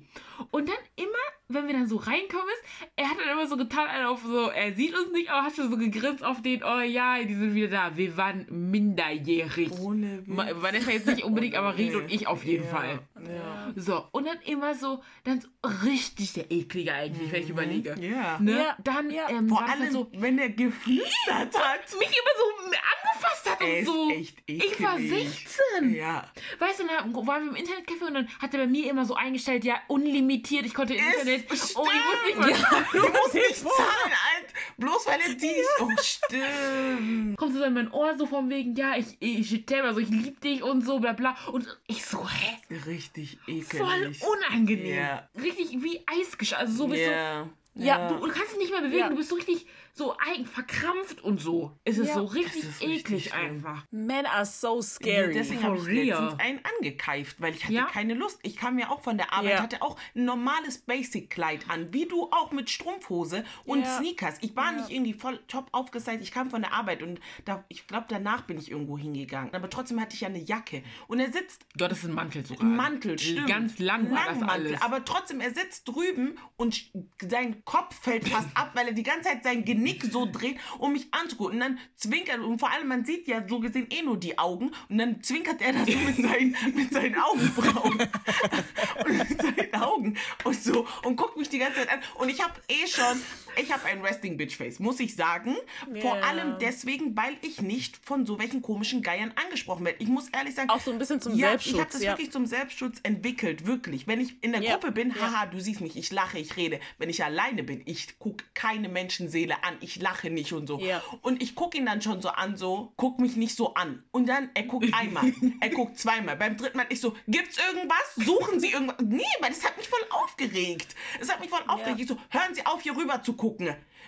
Und 0.51 0.69
dann 0.69 0.75
immer, 0.95 1.07
wenn 1.47 1.65
wir 1.67 1.73
dann 1.73 1.87
so 1.87 1.95
reinkommen 1.97 2.45
ist, 2.47 2.89
er 2.95 3.09
hat 3.09 3.17
dann 3.19 3.29
immer 3.33 3.47
so 3.47 3.57
getan, 3.57 3.87
einen 3.87 4.05
auf 4.05 4.21
so, 4.23 4.49
er 4.49 4.73
sieht 4.75 4.93
uns 4.93 5.11
nicht, 5.13 5.29
aber 5.31 5.43
hat 5.47 5.55
schon 5.55 5.69
so 5.71 5.77
gegrinst 5.77 6.23
auf 6.23 6.41
den, 6.43 6.63
oh 6.63 6.79
ja, 6.79 7.17
die 7.23 7.33
sind 7.33 7.55
wieder 7.55 7.69
da. 7.69 7.97
Wir 7.97 8.15
waren 8.17 8.45
minderjährig. 8.49 9.71
Ohne 9.79 10.21
Witz. 10.27 10.61
Vanessa 10.61 10.91
jetzt 10.91 11.07
nicht 11.07 11.23
unbedingt, 11.23 11.55
aber 11.55 11.77
Ried 11.77 11.95
und 11.95 12.11
ich 12.11 12.27
auf 12.27 12.43
jeden 12.45 12.65
Ja, 12.65 12.69
Fall. 12.69 12.99
Ja. 13.27 13.71
So, 13.75 14.07
und 14.11 14.25
dann 14.25 14.39
immer 14.45 14.75
so, 14.75 15.03
dann 15.23 15.41
so 15.41 15.47
richtig 15.83 16.33
der 16.33 16.51
Eklige 16.51 16.93
eigentlich, 16.93 17.31
wenn 17.31 17.43
ich 17.43 17.49
überlege. 17.49 17.95
Ja. 17.99 18.39
Ne? 18.39 18.57
Ja, 18.57 18.77
Dann 18.83 19.09
ja. 19.09 19.29
ähm, 19.29 19.49
Vor 19.49 19.63
allem, 19.67 19.91
so, 19.91 20.09
wenn 20.13 20.37
er 20.39 20.49
geflüstert 20.49 21.57
hat. 21.57 21.79
mich 21.99 22.09
immer 22.09 22.33
so 22.37 22.65
angefasst 22.65 23.49
hat 23.49 23.61
und 23.61 23.67
ist 23.67 23.85
so. 23.85 24.09
echt 24.11 24.37
ich 24.45 24.83
war 24.83 24.97
eklig. 24.99 25.47
16. 25.79 25.93
Ja. 25.95 26.25
Weißt 26.59 26.79
du, 26.79 26.87
dann 26.87 27.13
waren 27.27 27.45
wir 27.45 27.57
im 27.57 27.65
Internetcafé 27.65 28.07
und 28.07 28.13
dann 28.13 28.27
hat 28.39 28.53
er 28.53 28.61
bei 28.61 28.67
mir 28.67 28.89
immer 28.89 29.05
so 29.05 29.15
eingestellt, 29.15 29.63
ja, 29.65 29.79
unlimitiert, 29.87 30.65
ich 30.65 30.73
konnte 30.73 30.93
im 30.95 31.03
Internet. 31.05 31.45
stimmt. 31.45 31.73
Oh, 31.75 31.87
ich 31.87 32.37
wusste 32.37 32.47
nicht, 32.49 32.63
was. 32.63 32.91
Du 32.91 32.99
musst 33.09 33.33
nicht 33.33 33.55
zahlen, 33.57 34.13
alt. 34.35 34.53
Bloß 34.77 35.07
weil 35.07 35.19
er 35.21 35.33
dies. 35.33 35.67
Oh, 35.79 35.89
stimmt. 36.01 37.37
Kommt 37.37 37.53
so 37.53 37.63
in 37.63 37.73
mein 37.73 37.91
Ohr 37.91 38.17
so 38.17 38.25
von 38.25 38.49
wegen, 38.49 38.75
ja, 38.75 38.95
ich, 38.95 39.17
ich, 39.19 39.53
ich, 39.53 39.83
also 39.83 39.99
ich 39.99 40.09
lieb 40.09 40.39
dich 40.41 40.61
und 40.63 40.81
so, 40.85 40.99
bla 40.99 41.13
bla. 41.13 41.35
Und 41.51 41.65
ich 41.87 42.05
so, 42.05 42.27
hä? 42.27 42.57
Richtig 42.85 43.06
Voll 43.15 44.03
ekelig. 44.03 44.23
unangenehm. 44.23 44.95
Ja. 44.95 45.29
Richtig 45.41 45.71
wie 45.83 46.01
Eisgesch. 46.05 46.53
Also 46.53 46.73
so 46.73 46.87
bist 46.87 47.01
Ja. 47.01 47.47
Ja, 47.79 48.07
du, 48.09 48.25
du 48.25 48.31
kannst 48.33 48.51
dich 48.53 48.57
nicht 48.57 48.71
mehr 48.71 48.81
bewegen, 48.81 48.97
Ja. 48.97 49.09
du 49.09 49.15
bist 49.15 49.29
so 49.29 49.35
richtig 49.35 49.67
so 49.97 50.15
eigen, 50.17 50.45
verkrampft 50.45 51.21
und 51.23 51.41
so. 51.41 51.71
Es 51.83 51.97
ist 51.97 52.09
Ja. 52.09 52.13
so 52.15 52.25
richtig 52.25 52.63
ist 52.63 52.81
richtig 52.81 52.99
eklig 52.99 53.23
schlimm. 53.29 53.41
einfach. 53.41 53.85
Men 53.91 54.25
are 54.25 54.45
so 54.45 54.81
scary. 54.81 55.33
Deswegen 55.33 55.61
For 55.61 55.69
habe 55.71 55.77
ich 55.91 56.07
letztens 56.09 56.39
einen 56.39 56.59
angekeift, 56.77 57.41
weil 57.41 57.53
ich 57.55 57.63
hatte 57.63 57.73
Ja. 57.73 57.85
keine 57.85 58.13
Lust. 58.13 58.39
Ich 58.43 58.55
kam 58.55 58.77
ja 58.79 58.89
auch 58.89 59.01
von 59.01 59.17
der 59.17 59.33
Arbeit, 59.33 59.51
Ja. 59.51 59.61
hatte 59.61 59.81
auch 59.81 59.97
ein 60.15 60.25
normales 60.25 60.77
Basic-Kleid 60.79 61.69
an, 61.69 61.91
wie 61.93 62.05
du 62.05 62.23
auch 62.31 62.51
mit 62.51 62.69
Strumpfhose 62.69 63.43
und 63.65 63.81
Ja. 63.81 63.97
Sneakers. 63.97 64.35
Ich 64.41 64.55
war 64.55 64.71
nicht 64.71 64.89
irgendwie 64.89 65.13
voll 65.13 65.39
top 65.47 65.69
aufgestylt. 65.71 66.21
Ich 66.21 66.31
kam 66.31 66.49
von 66.49 66.61
der 66.61 66.73
Arbeit 66.73 67.01
und 67.01 67.19
da, 67.45 67.63
ich 67.69 67.87
glaube, 67.87 68.05
danach 68.09 68.41
bin 68.43 68.57
ich 68.59 68.69
irgendwo 68.71 68.97
hingegangen. 68.97 69.53
Aber 69.53 69.69
trotzdem 69.69 69.99
hatte 69.99 70.13
ich 70.15 70.21
ja 70.21 70.27
eine 70.27 70.39
Jacke. 70.39 70.83
Und 71.07 71.19
er 71.19 71.31
sitzt 71.31 71.65
Du 71.75 71.85
hattest 71.85 72.05
einen 72.05 72.13
Mantel 72.13 72.45
sogar. 72.45 72.63
Mantel, 72.65 73.17
stimmt. 73.17 73.47
Ganz 73.47 73.79
lang 73.79 74.11
war 74.11 74.17
das 74.27 74.37
Langmantel, 74.39 74.67
alles. 74.67 74.81
Aber 74.81 75.03
trotzdem, 75.05 75.39
er 75.41 75.53
sitzt 75.53 75.87
drüben 75.87 76.37
und 76.55 76.91
sein 77.21 77.63
Kopf 77.65 77.99
fällt 78.01 78.27
fast 78.27 78.47
ab, 78.55 78.71
weil 78.73 78.87
er 78.87 78.93
die 78.93 79.03
ganze 79.03 79.29
Zeit 79.29 79.43
sein 79.43 79.63
Genick 79.65 79.86
so 80.11 80.25
dreht, 80.25 80.57
um 80.79 80.93
mich 80.93 81.07
anzugucken. 81.11 81.55
Und 81.55 81.59
dann 81.59 81.79
zwinkert, 81.95 82.39
und 82.39 82.59
vor 82.59 82.71
allem, 82.71 82.87
man 82.87 83.05
sieht 83.05 83.27
ja 83.27 83.43
so 83.47 83.59
gesehen 83.59 83.87
eh 83.89 84.01
nur 84.01 84.17
die 84.17 84.37
Augen. 84.37 84.71
Und 84.89 84.97
dann 84.97 85.21
zwinkert 85.21 85.61
er 85.61 85.73
da 85.73 85.85
so 85.85 85.97
mit 85.97 86.15
seinen, 86.17 86.55
mit 86.75 86.93
seinen 86.93 87.15
Augenbrauen. 87.15 87.97
und 89.05 89.17
mit 89.17 89.41
seinen 89.41 89.75
Augen 89.75 90.17
und 90.43 90.61
so. 90.63 90.87
Und 91.03 91.15
guckt 91.15 91.37
mich 91.37 91.49
die 91.49 91.59
ganze 91.59 91.79
Zeit 91.79 91.89
an. 91.89 91.99
Und 92.15 92.29
ich 92.29 92.41
habe 92.41 92.53
eh 92.67 92.87
schon, 92.87 93.21
ich 93.59 93.71
habe 93.71 93.85
ein 93.85 94.01
Resting 94.01 94.37
Bitch 94.37 94.55
Face, 94.55 94.79
muss 94.79 94.99
ich 94.99 95.15
sagen. 95.15 95.55
Vor 96.01 96.15
Ja. 96.17 96.21
allem 96.23 96.57
deswegen, 96.59 97.15
weil 97.15 97.35
ich 97.41 97.61
nicht 97.61 97.99
von 98.05 98.25
so 98.25 98.39
welchen 98.39 98.61
komischen 98.61 99.01
Geiern 99.01 99.33
angesprochen 99.45 99.85
werde. 99.85 100.01
Ich 100.01 100.07
muss 100.09 100.29
ehrlich 100.29 100.55
sagen, 100.55 100.69
Auch 100.69 100.79
so 100.79 100.91
ein 100.91 100.99
bisschen 100.99 101.21
zum 101.21 101.35
ja, 101.35 101.49
Selbstschutz, 101.49 101.73
Ich 101.73 101.79
habe 101.79 101.91
das 101.91 102.01
ja. 102.03 102.11
wirklich 102.11 102.31
zum 102.31 102.45
Selbstschutz 102.45 102.99
entwickelt, 103.03 103.65
wirklich. 103.65 104.07
Wenn 104.07 104.21
ich 104.21 104.41
in 104.43 104.51
der 104.51 104.61
Ja, 104.61 104.73
Gruppe 104.73 104.91
bin, 104.91 105.15
haha, 105.19 105.45
du 105.47 105.59
siehst 105.59 105.81
mich, 105.81 105.95
ich 105.97 106.11
lache, 106.11 106.39
ich 106.39 106.55
rede. 106.57 106.79
Wenn 106.97 107.09
ich 107.09 107.23
alleine 107.23 107.63
bin, 107.63 107.81
ich 107.85 108.19
gucke 108.19 108.43
keine 108.53 108.89
Menschenseele 108.89 109.63
an, 109.63 109.75
ich 109.81 109.99
lache 110.01 110.29
nicht 110.29 110.53
und 110.53 110.67
so. 110.67 110.81
Und 111.21 111.41
ich 111.41 111.55
gucke 111.55 111.77
ihn 111.77 111.85
dann 111.85 112.01
schon 112.01 112.21
so 112.21 112.29
an, 112.29 112.57
so, 112.57 112.93
guck 112.97 113.19
mich 113.19 113.35
nicht 113.35 113.55
so 113.55 113.73
an. 113.73 114.03
Und 114.11 114.27
dann, 114.27 114.49
er 114.53 114.63
guckt 114.63 114.87
einmal, 114.93 115.33
er 115.61 115.69
guckt 115.69 115.97
zweimal. 115.99 116.35
Beim 116.35 116.57
dritten 116.57 116.77
Mal, 116.77 116.85
ich 116.89 116.99
so, 117.01 117.15
gibt's 117.27 117.57
irgendwas? 117.57 117.97
Suchen 118.25 118.59
Sie 118.59 118.71
irgendwas? 118.71 118.97
Nee, 119.03 119.23
weil 119.39 119.49
das 119.49 119.63
hat 119.63 119.77
mich 119.77 119.87
voll 119.87 119.99
aufgeregt. 120.11 120.95
Es 121.19 121.31
hat 121.31 121.39
mich 121.39 121.49
voll 121.49 121.61
aufgeregt. 121.67 121.99
Ich 122.01 122.07
so, 122.07 122.17
hören 122.29 122.53
Sie 122.53 122.65
auf, 122.65 122.81
hier 122.81 122.95
rüber 122.95 123.21
zu 123.23 123.33
gucken. 123.33 123.46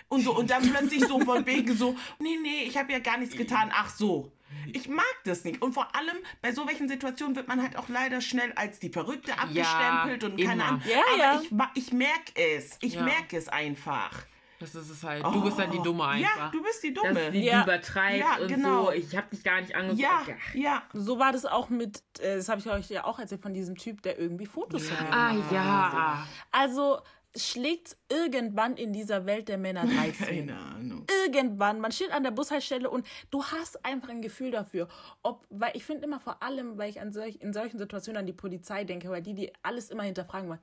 Und 0.08 0.22
so, 0.24 0.36
und 0.36 0.50
dann 0.50 0.62
plötzlich 0.62 1.06
so 1.06 1.20
von 1.20 1.46
wegen 1.46 1.76
so, 1.76 1.94
nee, 2.18 2.36
nee, 2.42 2.64
ich 2.64 2.76
habe 2.76 2.92
ja 2.92 2.98
gar 2.98 3.16
nichts 3.18 3.36
getan. 3.36 3.70
Ach 3.74 3.88
so. 3.90 4.32
Ich 4.72 4.88
mag 4.88 5.04
das 5.24 5.44
nicht. 5.44 5.62
Und 5.62 5.72
vor 5.72 5.94
allem 5.94 6.16
bei 6.42 6.52
so 6.52 6.66
welchen 6.66 6.88
Situationen 6.88 7.36
wird 7.36 7.46
man 7.46 7.62
halt 7.62 7.76
auch 7.76 7.88
leider 7.88 8.20
schnell 8.20 8.52
als 8.56 8.80
die 8.80 8.88
Verrückte 8.88 9.38
abgestempelt 9.38 10.24
und 10.24 10.40
keine. 10.42 10.64
Ahnung. 10.64 10.82
Ja, 10.88 10.98
Aber 11.14 11.18
ja. 11.18 11.40
ich, 11.74 11.86
ich 11.86 11.92
merke 11.92 12.32
es. 12.34 12.76
Ich 12.80 12.94
Ja. 12.94 13.02
merke 13.02 13.36
es 13.36 13.48
einfach. 13.48 14.10
Das 14.58 14.74
ist 14.74 14.90
es 14.90 15.02
halt. 15.04 15.24
Du 15.24 15.42
bist 15.42 15.58
dann 15.58 15.70
die 15.70 15.78
Dumme 15.80 16.04
einfach. 16.04 16.30
Oh. 16.36 16.40
Ja, 16.40 16.48
du 16.50 16.62
bist 16.62 16.82
die 16.82 16.92
Dass 16.92 17.04
Dumme. 17.04 17.30
die 17.30 17.44
Ja. 17.44 17.62
übertreibt 17.62 18.18
Ja, 18.18 18.36
und 18.42 18.48
genau. 18.48 18.84
so. 18.86 18.92
Ich 18.92 19.16
hab 19.16 19.30
dich 19.30 19.42
gar 19.44 19.60
nicht 19.60 19.74
angeguckt. 19.74 20.00
Ja, 20.02 20.20
ja. 20.54 20.82
So 20.92 21.18
war 21.18 21.32
das 21.32 21.46
auch 21.46 21.70
mit, 21.70 22.02
äh, 22.18 22.36
das 22.36 22.48
habe 22.48 22.60
ich 22.60 22.68
euch 22.68 22.90
ja 22.90 23.04
auch 23.04 23.18
erzählt, 23.20 23.40
von 23.42 23.54
diesem 23.54 23.76
Typ, 23.76 24.02
der 24.02 24.18
irgendwie 24.18 24.46
Fotos 24.46 24.88
von 24.88 25.06
mir 25.06 25.12
Ah 25.14 25.28
hat. 25.30 25.52
ja. 25.52 26.26
Also 26.52 27.00
schlägt 27.36 27.96
irgendwann 28.10 28.76
in 28.76 28.92
dieser 28.92 29.26
Welt 29.26 29.48
der 29.48 29.58
Männer 29.58 29.84
13. 29.86 30.26
Keine 30.26 30.58
Ahnung. 30.58 31.06
Irgendwann, 31.24 31.80
man 31.80 31.92
steht 31.92 32.12
an 32.12 32.22
der 32.22 32.30
Bushaltestelle 32.30 32.90
und 32.90 33.06
du 33.30 33.44
hast 33.44 33.84
einfach 33.84 34.08
ein 34.08 34.22
Gefühl 34.22 34.50
dafür, 34.50 34.88
ob, 35.22 35.46
weil 35.50 35.72
ich 35.74 35.84
finde 35.84 36.04
immer 36.04 36.20
vor 36.20 36.42
allem, 36.42 36.78
weil 36.78 36.90
ich 36.90 37.00
an 37.00 37.12
solch, 37.12 37.36
in 37.36 37.52
solchen 37.52 37.78
Situationen 37.78 38.20
an 38.20 38.26
die 38.26 38.32
Polizei 38.32 38.84
denke, 38.84 39.10
weil 39.10 39.22
die, 39.22 39.34
die 39.34 39.52
alles 39.62 39.90
immer 39.90 40.02
hinterfragen 40.02 40.48
wollen, 40.48 40.60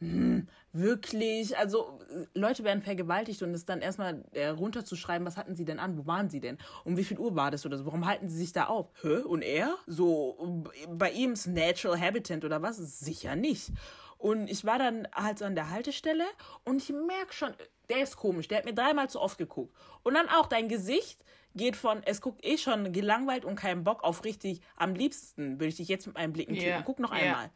hm, 0.00 0.46
wirklich, 0.72 1.58
also 1.58 1.98
Leute 2.32 2.62
werden 2.62 2.82
vergewaltigt 2.82 3.42
und 3.42 3.52
es 3.52 3.64
dann 3.64 3.80
erstmal 3.80 4.22
äh, 4.32 4.46
runterzuschreiben, 4.46 5.26
was 5.26 5.36
hatten 5.36 5.56
sie 5.56 5.64
denn 5.64 5.80
an, 5.80 5.98
wo 5.98 6.06
waren 6.06 6.30
sie 6.30 6.38
denn, 6.38 6.56
um 6.84 6.96
wie 6.96 7.02
viel 7.02 7.18
Uhr 7.18 7.34
war 7.34 7.50
das 7.50 7.66
oder 7.66 7.76
so, 7.76 7.84
warum 7.84 8.06
halten 8.06 8.28
sie 8.28 8.36
sich 8.38 8.52
da 8.52 8.66
auf? 8.66 8.92
Hä? 9.02 9.22
Und 9.22 9.42
er? 9.42 9.74
So, 9.86 10.64
bei 10.88 11.10
ihm 11.10 11.32
ist 11.32 11.48
Natural 11.48 12.00
Habitant 12.00 12.44
oder 12.44 12.62
was? 12.62 12.76
Sicher 12.76 13.34
nicht. 13.34 13.72
Und 14.18 14.50
ich 14.50 14.64
war 14.64 14.78
dann 14.78 15.06
halt 15.14 15.38
so 15.38 15.44
an 15.44 15.54
der 15.54 15.70
Haltestelle 15.70 16.24
und 16.64 16.82
ich 16.82 16.90
merke 16.90 17.32
schon, 17.32 17.54
der 17.88 18.02
ist 18.02 18.16
komisch. 18.16 18.48
Der 18.48 18.58
hat 18.58 18.64
mir 18.64 18.74
dreimal 18.74 19.08
zu 19.08 19.20
oft 19.20 19.38
geguckt. 19.38 19.74
Und 20.02 20.14
dann 20.14 20.28
auch 20.28 20.46
dein 20.46 20.68
Gesicht 20.68 21.24
geht 21.54 21.76
von, 21.76 22.02
es 22.04 22.20
guckt 22.20 22.44
eh 22.44 22.58
schon 22.58 22.92
gelangweilt 22.92 23.44
und 23.44 23.54
keinen 23.56 23.84
Bock 23.84 24.04
auf 24.04 24.24
richtig, 24.24 24.60
am 24.76 24.94
liebsten 24.94 25.52
würde 25.60 25.68
ich 25.68 25.76
dich 25.76 25.88
jetzt 25.88 26.06
mit 26.06 26.16
meinen 26.16 26.32
Blicken 26.32 26.54
Ja. 26.54 26.62
yeah. 26.62 26.82
Guck 26.82 26.98
noch 26.98 27.12
Ja. 27.12 27.18
einmal. 27.18 27.50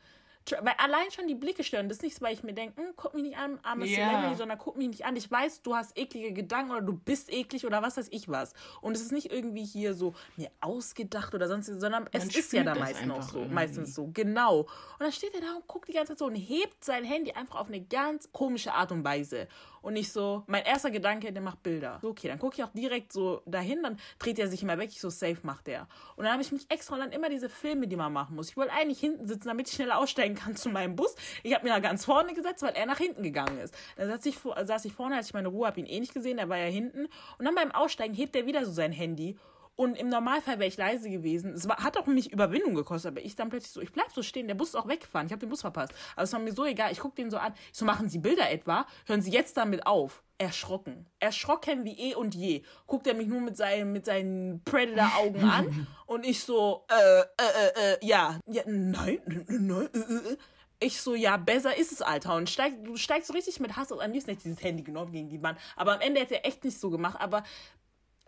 Weil 0.60 0.74
allein 0.78 1.10
schon 1.10 1.28
die 1.28 1.34
Blicke 1.34 1.62
stören. 1.62 1.88
Das 1.88 1.98
ist 1.98 2.02
nichts, 2.02 2.20
weil 2.20 2.34
ich 2.34 2.42
mir 2.42 2.52
denke, 2.52 2.80
hm, 2.80 2.92
guck 2.96 3.14
mich 3.14 3.22
nicht 3.22 3.36
an, 3.36 3.58
arme 3.62 3.86
Ja. 3.86 4.08
Celebrity, 4.08 4.36
sondern 4.36 4.58
guck 4.58 4.76
mich 4.76 4.88
nicht 4.88 5.04
an. 5.04 5.14
Ich 5.16 5.30
weiß, 5.30 5.62
du 5.62 5.76
hast 5.76 5.96
eklige 5.96 6.32
Gedanken 6.32 6.72
oder 6.72 6.80
du 6.82 6.94
bist 6.94 7.32
eklig 7.32 7.64
oder 7.64 7.82
was 7.82 7.96
weiß 7.96 8.08
ich 8.10 8.28
was. 8.28 8.52
Und 8.80 8.94
es 8.94 9.02
ist 9.02 9.12
nicht 9.12 9.32
irgendwie 9.32 9.64
hier 9.64 9.94
so 9.94 10.14
mir 10.36 10.50
ausgedacht 10.60 11.34
oder 11.34 11.48
sonst, 11.48 11.66
sondern 11.66 12.08
es 12.12 12.24
ist 12.34 12.52
ja 12.52 12.64
da 12.64 12.72
das 12.74 12.80
meist 12.80 13.06
noch 13.06 13.16
einfach 13.16 13.28
so, 13.30 13.38
irgendwie. 13.38 13.54
meistens 13.54 13.94
so, 13.94 14.10
genau. 14.12 14.60
Und 14.60 14.68
dann 15.00 15.12
steht 15.12 15.34
er 15.34 15.40
da 15.42 15.54
und 15.56 15.66
guckt 15.68 15.88
die 15.88 15.92
ganze 15.92 16.12
Zeit 16.12 16.18
so 16.18 16.26
und 16.26 16.34
hebt 16.34 16.84
sein 16.84 17.04
Handy 17.04 17.32
einfach 17.32 17.56
auf 17.56 17.68
eine 17.68 17.80
ganz 17.80 18.30
komische 18.32 18.72
Art 18.72 18.90
und 18.92 19.04
Weise. 19.04 19.48
Und 19.80 19.96
ich 19.96 20.12
so, 20.12 20.44
mein 20.46 20.64
erster 20.64 20.90
Gedanke, 20.92 21.32
der 21.32 21.42
macht 21.42 21.62
Bilder. 21.62 21.98
So, 22.02 22.10
okay, 22.10 22.28
dann 22.28 22.38
gucke 22.38 22.56
ich 22.56 22.64
auch 22.64 22.72
direkt 22.72 23.12
so 23.12 23.42
dahin, 23.46 23.82
dann 23.82 23.98
dreht 24.20 24.38
er 24.38 24.46
sich 24.46 24.62
immer 24.62 24.78
weg, 24.78 24.90
ich 24.92 25.00
so, 25.00 25.10
safe 25.10 25.38
macht 25.42 25.66
der. 25.66 25.88
Und 26.14 26.24
dann 26.24 26.32
habe 26.32 26.42
ich 26.42 26.52
mich 26.52 26.70
extra 26.70 26.94
und 26.94 27.00
dann 27.00 27.10
immer 27.12 27.28
diese 27.28 27.48
Filme, 27.48 27.88
die 27.88 27.96
man 27.96 28.12
machen 28.12 28.36
muss. 28.36 28.48
Ich 28.48 28.56
wollte 28.56 28.72
eigentlich 28.72 29.00
hinten 29.00 29.26
sitzen, 29.26 29.48
damit 29.48 29.68
ich 29.68 29.74
schneller 29.74 29.98
aussteigen 29.98 30.31
kann 30.34 30.56
zu 30.56 30.68
meinem 30.68 30.96
Bus. 30.96 31.14
Ich 31.42 31.54
habe 31.54 31.64
mir 31.64 31.72
da 31.72 31.80
ganz 31.80 32.04
vorne 32.04 32.34
gesetzt, 32.34 32.62
weil 32.62 32.74
er 32.74 32.86
nach 32.86 32.98
hinten 32.98 33.22
gegangen 33.22 33.58
ist. 33.58 33.74
Dann 33.96 34.08
saß 34.08 34.26
ich, 34.26 34.38
saß 34.38 34.84
ich 34.84 34.92
vorne, 34.92 35.16
als 35.16 35.26
ich 35.26 35.34
meine 35.34 35.48
Ruhe 35.48 35.66
habe 35.66 35.80
ihn 35.80 35.86
eh 35.86 36.00
nicht 36.00 36.14
gesehen, 36.14 36.36
der 36.36 36.48
war 36.48 36.58
ja 36.58 36.66
hinten. 36.66 37.08
Und 37.38 37.44
dann 37.44 37.54
beim 37.54 37.72
Aussteigen 37.72 38.14
hebt 38.14 38.36
er 38.36 38.46
wieder 38.46 38.64
so 38.64 38.72
sein 38.72 38.92
Handy. 38.92 39.36
Und 39.82 39.96
im 39.96 40.08
Normalfall 40.10 40.60
wäre 40.60 40.68
ich 40.68 40.76
leise 40.76 41.10
gewesen. 41.10 41.54
Es 41.54 41.68
war, 41.68 41.78
hat 41.78 41.96
auch 41.96 42.06
mich 42.06 42.32
Überwindung 42.32 42.76
gekostet, 42.76 43.10
aber 43.10 43.20
ich 43.20 43.34
dann 43.34 43.48
plötzlich 43.48 43.72
so, 43.72 43.80
ich 43.80 43.90
bleib 43.90 44.12
so 44.12 44.22
stehen, 44.22 44.46
der 44.46 44.54
Bus 44.54 44.68
ist 44.68 44.74
auch 44.76 44.86
weggefahren, 44.86 45.26
ich 45.26 45.32
habe 45.32 45.40
den 45.40 45.48
Bus 45.48 45.62
verpasst. 45.62 45.92
Aber 46.14 46.22
es 46.22 46.32
war 46.32 46.38
mir 46.38 46.52
so 46.52 46.64
egal, 46.64 46.92
ich 46.92 47.00
gucke 47.00 47.16
den 47.16 47.32
so 47.32 47.36
an. 47.36 47.52
Ich 47.72 47.78
so, 47.78 47.84
machen 47.84 48.08
Sie 48.08 48.18
Bilder 48.18 48.48
etwa? 48.48 48.86
Hören 49.06 49.22
Sie 49.22 49.32
jetzt 49.32 49.56
damit 49.56 49.84
auf. 49.84 50.22
Erschrocken. 50.38 51.06
Erschrocken 51.18 51.84
wie 51.84 51.98
eh 51.98 52.14
und 52.14 52.36
je. 52.36 52.62
Guckt 52.86 53.08
er 53.08 53.14
mich 53.14 53.26
nur 53.26 53.40
mit 53.40 53.56
seinen, 53.56 53.92
mit 53.92 54.04
seinen 54.04 54.62
Predator-Augen 54.64 55.42
an 55.42 55.88
und 56.06 56.24
ich 56.24 56.44
so, 56.44 56.84
äh, 56.88 57.20
äh, 57.20 57.24
äh, 57.24 57.94
äh, 57.94 58.06
ja, 58.06 58.38
ja, 58.46 58.62
nein, 58.66 59.18
nein, 59.48 59.88
äh, 59.94 59.98
äh. 59.98 60.36
Ich 60.82 61.00
so, 61.00 61.14
ja, 61.14 61.36
besser 61.36 61.76
ist 61.76 61.92
es, 61.92 62.02
Alter. 62.02 62.34
Und 62.34 62.50
steig, 62.50 62.84
du 62.84 62.96
steigst 62.96 63.28
so 63.28 63.34
richtig 63.34 63.60
mit 63.60 63.76
Hass 63.76 63.92
aus. 63.92 64.00
Am 64.00 64.10
liebsten 64.10 64.30
hätte 64.30 64.38
ich 64.38 64.42
dieses 64.42 64.64
Handy 64.64 64.82
genommen 64.82 65.12
gegen 65.12 65.28
die 65.28 65.40
Wand. 65.40 65.56
Aber 65.76 65.94
am 65.94 66.00
Ende 66.00 66.20
hätte 66.20 66.34
er 66.34 66.46
echt 66.46 66.64
nicht 66.64 66.78
so 66.78 66.90
gemacht. 66.90 67.16
Aber 67.20 67.44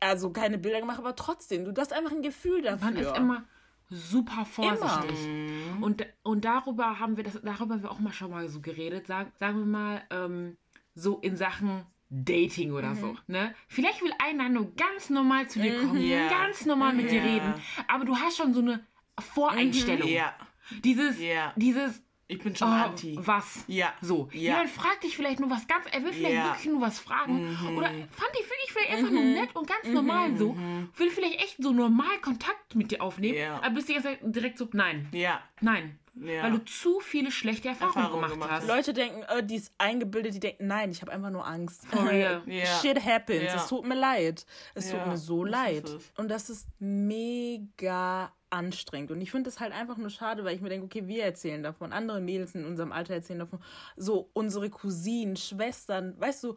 also 0.05 0.30
keine 0.30 0.59
Bilder 0.59 0.80
gemacht, 0.80 0.98
aber 0.98 1.16
trotzdem, 1.16 1.64
du 1.64 1.80
hast 1.80 1.92
einfach 1.92 2.12
ein 2.12 2.22
Gefühl 2.22 2.62
dafür. 2.62 2.86
Man 2.90 2.96
ist 2.96 3.16
immer 3.16 3.44
super 3.90 4.44
vorsichtig. 4.44 5.26
Immer. 5.26 5.84
Und, 5.86 6.07
und 6.22 6.44
darüber 6.44 6.98
haben 7.00 7.16
wir 7.16 7.24
das, 7.24 7.34
darüber 7.42 7.74
haben 7.74 7.82
wir 7.82 7.90
auch 7.90 8.00
mal 8.00 8.12
schon 8.12 8.30
mal 8.30 8.48
so 8.48 8.61
geredet. 8.61 9.07
Sag, 9.07 9.32
sagen 9.38 9.59
wir 9.59 9.66
mal, 9.66 10.02
ähm, 10.11 10.57
so 10.94 11.18
in 11.18 11.36
Sachen 11.36 11.84
Dating 12.11 12.72
oder 12.72 12.90
Mhm. 12.90 13.00
so. 13.00 13.16
Ne? 13.26 13.55
Vielleicht 13.66 14.00
will 14.02 14.12
einer 14.18 14.48
nur 14.48 14.72
ganz 14.76 15.11
normal 15.11 15.48
zu 15.48 15.59
dir 15.61 15.80
kommen, 15.80 16.00
Ja. 16.00 16.28
ganz 16.28 16.64
normal 16.64 16.94
mit 16.94 17.11
dir 17.11 17.22
reden, 17.22 17.55
aber 17.88 18.05
du 18.05 18.16
hast 18.16 18.36
schon 18.36 18.55
so 18.55 18.61
eine 18.61 18.80
Voreinstellung. 19.18 20.09
Ja, 20.09 20.34
Dieses, 20.82 21.20
Ja. 21.20 21.52
dieses 21.57 22.02
ich 22.26 22.38
bin 22.38 22.57
schon 22.57 22.68
oh, 22.68 22.72
anti. 22.72 23.18
was? 23.20 23.64
Ja. 23.66 23.92
So. 24.00 24.28
Ja. 24.32 24.52
Jemand 24.52 24.70
fragt 24.70 25.05
dich 25.05 25.14
vielleicht 25.16 25.40
nur 25.40 25.50
was 25.50 25.66
ganz, 25.66 25.84
er 25.92 26.02
will 26.05 26.12
vielleicht 26.12 26.34
Ja. 26.36 26.44
wirklich 26.46 26.66
nur 26.72 26.80
was 26.80 26.98
fragen. 26.98 27.50
Mhm. 27.50 27.76
Oder 27.76 27.88
fand 27.88 28.32
wirklich 28.34 28.48
vielleicht 28.74 28.92
einfach 28.92 29.10
nur 29.10 29.22
nett 29.22 29.54
und 29.56 29.66
ganz 29.66 29.86
normal 29.86 30.36
so. 30.36 30.56
Will 30.96 31.10
vielleicht 31.10 31.40
echt 31.42 31.56
so 31.62 31.72
normal 31.72 32.18
Kontakt 32.20 32.74
mit 32.74 32.90
dir 32.90 33.02
aufnehmen. 33.02 33.38
Ja. 33.38 33.56
Aber 33.62 33.70
bist 33.70 33.88
du 33.88 33.92
jetzt 33.94 34.06
direkt 34.22 34.58
so, 34.58 34.68
nein, 34.72 35.08
Ja. 35.12 35.40
nein. 35.60 35.98
Ja. 36.16 36.44
Weil 36.44 36.52
du 36.52 36.58
zu 36.64 37.00
viele 37.00 37.32
schlechte 37.32 37.66
Erfahrungen, 37.68 37.96
Erfahrungen 37.96 38.22
gemacht, 38.22 38.32
gemacht 38.34 38.50
hast. 38.52 38.68
Leute 38.68 38.92
denken, 38.92 39.22
äh, 39.24 39.42
die 39.44 39.56
ist 39.56 39.74
eingebildet, 39.78 40.32
die 40.34 40.38
denken, 40.38 40.68
nein, 40.68 40.92
ich 40.92 41.02
habe 41.02 41.10
einfach 41.10 41.30
nur 41.30 41.44
Angst. 41.44 41.86
For 41.88 42.08
real. 42.08 42.40
Ja. 42.46 42.66
Shit 42.80 43.04
happens. 43.04 43.42
Ja. 43.42 43.56
Es 43.56 43.66
tut 43.66 43.84
mir 43.84 43.96
leid. 43.96 44.46
Es 44.76 44.90
tut 44.92 45.04
mir 45.06 45.16
so 45.16 45.42
das 45.44 45.50
leid. 45.52 45.88
es. 45.88 46.12
Und 46.16 46.28
das 46.30 46.50
ist 46.50 46.68
mega 46.78 48.32
anstrengend. 48.50 49.10
Und 49.10 49.20
ich 49.20 49.30
finde 49.32 49.50
es 49.50 49.58
halt 49.58 49.72
einfach 49.72 49.96
nur 49.96 50.10
schade, 50.10 50.44
weil 50.44 50.54
ich 50.54 50.60
mir 50.60 50.68
denke, 50.68 50.86
okay, 50.86 51.06
wir 51.08 51.24
erzählen 51.24 51.62
davon, 51.62 51.92
andere 51.92 52.20
Mädels 52.20 52.54
in 52.54 52.64
unserem 52.64 52.92
Alter 52.92 53.14
erzählen 53.14 53.40
davon. 53.40 53.58
So, 53.96 54.30
unsere 54.32 54.70
Cousinen, 54.70 55.36
Schwestern, 55.36 56.14
weißt 56.20 56.44
du, 56.44 56.54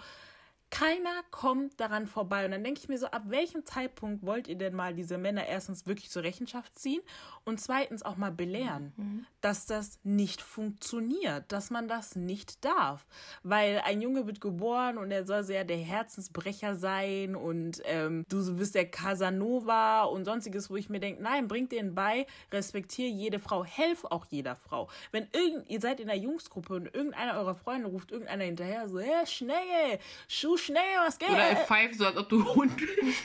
keiner 0.69 1.23
kommt 1.31 1.79
daran 1.79 2.07
vorbei. 2.07 2.45
Und 2.45 2.51
dann 2.51 2.63
denke 2.63 2.81
ich 2.81 2.89
mir 2.89 2.97
so, 2.97 3.07
ab 3.07 3.23
welchem 3.27 3.65
Zeitpunkt 3.65 4.25
wollt 4.25 4.47
ihr 4.47 4.57
denn 4.57 4.75
mal 4.75 4.93
diese 4.93 5.17
Männer 5.17 5.47
erstens 5.47 5.85
wirklich 5.87 6.09
zur 6.09 6.23
Rechenschaft 6.23 6.77
ziehen 6.77 7.01
und 7.45 7.61
zweitens 7.61 8.03
auch 8.03 8.17
mal 8.17 8.31
belehren, 8.31 8.93
dass 9.41 9.65
das 9.65 9.99
nicht 10.03 10.41
funktioniert, 10.41 11.49
dass 11.51 11.69
man 11.69 11.87
das 11.87 12.15
nicht 12.15 12.65
darf. 12.65 13.05
Weil 13.43 13.81
ein 13.85 14.01
Junge 14.01 14.27
wird 14.27 14.41
geboren 14.41 14.97
und 14.97 15.11
er 15.11 15.25
soll 15.25 15.43
so 15.43 15.53
ja 15.53 15.63
der 15.63 15.77
Herzensbrecher 15.77 16.75
sein 16.75 17.35
und 17.35 17.81
ähm, 17.85 18.25
du 18.27 18.55
bist 18.57 18.75
der 18.75 18.89
Casanova 18.91 20.03
und 20.03 20.25
sonstiges, 20.25 20.69
wo 20.69 20.75
ich 20.75 20.89
mir 20.89 20.99
denke, 20.99 21.23
nein, 21.23 21.47
bringt 21.47 21.71
denen 21.71 21.95
bei, 21.95 22.27
respektiere 22.51 23.09
jede 23.09 23.39
Frau, 23.39 23.63
helf 23.63 24.03
auch 24.03 24.25
jeder 24.29 24.55
Frau. 24.55 24.89
Wenn 25.11 25.27
irgend, 25.31 25.69
ihr 25.69 25.79
seid 25.79 26.01
in 26.01 26.09
einer 26.09 26.19
Jungsgruppe 26.19 26.73
und 26.73 26.93
irgendeiner 26.93 27.37
eurer 27.37 27.55
Freunde 27.55 27.87
ruft 27.87 28.11
irgendeiner 28.11 28.43
hinterher 28.43 28.89
so, 28.89 28.99
hey, 28.99 29.25
schnell, 29.25 29.99
Schuh, 30.27 30.56
schnell, 30.57 30.97
was 31.05 31.17
geht? 31.17 31.29
Oder 31.29 31.43
er 31.43 31.55
pfeift 31.57 31.95
so, 31.95 32.05
als 32.05 32.17
ob 32.17 32.29
du 32.29 32.45
Hund 32.55 32.75
bist. 32.77 33.23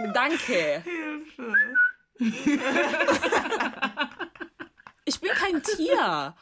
Danke. 0.14 0.82
Hilfe. 0.84 1.54
Ich 5.04 5.20
bin 5.20 5.30
kein 5.32 5.62
Tier. 5.62 6.34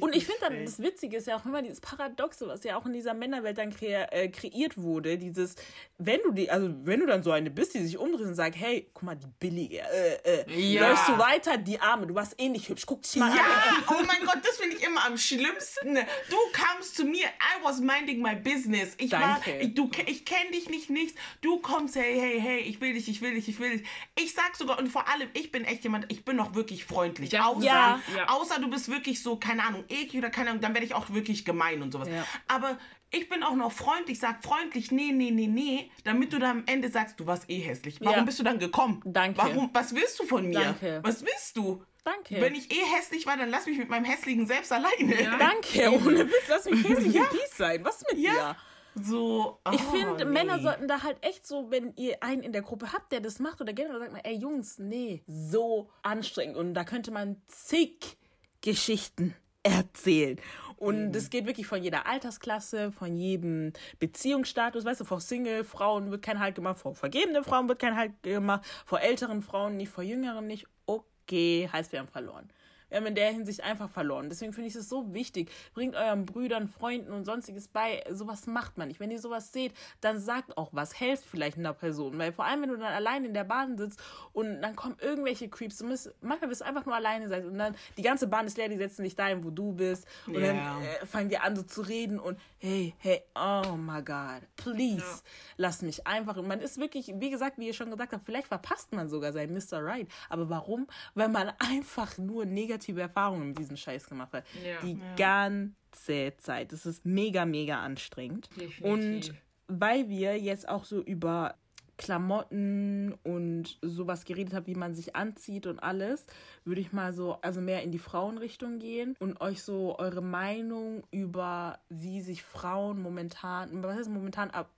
Und 0.00 0.14
ich 0.16 0.24
finde 0.26 0.40
dann, 0.42 0.64
das 0.64 0.78
Witzige 0.80 1.16
ist 1.16 1.26
ja 1.26 1.36
auch 1.36 1.44
immer 1.46 1.62
dieses 1.62 1.80
Paradoxe, 1.80 2.46
was 2.48 2.64
ja 2.64 2.76
auch 2.76 2.86
in 2.86 2.92
dieser 2.92 3.14
Männerwelt 3.14 3.58
dann 3.58 3.74
kre 3.74 4.10
äh, 4.12 4.28
kreiert 4.28 4.76
wurde. 4.78 5.18
Dieses, 5.18 5.54
wenn 5.98 6.20
du 6.24 6.32
die, 6.32 6.50
also 6.50 6.70
wenn 6.84 7.00
du 7.00 7.06
dann 7.06 7.22
so 7.22 7.30
eine 7.32 7.50
bist, 7.50 7.74
die 7.74 7.80
sich 7.80 7.98
umdreht 7.98 8.26
und 8.26 8.34
sagt, 8.34 8.56
hey, 8.56 8.88
guck 8.94 9.02
mal, 9.02 9.16
die 9.16 9.26
billige, 9.40 9.78
äh, 9.80 10.42
äh, 10.44 10.60
Ja. 10.72 10.88
läufst 10.90 11.08
du 11.08 11.18
weiter, 11.18 11.56
die 11.58 11.80
Arme, 11.80 12.06
du 12.06 12.14
warst 12.14 12.40
eh 12.40 12.48
nicht 12.48 12.68
hübsch, 12.68 12.84
guck 12.86 13.02
dich 13.02 13.16
mal 13.16 13.30
an. 13.30 13.36
Ja, 13.36 13.44
oh 13.90 14.02
mein 14.06 14.24
Gott, 14.24 14.38
das 14.42 14.56
finde 14.58 14.76
ich 14.76 14.82
immer 14.84 15.04
am 15.06 15.16
schlimmsten. 15.18 15.94
Du 16.30 16.36
kamst 16.52 16.96
zu 16.96 17.04
mir, 17.04 17.26
I 17.26 17.62
was 17.64 17.80
minding 17.80 18.20
my 18.20 18.34
business. 18.36 18.94
Ich 18.98 19.10
Danke. 19.10 19.50
war, 19.52 19.60
ich, 19.60 19.74
du, 19.74 19.90
ich 20.06 20.24
kenne 20.24 20.50
dich 20.52 20.68
nicht, 20.68 20.90
nichts. 20.90 21.18
Du 21.40 21.58
kommst, 21.60 21.96
hey, 21.96 22.18
hey, 22.18 22.40
hey, 22.40 22.58
ich 22.60 22.80
will 22.80 22.92
dich, 22.94 23.08
ich 23.08 23.20
will 23.22 23.34
dich, 23.34 23.48
ich 23.48 23.58
will 23.58 23.78
dich. 23.78 23.86
Ich 24.18 24.34
sag 24.34 24.56
sogar, 24.56 24.78
und 24.78 24.88
vor 24.88 25.08
allem, 25.08 25.28
ich 25.34 25.50
bin 25.52 25.64
echt 25.64 25.82
jemand, 25.84 26.10
ich 26.10 26.24
bin 26.24 26.36
noch 26.36 26.54
wirklich 26.54 26.84
freundlich. 26.84 27.32
Ja. 27.32 27.46
Außer, 27.46 27.64
Ja. 27.64 28.00
Ja. 28.16 28.28
außer 28.28 28.58
du 28.60 28.68
bist 28.70 28.88
wirklich 28.90 29.22
so, 29.22 29.36
keine 29.36 29.62
Ahnung, 29.64 29.77
eklig 29.88 30.16
oder 30.18 30.30
keine 30.30 30.50
Ahnung, 30.50 30.62
dann 30.62 30.74
werde 30.74 30.86
ich 30.86 30.94
auch 30.94 31.10
wirklich 31.10 31.44
gemein 31.44 31.82
und 31.82 31.92
sowas. 31.92 32.08
Ja. 32.08 32.24
Aber 32.48 32.78
ich 33.10 33.28
bin 33.28 33.42
auch 33.42 33.54
noch 33.54 33.72
freundlich, 33.72 34.18
sag 34.18 34.42
freundlich, 34.44 34.90
nee, 34.90 35.12
nee, 35.12 35.30
nee, 35.30 35.46
nee, 35.46 35.90
damit 36.04 36.32
du 36.32 36.38
dann 36.38 36.58
am 36.58 36.62
Ende 36.66 36.88
sagst, 36.90 37.18
du 37.20 37.26
warst 37.26 37.48
eh 37.48 37.58
hässlich. 37.58 38.00
Warum 38.00 38.18
Ja. 38.18 38.22
bist 38.24 38.38
du 38.38 38.42
dann 38.42 38.58
gekommen? 38.58 39.00
Danke. 39.04 39.38
Warum, 39.38 39.70
was 39.72 39.94
willst 39.94 40.18
du 40.20 40.24
von 40.24 40.46
mir? 40.46 40.60
Danke. 40.60 41.00
Was 41.02 41.22
willst 41.22 41.56
du? 41.56 41.82
Danke. 42.04 42.40
Wenn 42.40 42.54
ich 42.54 42.70
eh 42.72 42.84
hässlich 42.96 43.26
war, 43.26 43.36
dann 43.36 43.50
lass 43.50 43.66
mich 43.66 43.76
mit 43.78 43.88
meinem 43.90 44.04
hässlichen 44.04 44.46
selbst 44.46 44.72
alleine. 44.72 45.14
Danke, 45.38 45.90
ohne 46.04 46.26
Witz, 46.26 46.48
lass 46.48 46.64
mich 46.64 46.86
hässlich 46.88 47.18
und 47.20 47.28
Peace 47.30 47.56
sein. 47.56 47.84
Was 47.84 48.02
mit 48.10 48.18
Ja. 48.22 48.32
dir? 48.32 48.56
So, 49.00 49.60
Ich 49.72 49.80
oh, 49.80 49.90
finde, 49.92 50.24
nee. 50.24 50.32
Männer 50.32 50.58
sollten 50.60 50.88
da 50.88 51.04
halt 51.04 51.18
echt 51.20 51.46
so, 51.46 51.70
wenn 51.70 51.94
ihr 51.96 52.20
einen 52.22 52.42
in 52.42 52.52
der 52.52 52.62
Gruppe 52.62 52.92
habt, 52.92 53.12
der 53.12 53.20
das 53.20 53.38
macht 53.38 53.60
oder 53.60 53.72
generell 53.72 54.00
sagt 54.00 54.10
man, 54.12 54.22
ey 54.24 54.34
Jungs, 54.36 54.78
nee, 54.78 55.22
so 55.28 55.88
anstrengend. 56.02 56.56
Und 56.56 56.74
da 56.74 56.82
könnte 56.82 57.12
man 57.12 57.40
zig 57.46 58.16
Geschichten 58.60 59.36
erzählen. 59.62 60.40
Und 60.76 61.14
es 61.16 61.30
geht 61.30 61.46
wirklich 61.46 61.66
von 61.66 61.82
jeder 61.82 62.06
Altersklasse, 62.06 62.92
von 62.92 63.16
jedem 63.16 63.72
Beziehungsstatus. 63.98 64.84
Weißt 64.84 65.00
du, 65.00 65.04
vor 65.04 65.20
Single-Frauen 65.20 66.10
wird 66.10 66.22
kein 66.22 66.38
Halt 66.38 66.54
gemacht, 66.54 66.78
vor 66.78 66.94
vergebenen 66.94 67.42
Frauen 67.42 67.68
wird 67.68 67.80
kein 67.80 67.96
Halt 67.96 68.22
gemacht, 68.22 68.64
vor 68.86 69.00
älteren 69.00 69.42
Frauen 69.42 69.76
nicht, 69.76 69.90
vor 69.90 70.04
jüngeren 70.04 70.46
nicht. 70.46 70.66
Okay, 70.86 71.68
heißt, 71.72 71.90
wir 71.92 71.98
haben 71.98 72.08
verloren. 72.08 72.48
Wir 72.88 72.98
haben 72.98 73.06
in 73.06 73.14
der 73.14 73.30
Hinsicht 73.32 73.62
einfach 73.62 73.88
verloren. 73.90 74.28
Deswegen 74.28 74.52
finde 74.52 74.68
ich 74.68 74.74
es 74.74 74.88
so 74.88 75.12
wichtig. 75.14 75.50
Bringt 75.74 75.94
euren 75.94 76.24
Brüdern, 76.26 76.68
Freunden 76.68 77.12
und 77.12 77.24
sonstiges 77.24 77.68
bei. 77.68 78.02
Sowas 78.10 78.46
macht 78.46 78.78
man 78.78 78.88
nicht. 78.88 79.00
Wenn 79.00 79.10
ihr 79.10 79.20
sowas 79.20 79.52
seht, 79.52 79.72
dann 80.00 80.18
sagt 80.20 80.56
auch 80.56 80.70
was. 80.72 80.98
Helft 80.98 81.24
vielleicht 81.24 81.58
einer 81.58 81.74
Person. 81.74 82.18
Weil 82.18 82.32
vor 82.32 82.44
allem, 82.44 82.62
wenn 82.62 82.70
du 82.70 82.76
dann 82.76 82.92
allein 82.92 83.24
in 83.24 83.34
der 83.34 83.44
Bahn 83.44 83.76
sitzt 83.76 84.00
und 84.32 84.60
dann 84.62 84.74
kommen 84.76 84.96
irgendwelche 85.00 85.48
Creeps. 85.48 85.78
Du 85.78 85.86
musst, 85.86 86.12
manchmal 86.20 86.48
bist 86.48 86.60
du 86.62 86.64
einfach 86.66 86.86
nur 86.86 86.94
alleine 86.94 87.28
sein. 87.28 87.46
Und 87.46 87.58
dann 87.58 87.74
die 87.96 88.02
ganze 88.02 88.26
Bahn 88.26 88.46
ist 88.46 88.56
leer, 88.56 88.68
die 88.68 88.76
setzen 88.76 89.02
dich 89.02 89.14
dahin, 89.16 89.44
wo 89.44 89.50
du 89.50 89.72
bist. 89.72 90.06
Und 90.26 90.34
Ja. 90.34 90.52
dann 90.52 90.82
äh, 90.82 91.06
fangen 91.06 91.28
die 91.28 91.38
an 91.38 91.56
so 91.56 91.62
zu 91.62 91.82
reden 91.82 92.18
und 92.18 92.38
hey, 92.58 92.94
hey, 92.98 93.22
oh 93.34 93.76
my 93.76 94.02
God, 94.02 94.42
please, 94.56 95.22
lass 95.56 95.82
mich 95.82 96.06
einfach. 96.06 96.36
Und 96.36 96.48
man 96.48 96.60
ist 96.60 96.78
wirklich, 96.78 97.12
wie 97.16 97.30
gesagt, 97.30 97.58
wie 97.58 97.66
ihr 97.66 97.74
schon 97.74 97.90
gesagt 97.90 98.12
habt, 98.12 98.24
vielleicht 98.24 98.48
verpasst 98.48 98.92
man 98.92 99.08
sogar 99.08 99.32
seinen 99.32 99.52
Mr. 99.54 99.84
Right. 99.84 100.08
Aber 100.28 100.48
warum? 100.48 100.86
Weil 101.14 101.28
man 101.28 101.52
einfach 101.58 102.18
nur 102.18 102.46
negative 102.78 103.00
Erfahrungen 103.00 103.48
mit 103.48 103.58
diesem 103.58 103.76
Scheiß 103.76 104.08
gemacht 104.08 104.32
hat. 104.32 104.44
Ja. 104.64 104.80
Die 104.82 105.00
ganze 105.16 106.36
Zeit. 106.38 106.72
Das 106.72 106.86
ist 106.86 107.04
mega, 107.04 107.44
mega 107.44 107.80
anstrengend. 107.80 108.48
Definitiv. 108.56 108.84
Und 108.84 109.34
weil 109.66 110.08
wir 110.08 110.38
jetzt 110.38 110.68
auch 110.68 110.84
so 110.84 111.02
über 111.02 111.56
Klamotten 111.98 113.14
und 113.24 113.76
sowas 113.82 114.24
geredet 114.24 114.54
habe, 114.54 114.68
wie 114.68 114.76
man 114.76 114.94
sich 114.94 115.16
anzieht 115.16 115.66
und 115.66 115.82
alles, 115.82 116.26
würde 116.64 116.80
ich 116.80 116.92
mal 116.92 117.12
so, 117.12 117.40
also 117.42 117.60
mehr 117.60 117.82
in 117.82 117.90
die 117.90 117.98
Frauenrichtung 117.98 118.78
gehen 118.78 119.16
und 119.18 119.40
euch 119.40 119.62
so 119.64 119.98
eure 119.98 120.22
Meinung 120.22 121.02
über, 121.10 121.80
wie 121.88 122.20
sich 122.20 122.44
Frauen 122.44 123.02
momentan, 123.02 123.82
was 123.82 123.98
ist 123.98 124.10
momentan 124.10 124.50
ab 124.50 124.70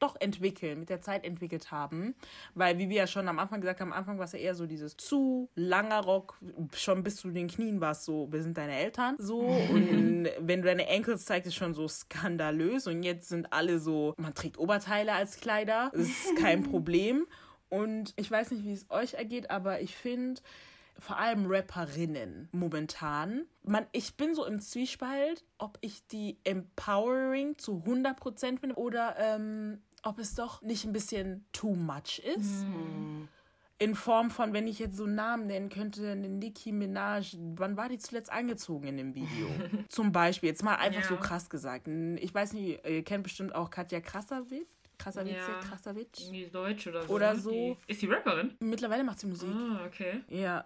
doch 0.00 0.16
entwickeln, 0.20 0.80
mit 0.80 0.90
der 0.90 1.00
Zeit 1.00 1.24
entwickelt 1.24 1.70
haben. 1.70 2.14
Weil, 2.54 2.78
wie 2.78 2.88
wir 2.88 2.96
ja 2.96 3.06
schon 3.06 3.28
am 3.28 3.38
Anfang 3.38 3.60
gesagt 3.60 3.80
haben, 3.80 3.92
am 3.92 3.98
Anfang 3.98 4.18
war 4.18 4.24
es 4.24 4.32
ja 4.32 4.38
eher 4.38 4.54
so 4.54 4.66
dieses 4.66 4.96
zu 4.96 5.48
langer 5.54 6.02
Rock, 6.02 6.38
schon 6.74 7.02
bis 7.02 7.16
zu 7.16 7.30
den 7.30 7.48
Knien 7.48 7.80
war 7.80 7.92
es 7.92 8.04
so, 8.04 8.30
wir 8.32 8.42
sind 8.42 8.56
deine 8.58 8.76
Eltern. 8.76 9.16
So. 9.18 9.40
Und 9.70 10.28
wenn 10.40 10.62
du 10.62 10.66
deine 10.66 10.86
Enkel 10.86 11.18
zeigst, 11.18 11.48
ist 11.48 11.54
schon 11.54 11.74
so 11.74 11.88
skandalös. 11.88 12.86
Und 12.86 13.02
jetzt 13.02 13.28
sind 13.28 13.52
alle 13.52 13.78
so, 13.78 14.14
man 14.16 14.34
trägt 14.34 14.58
Oberteile 14.58 15.12
als 15.12 15.38
Kleider. 15.38 15.90
Das 15.92 16.02
ist 16.02 16.36
kein 16.36 16.62
Problem. 16.70 17.26
Und 17.68 18.12
ich 18.16 18.30
weiß 18.30 18.52
nicht, 18.52 18.64
wie 18.64 18.72
es 18.72 18.88
euch 18.90 19.14
ergeht, 19.14 19.50
aber 19.50 19.80
ich 19.80 19.96
finde, 19.96 20.40
vor 20.98 21.18
allem 21.18 21.46
Rapperinnen 21.46 22.48
momentan. 22.52 23.46
Man, 23.62 23.86
ich 23.92 24.16
bin 24.16 24.34
so 24.34 24.44
im 24.44 24.60
Zwiespalt, 24.60 25.44
ob 25.58 25.78
ich 25.80 26.06
die 26.06 26.38
empowering 26.44 27.58
zu 27.58 27.82
100% 27.86 28.60
finde 28.60 28.76
oder 28.76 29.16
ähm, 29.18 29.82
ob 30.02 30.18
es 30.18 30.34
doch 30.34 30.62
nicht 30.62 30.84
ein 30.84 30.92
bisschen 30.92 31.46
too 31.52 31.74
much 31.74 32.20
ist. 32.36 32.64
Mhm. 32.64 33.28
In 33.78 33.96
Form 33.96 34.30
von, 34.30 34.52
wenn 34.52 34.68
ich 34.68 34.78
jetzt 34.78 34.96
so 34.96 35.04
einen 35.04 35.16
Namen 35.16 35.46
nennen 35.48 35.68
könnte, 35.68 36.12
eine 36.12 36.28
Nicki 36.28 36.70
Minaj, 36.70 37.36
wann 37.56 37.76
war 37.76 37.88
die 37.88 37.98
zuletzt 37.98 38.30
angezogen 38.32 38.86
in 38.86 38.96
dem 38.96 39.14
Video? 39.14 39.48
Zum 39.88 40.12
Beispiel, 40.12 40.50
jetzt 40.50 40.62
mal 40.62 40.76
einfach 40.76 41.02
ja. 41.02 41.08
so 41.08 41.16
krass 41.16 41.50
gesagt. 41.50 41.88
Ich 41.88 42.32
weiß 42.32 42.52
nicht, 42.52 42.86
ihr 42.86 43.02
kennt 43.02 43.24
bestimmt 43.24 43.54
auch 43.54 43.70
Katja 43.70 44.00
Krasavitz. 44.00 44.68
Krasavitz, 44.96 45.36
ja. 45.36 46.24
Irgendwie 46.24 46.46
Deutsch 46.46 46.86
oder 46.86 47.02
so. 47.02 47.12
Oder 47.12 47.36
so. 47.36 47.76
Ist 47.88 48.00
die 48.00 48.06
Rapperin? 48.06 48.54
Mittlerweile 48.60 49.02
macht 49.02 49.18
sie 49.18 49.26
Musik. 49.26 49.50
Ah, 49.52 49.84
okay. 49.86 50.22
Ja 50.28 50.64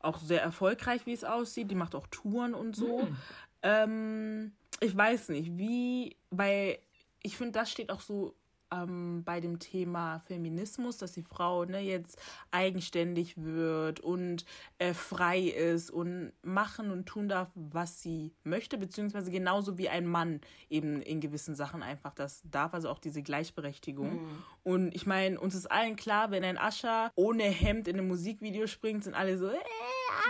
auch 0.00 0.18
sehr 0.18 0.42
erfolgreich, 0.42 1.06
wie 1.06 1.12
es 1.12 1.24
aussieht. 1.24 1.70
Die 1.70 1.74
macht 1.74 1.94
auch 1.94 2.06
Touren 2.08 2.54
und 2.54 2.76
so. 2.76 2.98
Mhm. 2.98 3.16
Ähm, 3.62 4.52
ich 4.80 4.96
weiß 4.96 5.30
nicht, 5.30 5.56
wie, 5.56 6.16
weil 6.30 6.78
ich 7.22 7.36
finde, 7.36 7.52
das 7.52 7.70
steht 7.70 7.90
auch 7.90 8.00
so 8.00 8.34
ähm, 8.72 9.22
bei 9.24 9.40
dem 9.40 9.58
Thema 9.58 10.20
Feminismus, 10.20 10.98
dass 10.98 11.12
die 11.12 11.22
Frau 11.22 11.64
ne, 11.64 11.80
jetzt 11.80 12.20
eigenständig 12.50 13.34
wird 13.36 14.00
und 14.00 14.44
äh, 14.78 14.94
frei 14.94 15.40
ist 15.40 15.90
und 15.90 16.32
machen 16.42 16.90
und 16.90 17.06
tun 17.06 17.28
darf, 17.28 17.50
was 17.54 18.02
sie 18.02 18.34
möchte, 18.44 18.78
beziehungsweise 18.78 19.30
genauso 19.30 19.78
wie 19.78 19.88
ein 19.88 20.06
Mann 20.06 20.40
eben 20.68 21.02
in 21.02 21.20
gewissen 21.20 21.54
Sachen 21.54 21.82
einfach 21.82 22.14
das 22.14 22.42
darf, 22.44 22.74
also 22.74 22.88
auch 22.88 22.98
diese 22.98 23.22
Gleichberechtigung. 23.22 24.22
Mhm. 24.22 24.44
Und 24.62 24.94
ich 24.94 25.06
meine, 25.06 25.40
uns 25.40 25.54
ist 25.54 25.70
allen 25.70 25.96
klar, 25.96 26.30
wenn 26.30 26.44
ein 26.44 26.58
Ascher 26.58 27.10
ohne 27.14 27.44
Hemd 27.44 27.88
in 27.88 27.98
einem 27.98 28.08
Musikvideo 28.08 28.66
springt, 28.66 29.04
sind 29.04 29.14
alle 29.14 29.38
so, 29.38 29.48
äh, 29.48 29.58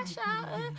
Ascher, 0.01 0.21
äh 0.21 0.73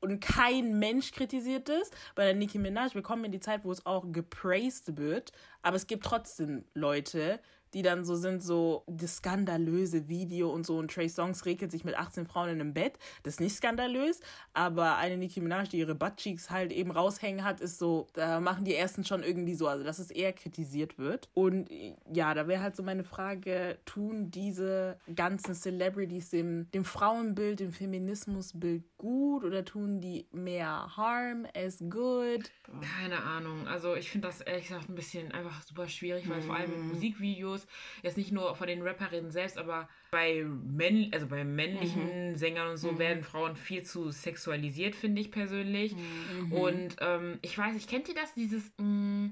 und 0.00 0.20
kein 0.20 0.78
Mensch 0.78 1.12
kritisiert 1.12 1.68
es. 1.68 1.90
Bei 2.14 2.24
der 2.24 2.34
Nicki 2.34 2.58
Minaj, 2.58 2.94
wir 2.94 3.02
kommen 3.02 3.24
in 3.24 3.32
die 3.32 3.40
Zeit, 3.40 3.64
wo 3.64 3.70
es 3.70 3.86
auch 3.86 4.04
gepraised 4.10 4.96
wird, 4.96 5.32
aber 5.62 5.76
es 5.76 5.86
gibt 5.86 6.04
trotzdem 6.04 6.64
Leute, 6.74 7.40
die 7.74 7.82
dann 7.82 8.04
so 8.04 8.16
sind, 8.16 8.42
so 8.42 8.84
das 8.86 9.16
skandalöse 9.16 10.08
Video 10.08 10.50
und 10.50 10.66
so. 10.66 10.78
Und 10.78 10.90
Trey 10.90 11.08
Songs 11.08 11.44
regelt 11.46 11.70
sich 11.70 11.84
mit 11.84 11.96
18 11.96 12.26
Frauen 12.26 12.48
in 12.48 12.60
einem 12.60 12.74
Bett. 12.74 12.98
Das 13.22 13.34
ist 13.34 13.40
nicht 13.40 13.56
skandalös, 13.56 14.20
aber 14.52 14.96
eine 14.96 15.16
Nicki 15.16 15.40
Minaj, 15.40 15.68
die 15.68 15.78
ihre 15.78 15.94
Buttcheeks 15.94 16.50
halt 16.50 16.72
eben 16.72 16.90
raushängen 16.90 17.44
hat, 17.44 17.60
ist 17.60 17.78
so, 17.78 18.08
da 18.14 18.40
machen 18.40 18.64
die 18.64 18.74
ersten 18.74 19.04
schon 19.04 19.22
irgendwie 19.22 19.54
so, 19.54 19.68
also 19.68 19.84
dass 19.84 19.98
es 19.98 20.10
eher 20.10 20.32
kritisiert 20.32 20.98
wird. 20.98 21.28
Und 21.34 21.68
ja, 22.12 22.34
da 22.34 22.48
wäre 22.48 22.62
halt 22.62 22.76
so 22.76 22.82
meine 22.82 23.04
Frage, 23.04 23.78
tun 23.84 24.30
diese 24.30 24.98
ganzen 25.14 25.54
Celebrities 25.54 26.30
dem, 26.30 26.70
dem 26.72 26.84
Frauenbild, 26.84 27.60
dem 27.60 27.72
Feminismusbild 27.72 28.84
gut 28.96 29.44
oder 29.44 29.64
tun 29.64 30.00
die 30.00 30.26
mehr 30.32 30.96
Harm 30.96 31.46
as 31.56 31.78
good? 31.88 32.50
Keine 32.98 33.22
Ahnung. 33.22 33.66
Also 33.66 33.94
ich 33.94 34.10
finde 34.10 34.28
das 34.28 34.40
ehrlich 34.40 34.68
gesagt 34.68 34.88
ein 34.88 34.94
bisschen 34.94 35.32
einfach 35.32 35.62
super 35.62 35.88
schwierig, 35.88 36.28
weil 36.28 36.40
mhm. 36.40 36.46
vor 36.46 36.56
allem 36.56 36.72
in 36.72 36.82
mhm. 36.82 36.88
Musikvideos 36.88 37.59
Videos, 37.60 37.66
jetzt 38.02 38.16
nicht 38.16 38.32
nur 38.32 38.54
von 38.54 38.66
den 38.66 38.82
Rapperinnen 38.82 39.30
selbst, 39.30 39.58
aber 39.58 39.88
bei, 40.10 40.44
Männ 40.44 41.10
also 41.12 41.26
bei 41.26 41.44
männlichen 41.44 42.30
mhm. 42.30 42.36
Sängern 42.36 42.70
und 42.70 42.76
so 42.76 42.92
mhm. 42.92 42.98
werden 42.98 43.22
Frauen 43.22 43.56
viel 43.56 43.82
zu 43.82 44.10
sexualisiert, 44.10 44.94
finde 44.94 45.20
ich 45.20 45.30
persönlich. 45.30 45.94
Mhm. 45.94 46.52
Und 46.52 46.96
ähm, 47.00 47.38
ich 47.42 47.56
weiß, 47.56 47.76
ich 47.76 47.88
kennt 47.88 48.08
ihr 48.08 48.14
das, 48.14 48.34
dieses... 48.34 48.72
Mh, 48.78 48.84
mm, 48.84 49.30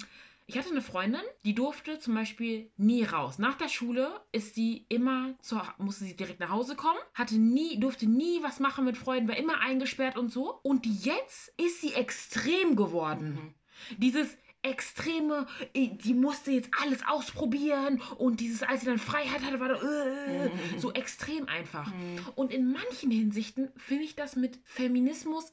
ich 0.51 0.57
hatte 0.57 0.71
eine 0.71 0.81
Freundin, 0.81 1.21
die 1.45 1.55
durfte 1.55 1.99
zum 1.99 2.15
Beispiel 2.15 2.71
nie 2.79 3.05
raus. 3.05 3.39
Nach 3.39 3.55
der 3.57 3.69
Schule 3.69 4.09
ist 4.33 4.55
sie 4.55 4.87
immer 4.89 5.35
zur, 5.43 5.63
musste 5.77 6.05
sie 6.05 6.17
direkt 6.17 6.41
nach 6.41 6.49
Hause 6.49 6.75
kommen, 6.75 6.99
hatte 7.13 7.37
nie, 7.37 7.79
durfte 7.79 8.07
nie 8.07 8.43
was 8.43 8.59
machen 8.59 8.87
mit 8.87 8.97
Freunden, 8.97 9.29
war 9.29 9.37
immer 9.37 9.61
eingesperrt 9.61 10.17
und 10.17 10.33
so. 10.33 10.59
Und 10.63 10.87
jetzt 10.87 11.53
ist 11.59 11.83
sie 11.83 11.93
extrem 11.93 12.77
geworden. 12.77 13.35
Mhm. 13.35 13.99
Dieses, 13.99 14.39
extreme, 14.63 15.47
äh, 15.75 15.89
die 15.89 16.15
musste 16.15 16.51
jetzt 16.51 16.71
alles 16.81 17.07
ausprobieren 17.07 18.01
und 18.17 18.41
dieses, 18.41 18.63
als 18.63 18.81
sie 18.81 18.87
dann 18.87 18.99
Freiheit 18.99 19.43
hatte, 19.43 19.61
war 19.61 19.69
da, 19.69 19.77
äh, 19.77 20.49
mhm. 20.49 20.79
so 20.79 20.93
extrem 20.93 21.49
einfach. 21.49 21.93
Mhm. 21.93 22.21
Und 22.35 22.53
in 22.53 22.73
manchen 22.73 23.11
Hinsichten 23.11 23.71
finde 23.77 24.05
ich 24.05 24.17
das 24.17 24.37
mit 24.37 24.59
Feminismus 24.65 25.53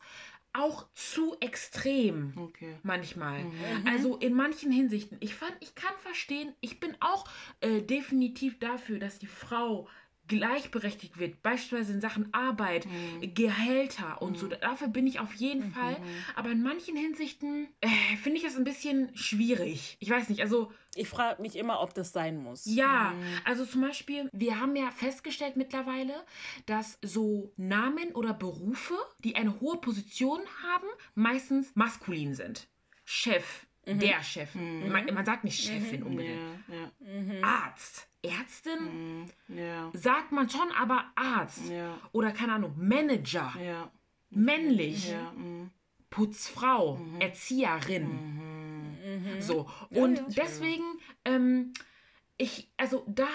auch 0.53 0.87
zu 0.93 1.35
extrem 1.41 2.33
okay. 2.37 2.77
manchmal. 2.81 3.43
Mhm. 3.43 3.87
Also 3.87 4.15
in 4.17 4.33
manchen 4.33 4.71
Hinsichten. 4.71 5.17
Ich 5.19 5.35
fand, 5.35 5.53
ich 5.59 5.75
kann 5.75 5.93
verstehen, 5.99 6.53
ich 6.61 6.79
bin 6.79 6.95
auch 7.01 7.25
äh, 7.59 7.81
definitiv 7.81 8.59
dafür, 8.59 8.99
dass 8.99 9.19
die 9.19 9.27
Frau 9.27 9.89
gleichberechtigt 10.27 11.19
wird, 11.19 11.41
beispielsweise 11.43 11.93
in 11.93 12.01
Sachen 12.01 12.33
Arbeit, 12.33 12.85
mhm. 12.85 13.33
Gehälter 13.33 14.21
und 14.21 14.33
mhm. 14.33 14.37
so. 14.37 14.47
Dafür 14.47 14.87
bin 14.87 15.07
ich 15.07 15.19
auf 15.19 15.33
jeden 15.33 15.67
mhm. 15.67 15.73
Fall. 15.73 15.97
Aber 16.35 16.51
in 16.51 16.63
manchen 16.63 16.95
Hinsichten 16.95 17.67
äh, 17.81 17.87
finde 18.21 18.37
ich 18.37 18.43
das 18.43 18.55
ein 18.55 18.63
bisschen 18.63 19.15
schwierig. 19.15 19.97
Ich 19.99 20.09
weiß 20.09 20.29
nicht, 20.29 20.41
also. 20.41 20.71
Ich 20.97 21.09
frage 21.09 21.41
mich 21.41 21.57
immer, 21.57 21.81
ob 21.81 21.93
das 21.93 22.13
sein 22.13 22.41
muss. 22.41 22.65
Ja, 22.65 23.13
mhm. 23.13 23.23
also 23.43 23.65
zum 23.65 23.81
Beispiel, 23.81 24.29
wir 24.31 24.61
haben 24.61 24.75
ja 24.77 24.91
festgestellt 24.91 25.57
mittlerweile, 25.57 26.13
dass 26.67 26.97
so 27.01 27.51
Namen 27.57 28.13
oder 28.13 28.33
Berufe, 28.33 28.95
die 29.19 29.35
eine 29.35 29.59
hohe 29.59 29.77
Position 29.77 30.39
haben, 30.63 30.87
meistens 31.13 31.75
maskulin 31.75 32.33
sind. 32.33 32.67
Chef, 33.03 33.64
mhm. 33.85 33.99
der 33.99 34.23
Chef. 34.23 34.53
Mhm. 34.55 34.91
Man, 34.91 35.05
man, 35.13 35.25
sagt 35.25 35.43
nicht 35.43 35.59
Chefin 35.59 36.03
unbedingt. 36.03 36.41
Ja, 36.67 36.75
ja. 36.75 37.41
Arzt 37.41 38.07
Ärztin 38.21 39.23
mm, 39.23 39.53
yeah. 39.55 39.91
sagt 39.93 40.31
man 40.31 40.49
schon, 40.49 40.71
aber 40.79 41.05
Arzt 41.15 41.71
oder 42.11 42.31
keine 42.31 42.53
Ahnung, 42.53 42.73
Manager, 42.77 43.53
männlich. 44.29 45.13
Putzfrau. 46.09 46.99
Erzieherin. 47.19 48.95
So, 49.39 49.69
und 49.89 50.21
deswegen, 50.29 50.83
ähm, 51.25 51.73
ich, 52.37 52.69
also 52.77 53.03
da, 53.07 53.27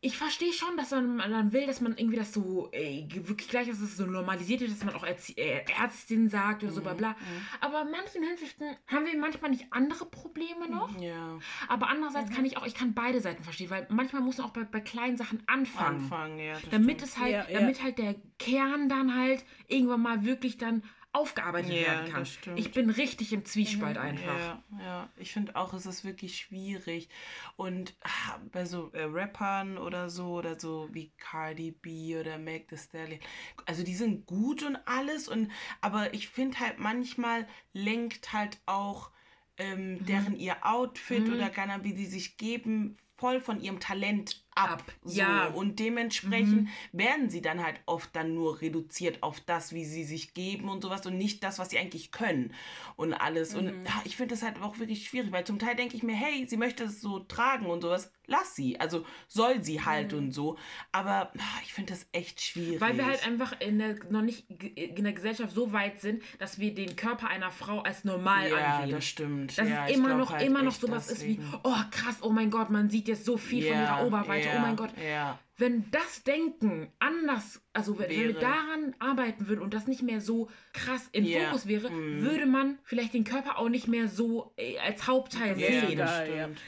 ich 0.00 0.16
verstehe 0.16 0.52
schon, 0.52 0.76
dass 0.76 0.90
man, 0.90 1.16
man 1.16 1.52
will, 1.52 1.66
dass 1.66 1.80
man 1.80 1.96
irgendwie 1.96 2.16
das 2.16 2.32
so 2.32 2.68
ey, 2.72 3.08
wirklich 3.10 3.48
gleich, 3.48 3.68
dass 3.68 3.80
es 3.80 3.96
so 3.96 4.04
normalisiert 4.04 4.60
wird, 4.60 4.70
dass 4.70 4.84
man 4.84 4.94
auch 4.94 5.04
Erzie 5.04 5.36
äh, 5.36 5.64
Ärztin 5.80 6.28
sagt 6.28 6.62
oder 6.62 6.72
so 6.72 6.82
bla 6.82 6.92
bla. 6.92 7.10
Mhm. 7.10 7.16
Aber 7.60 7.82
in 7.82 7.90
manchen 7.90 8.22
Hinsichten 8.22 8.76
haben 8.86 9.06
wir 9.06 9.16
manchmal 9.18 9.50
nicht 9.50 9.66
andere 9.70 10.04
Probleme 10.04 10.68
noch. 10.68 11.00
Ja. 11.00 11.38
Aber 11.68 11.88
andererseits 11.88 12.30
mhm. 12.30 12.34
kann 12.34 12.44
ich 12.44 12.58
auch, 12.58 12.66
ich 12.66 12.74
kann 12.74 12.92
beide 12.92 13.20
Seiten 13.20 13.42
verstehen, 13.42 13.70
weil 13.70 13.86
manchmal 13.88 14.20
muss 14.20 14.36
man 14.36 14.48
auch 14.48 14.52
bei, 14.52 14.64
bei 14.64 14.80
kleinen 14.80 15.16
Sachen 15.16 15.42
anfangen. 15.46 16.02
Anfangen, 16.02 16.38
ja. 16.38 16.54
damit 16.70 17.00
stimmt. 17.00 17.02
es 17.02 17.18
halt, 17.18 17.32
ja, 17.32 17.46
damit 17.52 17.82
halt 17.82 17.98
der 17.98 18.16
Kern 18.38 18.88
dann 18.90 19.14
halt 19.14 19.44
irgendwann 19.66 20.02
mal 20.02 20.24
wirklich 20.24 20.58
dann 20.58 20.82
aufgearbeitet 21.16 21.72
ja, 21.72 21.86
werden 21.86 22.12
kann. 22.12 22.56
Ich 22.56 22.72
bin 22.72 22.90
richtig 22.90 23.32
im 23.32 23.44
Zwiespalt 23.44 23.96
mhm. 23.96 24.02
einfach. 24.02 24.38
Ja, 24.38 24.62
ja. 24.78 25.08
ich 25.16 25.32
finde 25.32 25.56
auch, 25.56 25.72
es 25.72 25.86
ist 25.86 26.04
wirklich 26.04 26.36
schwierig. 26.36 27.08
Und 27.56 27.94
ah, 28.02 28.38
bei 28.52 28.66
so 28.66 28.90
äh, 28.92 29.04
Rappern 29.04 29.78
oder 29.78 30.10
so, 30.10 30.34
oder 30.34 30.60
so 30.60 30.88
wie 30.92 31.10
Cardi 31.16 31.70
B 31.70 32.18
oder 32.18 32.38
Meg 32.38 32.68
Thee 32.68 32.76
Stallion, 32.76 33.20
also 33.64 33.82
die 33.82 33.94
sind 33.94 34.26
gut 34.26 34.62
und 34.62 34.76
alles, 34.84 35.28
und 35.28 35.50
aber 35.80 36.12
ich 36.12 36.28
finde 36.28 36.60
halt 36.60 36.78
manchmal 36.78 37.46
lenkt 37.72 38.32
halt 38.32 38.58
auch 38.66 39.10
ähm, 39.58 39.94
mhm. 39.94 40.06
deren 40.06 40.36
ihr 40.36 40.56
Outfit 40.62 41.26
mhm. 41.26 41.34
oder 41.34 41.48
gar 41.48 41.66
nicht, 41.66 41.84
wie 41.84 41.96
sie 41.96 42.10
sich 42.10 42.36
geben, 42.36 42.98
voll 43.16 43.40
von 43.40 43.60
ihrem 43.60 43.80
Talent 43.80 44.45
ab. 44.56 44.82
So. 45.04 45.20
Ja. 45.20 45.46
Und 45.48 45.78
dementsprechend 45.78 46.62
mhm. 46.62 46.68
werden 46.92 47.30
sie 47.30 47.42
dann 47.42 47.62
halt 47.62 47.80
oft 47.86 48.14
dann 48.16 48.34
nur 48.34 48.60
reduziert 48.60 49.22
auf 49.22 49.40
das, 49.40 49.72
wie 49.72 49.84
sie 49.84 50.04
sich 50.04 50.34
geben 50.34 50.68
und 50.68 50.82
sowas 50.82 51.06
und 51.06 51.16
nicht 51.16 51.44
das, 51.44 51.58
was 51.58 51.70
sie 51.70 51.78
eigentlich 51.78 52.10
können 52.10 52.52
und 52.96 53.14
alles. 53.14 53.52
Mhm. 53.52 53.58
Und 53.58 53.66
ja, 53.84 54.02
ich 54.04 54.16
finde 54.16 54.34
das 54.34 54.42
halt 54.42 54.60
auch 54.60 54.78
wirklich 54.78 55.06
schwierig, 55.06 55.30
weil 55.30 55.44
zum 55.44 55.58
Teil 55.58 55.76
denke 55.76 55.96
ich 55.96 56.02
mir, 56.02 56.14
hey, 56.14 56.46
sie 56.48 56.56
möchte 56.56 56.84
es 56.84 57.00
so 57.00 57.20
tragen 57.20 57.66
und 57.66 57.82
sowas, 57.82 58.10
lass 58.26 58.56
sie. 58.56 58.80
Also 58.80 59.04
soll 59.28 59.62
sie 59.62 59.84
halt 59.84 60.12
mhm. 60.12 60.18
und 60.18 60.32
so. 60.32 60.58
Aber 60.90 61.30
ich 61.62 61.74
finde 61.74 61.92
das 61.92 62.06
echt 62.12 62.40
schwierig. 62.40 62.80
Weil 62.80 62.96
wir 62.96 63.06
halt 63.06 63.26
einfach 63.26 63.60
in 63.60 63.78
der, 63.78 63.96
noch 64.10 64.22
nicht 64.22 64.48
in 64.50 65.04
der 65.04 65.12
Gesellschaft 65.12 65.54
so 65.54 65.72
weit 65.72 66.00
sind, 66.00 66.22
dass 66.38 66.58
wir 66.58 66.74
den 66.74 66.96
Körper 66.96 67.28
einer 67.28 67.50
Frau 67.50 67.80
als 67.80 68.04
normal 68.04 68.50
ja, 68.50 68.56
ansehen. 68.56 68.90
Ja, 68.90 68.96
das 68.96 69.04
stimmt. 69.04 69.58
Dass 69.58 69.68
ja, 69.68 69.86
es 69.86 69.96
immer 69.96 70.14
noch, 70.14 70.32
halt 70.32 70.42
immer 70.42 70.62
noch 70.62 70.74
sowas 70.74 71.10
ist 71.10 71.24
wie, 71.24 71.38
oh 71.62 71.74
krass, 71.90 72.16
oh 72.22 72.30
mein 72.30 72.50
Gott, 72.50 72.70
man 72.70 72.88
sieht 72.88 73.08
jetzt 73.08 73.24
so 73.24 73.36
viel 73.36 73.64
von 73.66 73.74
Ja, 73.74 73.98
ihrer 73.98 74.06
Oberweite. 74.06 74.45
Ja, 74.46 74.56
Oh 74.56 74.60
mein 74.60 74.76
Gott. 74.76 74.90
Ja. 74.98 75.38
Wenn 75.58 75.90
das 75.90 76.22
Denken 76.22 76.92
anders, 76.98 77.62
also 77.72 77.98
wenn, 77.98 78.10
wenn 78.10 78.18
wir 78.18 78.28
Wäre. 78.34 78.40
daran 78.40 78.94
arbeiten 78.98 79.48
würden 79.48 79.62
und 79.62 79.72
das 79.72 79.86
nicht 79.86 80.02
mehr 80.02 80.20
so 80.20 80.50
krass 80.74 81.08
im 81.12 81.24
Ja, 81.24 81.46
Fokus 81.46 81.66
wäre, 81.66 81.90
mm. 81.90 82.20
würde 82.22 82.44
man 82.46 82.78
vielleicht 82.84 83.14
den 83.14 83.24
Körper 83.24 83.58
auch 83.58 83.68
nicht 83.70 83.88
mehr 83.88 84.08
so 84.08 84.52
äh, 84.58 84.78
als 84.78 85.06
Hauptteil 85.06 85.58
Ja, 85.58 85.86
sehen. 85.86 85.96
das. 85.98 86.22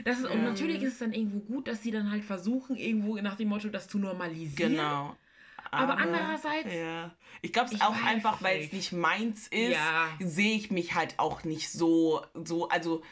Das 0.04 0.18
ist, 0.20 0.24
Und 0.30 0.42
natürlich 0.42 0.82
ist 0.82 0.94
es 0.94 0.98
dann 1.00 1.12
irgendwo 1.12 1.40
gut, 1.40 1.68
dass 1.68 1.82
sie 1.82 1.90
dann 1.90 2.10
halt 2.10 2.24
versuchen, 2.24 2.76
irgendwo 2.76 3.16
nach 3.18 3.36
dem 3.36 3.48
Motto, 3.48 3.68
das 3.68 3.88
zu 3.88 3.98
normalisieren. 3.98 4.72
Genau. 4.72 5.16
Aber 5.70 5.98
andererseits- 5.98 6.72
Ja. 6.74 7.14
Ich 7.42 7.52
glaube 7.52 7.74
es 7.74 7.80
auch 7.82 8.02
einfach, 8.06 8.40
weil 8.42 8.56
es 8.56 8.62
nicht. 8.72 8.72
nicht 8.72 8.92
meins 8.92 9.48
ist, 9.48 9.72
Ja. 9.72 10.08
sehe 10.18 10.56
ich 10.56 10.70
mich 10.70 10.94
halt 10.94 11.18
auch 11.18 11.44
nicht 11.44 11.70
so, 11.70 12.22
so, 12.42 12.68
also 12.70 13.02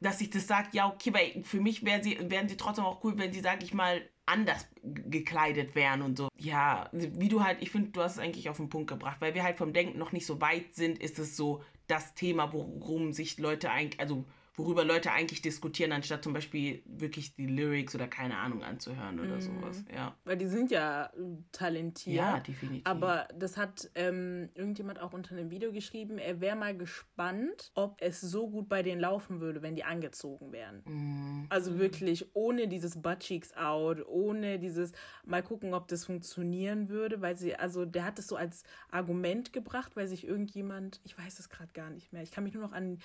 dass 0.00 0.20
ich 0.20 0.30
das 0.30 0.46
sage, 0.46 0.68
ja, 0.72 0.88
okay, 0.88 1.12
weil 1.12 1.44
für 1.44 1.60
mich 1.60 1.84
wären 1.84 2.02
sie, 2.02 2.18
wären 2.30 2.48
sie 2.48 2.56
trotzdem 2.56 2.84
auch 2.84 3.04
cool, 3.04 3.18
wenn 3.18 3.32
sie, 3.32 3.40
sag 3.40 3.62
ich 3.62 3.74
mal, 3.74 4.02
anders 4.26 4.66
gekleidet 4.82 5.74
wären 5.74 6.02
und 6.02 6.16
so. 6.16 6.28
Ja, 6.36 6.88
wie 6.92 7.28
du 7.28 7.44
halt, 7.44 7.62
ich 7.62 7.70
finde, 7.70 7.90
du 7.90 8.00
hast 8.00 8.12
es 8.12 8.18
eigentlich 8.18 8.48
auf 8.48 8.56
den 8.56 8.68
Punkt 8.68 8.88
gebracht, 8.88 9.20
weil 9.20 9.34
wir 9.34 9.42
halt 9.42 9.58
vom 9.58 9.72
Denken 9.72 9.98
noch 9.98 10.12
nicht 10.12 10.26
so 10.26 10.40
weit 10.40 10.74
sind, 10.74 10.98
ist 10.98 11.18
es 11.18 11.36
so 11.36 11.62
das 11.86 12.14
Thema, 12.14 12.52
worum 12.52 13.12
sich 13.12 13.38
Leute 13.38 13.70
eigentlich, 13.70 14.00
also 14.00 14.24
worüber 14.54 14.84
Leute 14.84 15.12
eigentlich 15.12 15.42
diskutieren, 15.42 15.92
anstatt 15.92 16.24
zum 16.24 16.32
Beispiel 16.32 16.82
wirklich 16.84 17.34
die 17.34 17.46
Lyrics 17.46 17.94
oder 17.94 18.08
keine 18.08 18.36
Ahnung 18.36 18.62
anzuhören 18.62 19.18
oder 19.20 19.36
Mhm. 19.36 19.40
sowas. 19.40 19.84
Ja. 19.94 20.16
Weil 20.24 20.36
die 20.36 20.46
sind 20.46 20.70
ja 20.70 21.10
talentiert. 21.52 22.16
Ja, 22.16 22.40
definitiv. 22.40 22.86
Aber 22.86 23.28
das 23.34 23.56
hat 23.56 23.90
ähm, 23.94 24.50
irgendjemand 24.54 25.00
auch 25.00 25.12
unter 25.12 25.34
einem 25.36 25.50
Video 25.50 25.72
geschrieben. 25.72 26.18
Er 26.18 26.40
wäre 26.40 26.56
mal 26.56 26.76
gespannt, 26.76 27.70
ob 27.74 27.96
es 28.00 28.20
so 28.20 28.50
gut 28.50 28.68
bei 28.68 28.82
denen 28.82 29.00
laufen 29.00 29.40
würde, 29.40 29.62
wenn 29.62 29.74
die 29.76 29.84
angezogen 29.84 30.52
wären. 30.52 30.82
Mhm. 30.84 31.46
Also 31.48 31.78
wirklich 31.78 32.34
ohne 32.34 32.68
dieses 32.68 33.00
Butt 33.00 33.20
Cheeks 33.20 33.56
out, 33.56 34.04
ohne 34.06 34.58
dieses 34.58 34.92
mal 35.24 35.42
gucken, 35.42 35.74
ob 35.74 35.88
das 35.88 36.04
funktionieren 36.04 36.88
würde, 36.88 37.20
weil 37.20 37.36
sie, 37.36 37.54
also 37.54 37.84
der 37.84 38.04
hat 38.04 38.18
es 38.18 38.26
so 38.26 38.36
als 38.36 38.64
Argument 38.90 39.52
gebracht, 39.52 39.96
weil 39.96 40.08
sich 40.08 40.26
irgendjemand, 40.26 41.00
ich 41.04 41.16
weiß 41.16 41.38
es 41.38 41.48
gerade 41.48 41.72
gar 41.72 41.90
nicht 41.90 42.12
mehr, 42.12 42.22
ich 42.22 42.30
kann 42.30 42.44
mich 42.44 42.54
nur 42.54 42.62
noch 42.62 42.72
an 42.72 42.98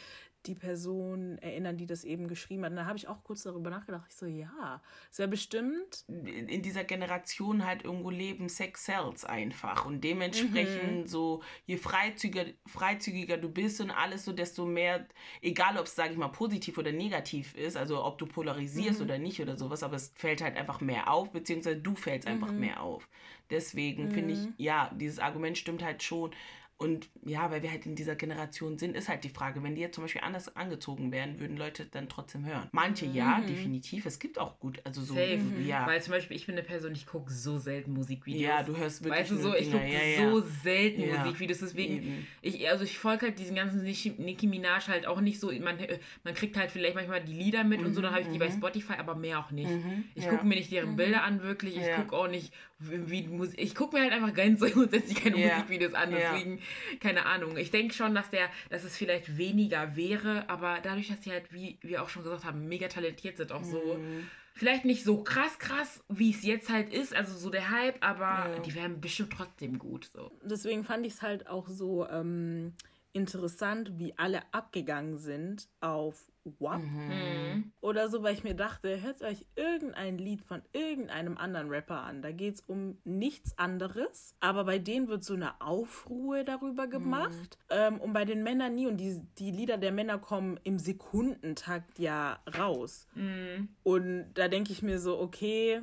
die 0.47 0.55
Person 0.55 1.37
erinnern, 1.39 1.77
die 1.77 1.85
das 1.85 2.03
eben 2.03 2.27
geschrieben 2.27 2.63
hat. 2.63 2.71
Und 2.71 2.77
da 2.77 2.85
habe 2.85 2.97
ich 2.97 3.07
auch 3.07 3.23
kurz 3.23 3.43
darüber 3.43 3.69
nachgedacht. 3.69 4.05
Ich 4.09 4.15
so, 4.15 4.25
ja, 4.25 4.81
es 5.11 5.19
wäre 5.19 5.27
bestimmt 5.29 6.03
in 6.07 6.61
dieser 6.61 6.83
Generation 6.83 7.65
halt 7.65 7.83
irgendwo 7.83 8.09
leben 8.09 8.49
Sex 8.49 8.85
sells 8.85 9.25
einfach 9.25 9.85
und 9.85 10.01
dementsprechend 10.03 11.03
Mhm. 11.03 11.07
so 11.07 11.41
je 11.65 11.77
freizügiger, 11.77 12.45
freizügiger 12.65 13.37
du 13.37 13.49
bist 13.49 13.81
und 13.81 13.91
alles 13.91 14.25
so 14.25 14.33
desto 14.33 14.65
mehr 14.65 15.07
egal 15.41 15.77
ob 15.77 15.85
es 15.85 15.95
sage 15.95 16.11
ich 16.13 16.17
mal 16.17 16.27
positiv 16.29 16.77
oder 16.77 16.91
negativ 16.91 17.55
ist 17.55 17.77
also 17.77 18.03
ob 18.03 18.17
du 18.17 18.25
polarisierst 18.25 18.99
Mhm. 18.99 19.05
oder 19.05 19.17
nicht 19.17 19.41
oder 19.41 19.57
sowas 19.57 19.83
aber 19.83 19.95
es 19.95 20.11
fällt 20.15 20.41
halt 20.41 20.55
einfach 20.57 20.81
mehr 20.81 21.11
auf 21.11 21.31
beziehungsweise 21.31 21.77
du 21.77 21.95
fällst 21.95 22.27
einfach 22.27 22.51
Mhm. 22.53 22.59
mehr 22.59 22.81
auf 22.81 23.07
deswegen 23.49 24.09
finde 24.11 24.33
ich 24.33 24.39
ja 24.57 24.91
dieses 24.95 25.19
Argument 25.19 25.57
stimmt 25.57 25.83
halt 25.83 26.03
schon 26.03 26.31
und 26.77 27.07
ja, 27.25 27.49
weil 27.51 27.63
wir 27.63 27.71
halt 27.71 27.85
in 27.85 27.95
dieser 27.95 28.15
Generation 28.15 28.77
sind, 28.77 28.97
ist 28.97 29.07
halt 29.07 29.23
die 29.23 29.29
Frage, 29.29 29.63
wenn 29.63 29.75
die 29.75 29.81
jetzt 29.81 29.95
zum 29.95 30.03
Beispiel 30.03 30.21
anders 30.21 30.55
angezogen 30.57 31.09
wären, 31.11 31.39
würden 31.39 31.55
Leute 31.55 31.85
dann 31.85 32.09
trotzdem 32.09 32.45
hören. 32.45 32.67
Manche 32.73 33.05
ja, 33.05 33.37
Mhm. 33.39 33.47
definitiv. 33.47 34.05
Es 34.05 34.19
gibt 34.19 34.37
auch 34.37 34.59
gut, 34.59 34.81
also 34.83 35.01
so, 35.01 35.13
Safe. 35.13 35.39
ja. 35.65 35.87
Weil 35.87 36.01
zum 36.01 36.11
Beispiel, 36.11 36.35
ich 36.35 36.45
bin 36.45 36.55
eine 36.55 36.63
Person, 36.67 36.91
ich 36.91 37.05
gucke 37.05 37.31
so 37.31 37.57
selten 37.59 37.93
Musikvideos. 37.93 38.41
Ja, 38.41 38.61
du 38.61 38.75
hörst 38.75 39.03
wirklich 39.05 39.21
Weißt 39.21 39.31
du 39.31 39.37
so, 39.37 39.55
ich 39.55 39.71
gucke 39.71 39.87
ja, 39.87 40.03
ja. 40.03 40.29
so 40.31 40.41
selten 40.41 41.01
Ja. 41.03 41.17
Musikvideos, 41.17 41.59
deswegen, 41.59 41.95
Eben. 41.97 42.27
ich, 42.41 42.69
also 42.69 42.83
ich 42.83 42.97
folge 42.99 43.27
halt 43.27 43.39
diesen 43.39 43.55
ganzen 43.55 43.81
Nicki 43.81 44.47
Minaj 44.47 44.87
halt 44.89 45.07
auch 45.07 45.21
nicht 45.21 45.39
so, 45.39 45.53
man, 45.53 45.79
äh, 45.79 45.97
man 46.25 46.33
kriegt 46.33 46.57
halt 46.57 46.71
vielleicht 46.71 46.95
manchmal 46.95 47.23
die 47.23 47.33
Lieder 47.33 47.63
mit 47.63 47.79
und 47.85 47.93
so, 47.93 48.01
dann 48.01 48.11
habe 48.11 48.23
ich 48.23 48.27
die 48.27 48.37
bei 48.37 48.51
Spotify, 48.51 48.95
aber 48.97 49.15
mehr 49.15 49.39
auch 49.39 49.51
nicht. 49.51 49.71
Mhm, 49.71 50.03
Ich 50.13 50.25
ja. 50.25 50.29
gucke 50.31 50.45
mir 50.45 50.55
nicht 50.55 50.71
deren 50.73 50.97
Bilder 50.97 51.23
an, 51.23 51.41
wirklich, 51.41 51.77
ich 51.77 51.87
Ja. 51.87 52.01
gucke 52.01 52.17
auch 52.17 52.27
nicht, 52.27 52.53
wie, 52.79 53.27
Musik, 53.27 53.59
ich 53.61 53.73
gucke 53.75 53.95
mir 53.95 54.03
halt 54.03 54.11
einfach 54.11 54.33
ganz 54.33 54.59
so 54.59 54.65
grundsätzlich 54.69 55.23
keine 55.23 55.37
Ja. 55.37 55.53
Musikvideos 55.55 55.93
an, 55.93 56.11
Ja. 56.11 56.33
deswegen, 56.33 56.59
keine 56.99 57.25
Ahnung. 57.25 57.57
Ich 57.57 57.71
denke 57.71 57.93
schon, 57.93 58.15
dass 58.15 58.29
der, 58.29 58.49
dass 58.69 58.83
es 58.83 58.97
vielleicht 58.97 59.37
weniger 59.37 59.95
wäre, 59.95 60.49
aber 60.49 60.79
dadurch, 60.81 61.07
dass 61.09 61.23
sie 61.23 61.31
halt, 61.31 61.51
wie 61.53 61.77
wir 61.81 62.01
auch 62.03 62.09
schon 62.09 62.23
gesagt 62.23 62.45
haben, 62.45 62.67
mega 62.67 62.87
talentiert 62.87 63.37
sind, 63.37 63.51
auch 63.51 63.63
so, 63.63 63.95
Mhm. 63.97 64.27
vielleicht 64.53 64.85
nicht 64.85 65.03
so 65.03 65.23
krass 65.23 65.59
krass, 65.59 66.03
wie 66.09 66.31
es 66.31 66.43
jetzt 66.43 66.69
halt 66.69 66.89
ist, 66.93 67.13
also 67.13 67.37
so 67.37 67.49
der 67.49 67.69
Hype, 67.71 67.97
aber 68.03 68.49
Ja. 68.55 68.59
die 68.59 68.73
wären 68.75 69.01
bestimmt 69.01 69.33
trotzdem 69.33 69.77
gut. 69.79 70.09
So. 70.13 70.31
deswegen 70.43 70.83
fand 70.83 71.05
ich 71.05 71.13
es 71.13 71.21
halt 71.21 71.47
auch 71.47 71.67
so 71.67 72.07
ähm, 72.07 72.73
interessant, 73.15 73.97
wie 73.97 74.17
alle 74.17 74.41
abgegangen 74.51 75.17
sind 75.17 75.69
auf 75.79 76.31
WAP 76.59 76.83
Mhm. 76.83 77.71
oder 77.81 78.07
so, 78.07 78.21
weil 78.21 78.35
ich 78.35 78.43
mir 78.43 78.53
dachte, 78.53 79.01
hört 79.01 79.23
euch 79.23 79.47
irgendein 79.55 80.19
Lied 80.19 80.41
von 80.41 80.61
irgendeinem 80.73 81.37
anderen 81.37 81.69
Rapper 81.69 82.01
an. 82.03 82.21
Da 82.21 82.31
geht 82.31 82.55
es 82.55 82.61
um 82.61 82.99
nichts 83.03 83.57
anderes, 83.57 84.35
aber 84.41 84.65
bei 84.65 84.77
denen 84.77 85.07
wird 85.07 85.23
so 85.23 85.33
eine 85.33 85.59
Aufruhr 85.59 86.43
darüber 86.43 86.85
gemacht 86.87 87.57
ähm, 87.69 87.99
und 87.99 88.13
bei 88.13 88.25
den 88.25 88.43
Männern 88.43 88.75
nie. 88.75 88.85
Und 88.85 88.97
die, 88.97 89.19
die 89.39 89.49
Lieder 89.49 89.77
der 89.77 89.91
Männer 89.91 90.19
kommen 90.19 90.59
im 90.63 90.77
Sekundentakt 90.77 91.97
ja 91.97 92.39
raus. 92.57 93.07
Mhm. 93.15 93.69
Und 93.81 94.33
da 94.35 94.47
denke 94.47 94.71
ich 94.71 94.83
mir 94.83 94.99
so, 94.99 95.17
okay, 95.19 95.81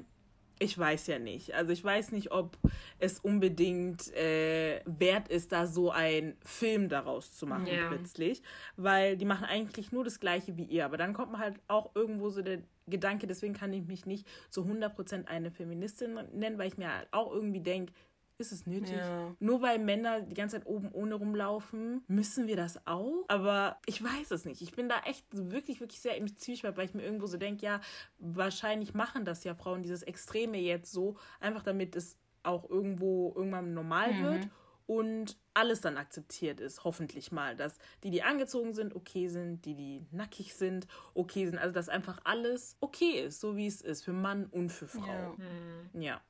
ich 0.59 0.79
weiß 0.79 1.07
ja 1.09 1.19
nicht. 1.19 1.55
Also 1.55 1.73
ich 1.73 1.83
weiß 1.83 2.13
nicht, 2.13 2.31
ob 2.33 2.57
es 2.99 3.19
unbedingt 3.21 4.13
äh, 4.15 4.81
wert 4.87 5.29
ist, 5.29 5.53
da 5.53 5.67
so 5.67 5.91
ein 5.91 6.37
Film 6.45 6.89
daraus 6.89 7.33
zu 7.33 7.47
machen 7.47 7.67
Ja. 7.67 7.89
plötzlich. 7.89 8.43
Weil 8.77 9.17
die 9.17 9.25
machen 9.25 9.45
eigentlich 9.45 9.93
nur 9.93 10.05
das 10.05 10.21
Gleiche 10.21 10.57
wie 10.57 10.65
ihr. 10.65 10.85
Aber 10.85 10.97
dann 10.97 11.15
kommt 11.15 11.33
man 11.33 11.41
halt 11.41 11.61
auch 11.69 11.95
irgendwo 11.95 12.31
so 12.31 12.43
der 12.43 12.59
Gedanke, 12.89 13.27
deswegen 13.27 13.55
kann 13.55 13.73
ich 13.73 13.87
mich 13.87 14.07
nicht 14.07 14.27
zu 14.51 14.63
100% 14.65 15.27
eine 15.27 15.51
Feministin 15.51 16.19
nennen, 16.33 16.59
weil 16.59 16.69
ich 16.69 16.79
mir 16.79 16.93
halt 16.93 17.09
auch 17.13 17.33
irgendwie 17.33 17.61
denke, 17.61 17.93
ist 18.39 18.53
es 18.53 18.67
nötig? 18.67 18.97
Ja. 18.97 19.35
Nur 19.41 19.63
weil 19.63 19.79
Männer 19.79 20.23
die 20.23 20.35
ganze 20.35 20.57
Zeit 20.57 20.67
oben 20.67 20.91
ohne 20.93 21.15
rumlaufen, 21.15 22.03
müssen 22.09 22.47
wir 22.47 22.57
das 22.57 22.87
auch? 22.87 23.25
Aber 23.29 23.79
ich 23.87 24.03
weiß 24.03 24.31
es 24.31 24.45
nicht. 24.45 24.63
Ich 24.63 24.73
bin 24.73 24.89
da 24.89 25.01
echt 25.05 25.27
wirklich, 25.31 25.81
wirklich 25.81 26.01
sehr 26.01 26.17
im 26.17 26.37
Zwiespalt, 26.37 26.77
weil 26.77 26.87
ich 26.87 26.95
mir 26.95 27.03
irgendwo 27.03 27.27
so 27.27 27.37
denke, 27.37 27.65
ja, 27.65 27.81
wahrscheinlich 28.19 28.95
machen 28.95 29.25
das 29.25 29.45
ja 29.45 29.55
Frauen, 29.55 29.83
dieses 29.83 30.03
Extreme 30.03 30.59
jetzt 30.59 30.93
so, 30.93 31.17
einfach 31.41 31.63
damit 31.63 31.97
es 31.97 32.17
auch 32.43 32.69
irgendwo 32.69 33.33
irgendwann 33.37 33.75
normal 33.75 34.21
wird 34.23 34.49
und 34.87 35.39
alles 35.55 35.81
dann 35.81 35.97
akzeptiert 35.97 36.61
ist, 36.61 36.85
hoffentlich 36.85 37.33
mal, 37.33 37.57
dass 37.57 37.79
die, 38.03 38.11
die 38.11 38.23
angezogen 38.23 38.75
sind, 38.75 38.95
okay 38.95 39.29
sind, 39.29 39.65
die, 39.65 39.75
die 39.75 40.07
nackig 40.11 40.55
sind, 40.55 40.87
okay 41.15 41.47
sind, 41.47 41.59
also 41.59 41.73
dass 41.73 41.89
einfach 41.89 42.19
alles 42.25 42.77
okay 42.81 43.25
ist, 43.25 43.41
so 43.41 43.57
wie 43.57 43.67
es 43.67 43.81
ist, 43.81 44.05
für 44.05 44.13
Mann 44.13 44.47
und 44.47 44.71
für 44.71 44.89
Frau. 44.89 45.07
Ja. 45.07 46.01
Ja, 46.01 46.21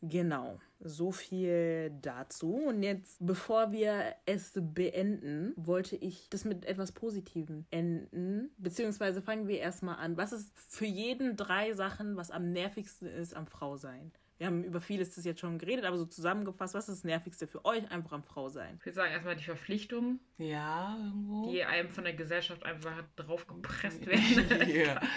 genau. 0.00 0.58
So 0.80 1.10
viel 1.10 1.90
dazu. 2.02 2.54
Und 2.54 2.82
jetzt, 2.82 3.16
bevor 3.20 3.72
wir 3.72 4.14
es 4.26 4.52
beenden, 4.54 5.52
wollte 5.56 5.96
ich 5.96 6.28
das 6.30 6.44
mit 6.44 6.64
etwas 6.64 6.92
Positivem 6.92 7.66
enden. 7.70 8.50
Beziehungsweise 8.58 9.20
fangen 9.20 9.48
wir 9.48 9.58
erstmal 9.58 9.96
an. 9.96 10.16
Was 10.16 10.32
ist 10.32 10.52
für 10.54 10.86
jeden 10.86 11.36
drei 11.36 11.72
Sachen, 11.72 12.16
was 12.16 12.30
am 12.30 12.52
nervigsten 12.52 13.08
ist 13.08 13.34
am 13.34 13.46
Frausein? 13.46 14.12
Wir 14.38 14.46
haben 14.46 14.62
über 14.62 14.80
vieles 14.80 15.14
das 15.16 15.24
jetzt 15.24 15.40
schon 15.40 15.58
geredet, 15.58 15.84
aber 15.84 15.96
so 15.98 16.06
zusammengefasst, 16.06 16.72
was 16.74 16.88
ist 16.88 16.98
das 16.98 17.04
Nervigste 17.04 17.46
für 17.48 17.64
euch 17.64 17.90
einfach 17.90 18.12
am 18.12 18.22
Frausein? 18.22 18.76
Ich 18.78 18.86
würde 18.86 18.94
sagen, 18.94 19.12
erstmal 19.12 19.34
die 19.36 19.42
Verpflichtungen, 19.44 20.20
Ja, 20.38 20.96
irgendwo. 20.96 21.50
die 21.50 21.64
einem 21.64 21.88
von 21.90 22.04
der 22.04 22.12
Gesellschaft 22.14 22.64
einfach 22.64 23.02
draufgepresst 23.16 24.06
werden. 24.06 24.68
Ja. 24.70 25.00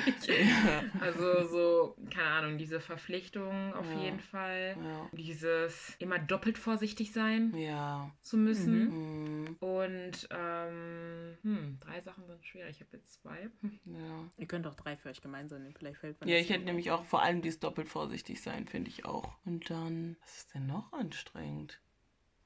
Also 0.99 1.47
so, 1.47 1.95
keine 2.13 2.27
Ahnung, 2.29 2.57
diese 2.57 2.79
Verpflichtung 2.79 3.73
auf 3.73 3.89
Ja. 3.91 4.01
jeden 4.03 4.19
Fall. 4.19 4.75
Ja. 4.83 5.09
Dieses 5.13 5.95
immer 5.99 6.17
doppelt 6.19 6.57
vorsichtig 6.57 7.11
sein 7.13 7.53
Ja. 7.55 8.11
zu 8.21 8.37
müssen. 8.37 9.43
Mhm. 9.43 9.55
Und 9.59 10.27
ähm, 10.31 11.37
hm, 11.43 11.77
drei 11.79 12.01
Sachen 12.01 12.25
sind 12.27 12.43
schwer. 12.45 12.69
Ich 12.69 12.79
habe 12.79 12.89
jetzt 12.93 13.21
zwei. 13.21 13.49
Ja. 13.85 14.29
Ihr 14.37 14.47
könnt 14.47 14.65
auch 14.67 14.75
drei 14.75 14.95
für 14.95 15.09
euch 15.09 15.21
gemeinsam 15.21 15.61
nehmen, 15.63 15.75
vielleicht 15.77 15.97
fällt 15.99 16.17
Ja, 16.25 16.37
ich 16.37 16.49
hätte 16.49 16.63
nämlich 16.65 16.91
auch 16.91 17.03
vor 17.03 17.21
allem 17.21 17.41
dieses 17.41 17.59
doppelt 17.59 17.87
vorsichtig 17.89 18.41
sein, 18.41 18.67
finde 18.67 18.89
ich 18.89 19.05
auch. 19.05 19.10
Und 19.45 19.69
dann, 19.69 20.17
was 20.21 20.37
ist 20.37 20.53
denn 20.55 20.67
noch 20.67 20.91
anstrengend? 20.93 21.79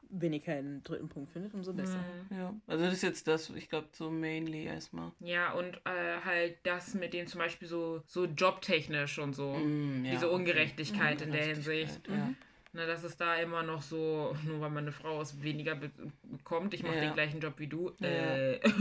Wenn 0.10 0.34
ihr 0.34 0.40
keinen 0.42 0.84
dritten 0.84 1.10
Punkt 1.10 1.32
findet, 1.32 1.54
umso 1.56 1.74
besser. 1.74 2.00
Hm. 2.30 2.38
Ja, 2.38 2.54
also 2.68 2.86
das 2.86 2.94
ist 2.94 3.02
jetzt 3.02 3.28
das, 3.28 3.50
ich 3.50 3.70
glaube, 3.70 3.88
so 3.92 4.10
mainly 4.12 4.64
erstmal. 4.66 5.12
Ja, 5.20 5.54
und 5.54 5.76
äh, 5.86 6.22
halt 6.24 6.58
das 6.64 6.94
mit 6.94 7.14
dem 7.14 7.26
zum 7.28 7.40
Beispiel 7.40 7.68
so, 7.68 8.04
so 8.06 8.26
jobtechnisch 8.26 9.18
und 9.20 9.34
so. 9.34 9.54
Mm, 9.56 10.06
ja, 10.06 10.12
Diese 10.12 10.28
okay. 10.28 10.36
Ungerechtigkeit 10.36 11.22
in 11.22 11.32
der 11.32 11.46
Hinsicht. 11.46 12.08
Ja. 12.08 12.32
Ne, 12.74 12.86
dass 12.88 13.04
es 13.04 13.18
da 13.18 13.36
immer 13.38 13.64
noch 13.64 13.82
so, 13.82 14.36
nur 14.46 14.62
weil 14.62 14.70
man 14.70 14.84
eine 14.84 14.92
Frau 14.92 15.22
ist, 15.22 15.42
weniger 15.42 15.76
be 15.76 15.90
bekommt. 16.24 16.74
Ich 16.76 16.84
mache 16.84 16.96
Ja. 16.96 17.02
den 17.02 17.14
gleichen 17.14 17.40
Job 17.42 17.56
wie 17.58 17.68
du. 17.68 17.92
Ja. 18.00 18.08
Äh, 18.08 18.60
Ja. 18.64 18.72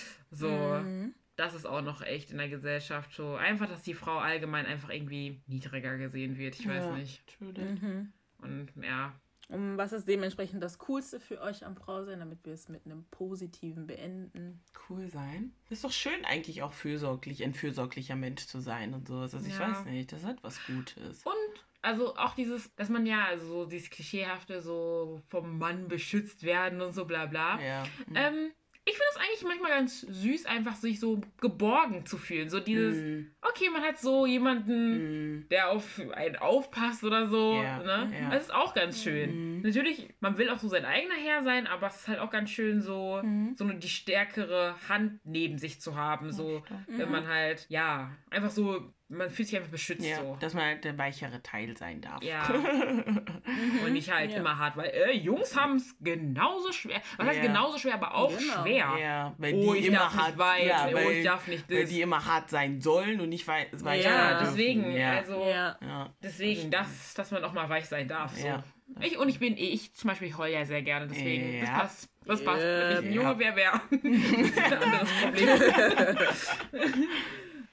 so, 0.30 0.48
Mhm. 0.48 1.12
Das 1.36 1.54
ist 1.54 1.66
auch 1.66 1.82
noch 1.82 2.02
echt 2.02 2.30
in 2.30 2.38
der 2.38 2.48
Gesellschaft 2.48 3.12
so. 3.14 3.34
Einfach, 3.34 3.68
dass 3.68 3.82
die 3.82 3.94
Frau 3.94 4.18
allgemein 4.18 4.66
einfach 4.66 4.90
irgendwie 4.90 5.40
niedriger 5.46 5.96
gesehen 5.96 6.36
wird. 6.38 6.58
Ich 6.58 6.66
weiß 6.68 6.84
Ja, 6.84 6.96
nicht. 6.96 7.40
Mhm. 7.40 8.12
Und 8.38 8.68
ja, 8.82 9.14
Und 9.48 9.76
was 9.76 9.92
ist 9.92 10.08
dementsprechend 10.08 10.62
das 10.62 10.78
Coolste 10.78 11.20
für 11.20 11.40
euch 11.40 11.64
am 11.64 11.76
Frausein, 11.76 12.18
damit 12.20 12.44
wir 12.44 12.52
es 12.52 12.68
mit 12.68 12.86
einem 12.86 13.04
positiven 13.10 13.86
beenden? 13.86 14.62
Cool 14.88 15.08
sein. 15.08 15.52
Ist 15.70 15.84
doch 15.84 15.92
schön 15.92 16.24
eigentlich 16.24 16.62
auch 16.62 16.72
fürsorglich, 16.72 17.42
ein 17.44 17.54
fürsorglicher 17.54 18.16
Mensch 18.16 18.46
zu 18.46 18.60
sein 18.60 18.94
und 18.94 19.08
sowas. 19.08 19.34
Also 19.34 19.46
ich 19.46 19.58
Ja. 19.58 19.70
weiß 19.70 19.84
nicht, 19.86 20.12
das 20.12 20.24
hat 20.24 20.42
was 20.42 20.64
Gutes. 20.66 21.24
Und 21.24 21.64
also 21.82 22.14
auch 22.16 22.34
dieses, 22.34 22.74
dass 22.76 22.88
man 22.88 23.06
ja, 23.06 23.24
also 23.26 23.46
so 23.46 23.66
dieses 23.66 23.90
Klischeehafte, 23.90 24.62
so 24.62 25.20
vom 25.28 25.58
Mann 25.58 25.88
beschützt 25.88 26.44
werden 26.44 26.80
und 26.80 26.92
so 26.92 27.04
bla 27.04 27.26
bla. 27.26 27.60
Ja. 27.60 27.82
Ähm, 28.14 28.52
ich 28.84 28.94
es 29.14 29.16
eigentlich 29.20 29.44
manchmal 29.44 29.70
ganz 29.70 30.00
süß, 30.02 30.46
einfach 30.46 30.74
sich 30.74 31.00
so 31.00 31.20
geborgen 31.40 32.04
zu 32.06 32.16
fühlen. 32.18 32.48
So 32.48 32.60
dieses, 32.60 32.96
Mm, 32.96 33.26
okay, 33.42 33.68
man 33.72 33.82
hat 33.82 33.98
so 33.98 34.26
jemanden, 34.26 35.38
mm, 35.40 35.48
der 35.50 35.70
auf 35.70 36.00
einen 36.14 36.36
aufpasst 36.36 37.04
oder 37.04 37.26
so. 37.28 37.60
Ja, 37.62 37.78
ne? 37.78 38.12
ja. 38.20 38.30
Das 38.30 38.44
ist 38.44 38.54
auch 38.54 38.74
ganz 38.74 39.02
schön. 39.02 39.56
Mhm. 39.56 39.62
Natürlich, 39.62 40.08
man 40.20 40.38
will 40.38 40.48
auch 40.50 40.58
so 40.58 40.68
sein 40.68 40.84
eigener 40.84 41.14
Herr 41.14 41.42
sein, 41.42 41.66
aber 41.66 41.86
es 41.88 41.96
ist 41.96 42.08
halt 42.08 42.18
auch 42.18 42.30
ganz 42.30 42.50
schön, 42.50 42.80
so, 42.80 43.20
Mhm. 43.22 43.54
so 43.56 43.64
eine, 43.64 43.76
die 43.76 43.88
stärkere 43.88 44.74
Hand 44.88 45.20
neben 45.24 45.58
sich 45.58 45.80
zu 45.80 45.96
haben. 45.96 46.32
So, 46.32 46.62
wenn 46.88 47.10
man 47.10 47.26
halt, 47.28 47.66
ja, 47.68 48.10
einfach 48.30 48.50
so, 48.50 48.92
man 49.08 49.28
fühlt 49.28 49.48
sich 49.48 49.58
einfach 49.58 49.70
beschützt 49.70 50.06
ja, 50.08 50.16
so. 50.16 50.38
dass 50.40 50.54
man 50.54 50.64
halt 50.64 50.84
der 50.84 50.96
weichere 50.96 51.42
Teil 51.42 51.76
sein 51.76 52.00
darf. 52.00 52.22
Ja. 52.22 52.48
Und 53.84 53.92
nicht 53.92 54.10
halt 54.12 54.30
Ja. 54.32 54.38
immer 54.38 54.58
hart, 54.58 54.76
weil 54.76 54.88
äh, 54.90 55.12
Jungs 55.12 55.56
haben 55.58 55.76
es 55.76 55.94
genauso 56.00 56.72
schwer. 56.72 57.00
Was 57.18 57.26
heißt 57.28 57.42
genauso 57.42 57.78
schwer, 57.78 57.94
aber 57.94 58.14
auch 58.14 58.30
Genau. 58.36 58.62
schwer. 58.62 58.98
Ja, 59.02 59.34
weil 59.38 59.54
Oh, 59.54 59.72
die 59.74 59.80
ich 59.80 59.86
immer 59.86 60.14
hart, 60.14 60.38
weinen, 60.38 60.68
ja, 60.68 60.86
oh, 60.90 60.94
weil, 60.94 61.10
ich 61.12 61.24
darf 61.24 61.46
nicht 61.48 61.68
weil 61.70 61.84
die 61.86 62.00
immer 62.00 62.24
hart 62.24 62.48
sein 62.50 62.80
sollen 62.80 63.20
und 63.20 63.28
nicht 63.30 63.46
wei 63.48 63.66
weich 63.72 64.04
Ja, 64.04 64.10
sein 64.10 64.20
Ja, 64.20 64.28
dürfen. 64.38 64.46
deswegen, 64.56 64.92
Ja. 64.92 65.10
also 65.16 65.44
Ja. 65.44 66.12
deswegen, 66.22 66.70
dass, 66.70 67.14
dass 67.14 67.30
man 67.30 67.44
auch 67.44 67.52
mal 67.52 67.68
weich 67.68 67.86
sein 67.86 68.06
darf. 68.08 68.36
So. 68.36 68.46
Ja. 68.46 68.62
Ich, 69.00 69.16
und 69.18 69.28
ich 69.28 69.38
bin 69.38 69.56
eh, 69.56 69.70
ich 69.70 69.94
zum 69.94 70.08
Beispiel 70.08 70.36
heul 70.36 70.50
ja 70.50 70.64
sehr 70.66 70.82
gerne, 70.82 71.06
deswegen, 71.08 71.60
das 71.60 71.70
passt. 71.70 72.08
Das 72.26 72.44
passt. 72.44 72.62
Wenn 72.62 72.92
ich 72.92 72.98
ein 73.06 73.12
Junge 73.12 73.38
wäre, 73.38 73.56
wäre 73.56 73.80
ein 73.90 74.82
anderes 74.82 75.10
Problem. 75.22 76.28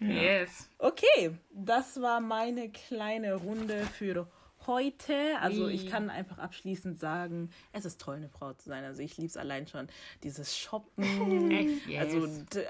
Yes. 0.01 0.69
Okay, 0.77 1.31
das 1.51 2.01
war 2.01 2.21
meine 2.21 2.69
kleine 2.69 3.35
Runde 3.35 3.85
für 3.97 4.27
heute. 4.69 5.37
Also 5.41 5.67
ich 5.67 5.87
kann 5.87 6.09
einfach 6.09 6.37
abschließend 6.37 6.97
sagen, 6.97 7.49
es 7.73 7.83
ist 7.83 7.99
toll, 7.99 8.15
eine 8.15 8.29
Frau 8.29 8.53
zu 8.53 8.69
sein. 8.69 8.85
Also 8.85 9.01
ich 9.01 9.17
liebe 9.17 9.27
es 9.27 9.35
allein 9.35 9.67
schon. 9.67 9.87
Dieses 10.23 10.57
Shoppen. 10.57 11.51
Echt, 11.51 11.87
yes. 11.87 12.13
Also, 12.13 12.27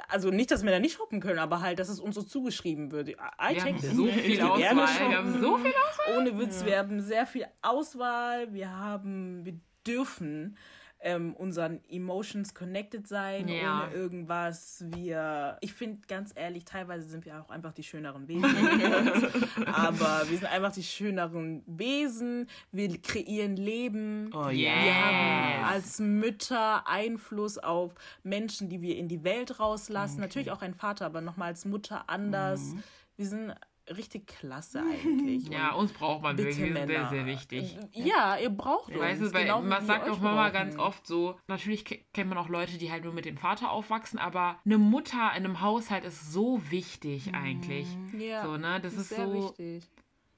also 0.07 0.29
nicht, 0.31 0.49
dass 0.49 0.63
wir 0.63 0.71
da 0.71 0.79
nicht 0.79 0.93
shoppen 0.93 1.19
können, 1.19 1.37
aber 1.37 1.61
halt, 1.61 1.77
dass 1.77 1.89
es 1.89 1.99
uns 1.99 2.15
so 2.15 2.23
zugeschrieben 2.23 2.91
wird. 2.91 3.09
I 3.09 3.15
wir 3.15 3.63
haben 3.63 3.79
so 3.79 4.07
Ich 4.07 4.15
viel 4.15 4.41
Auswahl. 4.41 4.59
Wir 4.59 5.17
haben 5.17 5.39
so 5.39 5.57
viel 5.57 5.71
Auswahl. 5.71 6.17
Ohne 6.17 6.39
Witz, 6.39 6.65
wir 6.65 6.77
haben 6.79 7.01
sehr 7.01 7.27
viel 7.27 7.45
Auswahl. 7.61 8.51
Wir 8.53 8.75
haben, 8.75 9.45
wir 9.45 9.59
dürfen 9.85 10.57
ähm, 11.01 11.33
unseren 11.33 11.79
Emotions 11.89 12.53
connected 12.53 13.07
sein, 13.07 13.47
Ja. 13.47 13.83
ohne 13.85 13.93
irgendwas. 13.93 14.83
Wir, 14.93 15.57
ich 15.61 15.73
finde 15.73 15.99
ganz 16.07 16.31
ehrlich, 16.35 16.65
teilweise 16.65 17.07
sind 17.07 17.25
wir 17.25 17.41
auch 17.41 17.49
einfach 17.49 17.71
die 17.73 17.83
schöneren 17.83 18.27
Wesen. 18.27 18.43
Aber 19.65 20.23
wir 20.29 20.37
sind 20.37 20.45
einfach 20.51 20.71
die 20.73 20.83
schöneren 20.83 21.63
Wesen. 21.65 22.47
Wir 22.71 23.01
kreieren 23.01 23.55
Leben. 23.55 24.29
Oh 24.33 24.49
ja. 24.49 24.83
Wir 24.83 25.05
haben 25.05 25.59
Yes. 25.61 25.69
als 25.71 25.99
Mütter 25.99 26.87
Einfluss 26.87 27.57
auf 27.57 27.93
Menschen, 28.23 28.69
die 28.69 28.81
wir 28.81 28.97
in 28.97 29.07
die 29.07 29.23
Welt 29.23 29.59
rauslassen. 29.59 30.19
Natürlich 30.19 30.51
auch 30.51 30.61
ein 30.61 30.73
Vater, 30.73 31.05
aber 31.05 31.21
nochmal 31.21 31.49
als 31.49 31.65
Mutter 31.65 32.09
anders. 32.09 32.73
Wir 33.15 33.25
sind 33.25 33.53
richtig 33.95 34.27
klasse 34.27 34.81
eigentlich. 34.91 35.47
Ja, 35.49 35.71
Und 35.73 35.81
uns 35.81 35.93
braucht 35.93 36.21
man 36.23 36.37
wirklich. 36.37 36.57
Wir 36.57 36.65
sind 36.65 36.75
sehr, 36.75 36.85
Männer. 36.87 37.09
sehr 37.09 37.25
wichtig. 37.25 37.77
Ja, 37.93 38.37
ihr 38.37 38.49
braucht 38.49 38.89
uns. 38.91 38.99
Weißt 38.99 39.21
du, 39.21 39.33
weil 39.33 39.43
genauso 39.45 39.67
man 39.67 39.85
sagt 39.85 40.09
auch 40.09 40.19
Mama 40.19 40.43
brauchen. 40.43 40.53
ganz 40.53 40.77
oft 40.77 41.05
so, 41.07 41.37
natürlich 41.47 41.85
ke- 41.85 41.99
kennt 42.13 42.29
man 42.29 42.37
auch 42.37 42.49
Leute, 42.49 42.77
die 42.77 42.91
halt 42.91 43.03
nur 43.03 43.13
mit 43.13 43.25
dem 43.25 43.37
Vater 43.37 43.71
aufwachsen, 43.71 44.19
aber 44.19 44.59
eine 44.65 44.77
Mutter 44.77 45.31
in 45.35 45.45
einem 45.45 45.61
Haushalt 45.61 46.05
ist 46.05 46.31
so 46.31 46.61
wichtig 46.69 47.33
eigentlich. 47.33 47.87
Ja, 48.17 48.43
So, 48.43 48.57
ne? 48.57 48.79
Das 48.81 48.93
ist 48.93 49.09
sehr 49.09 49.25
so. 49.27 49.33
wichtig. 49.33 49.83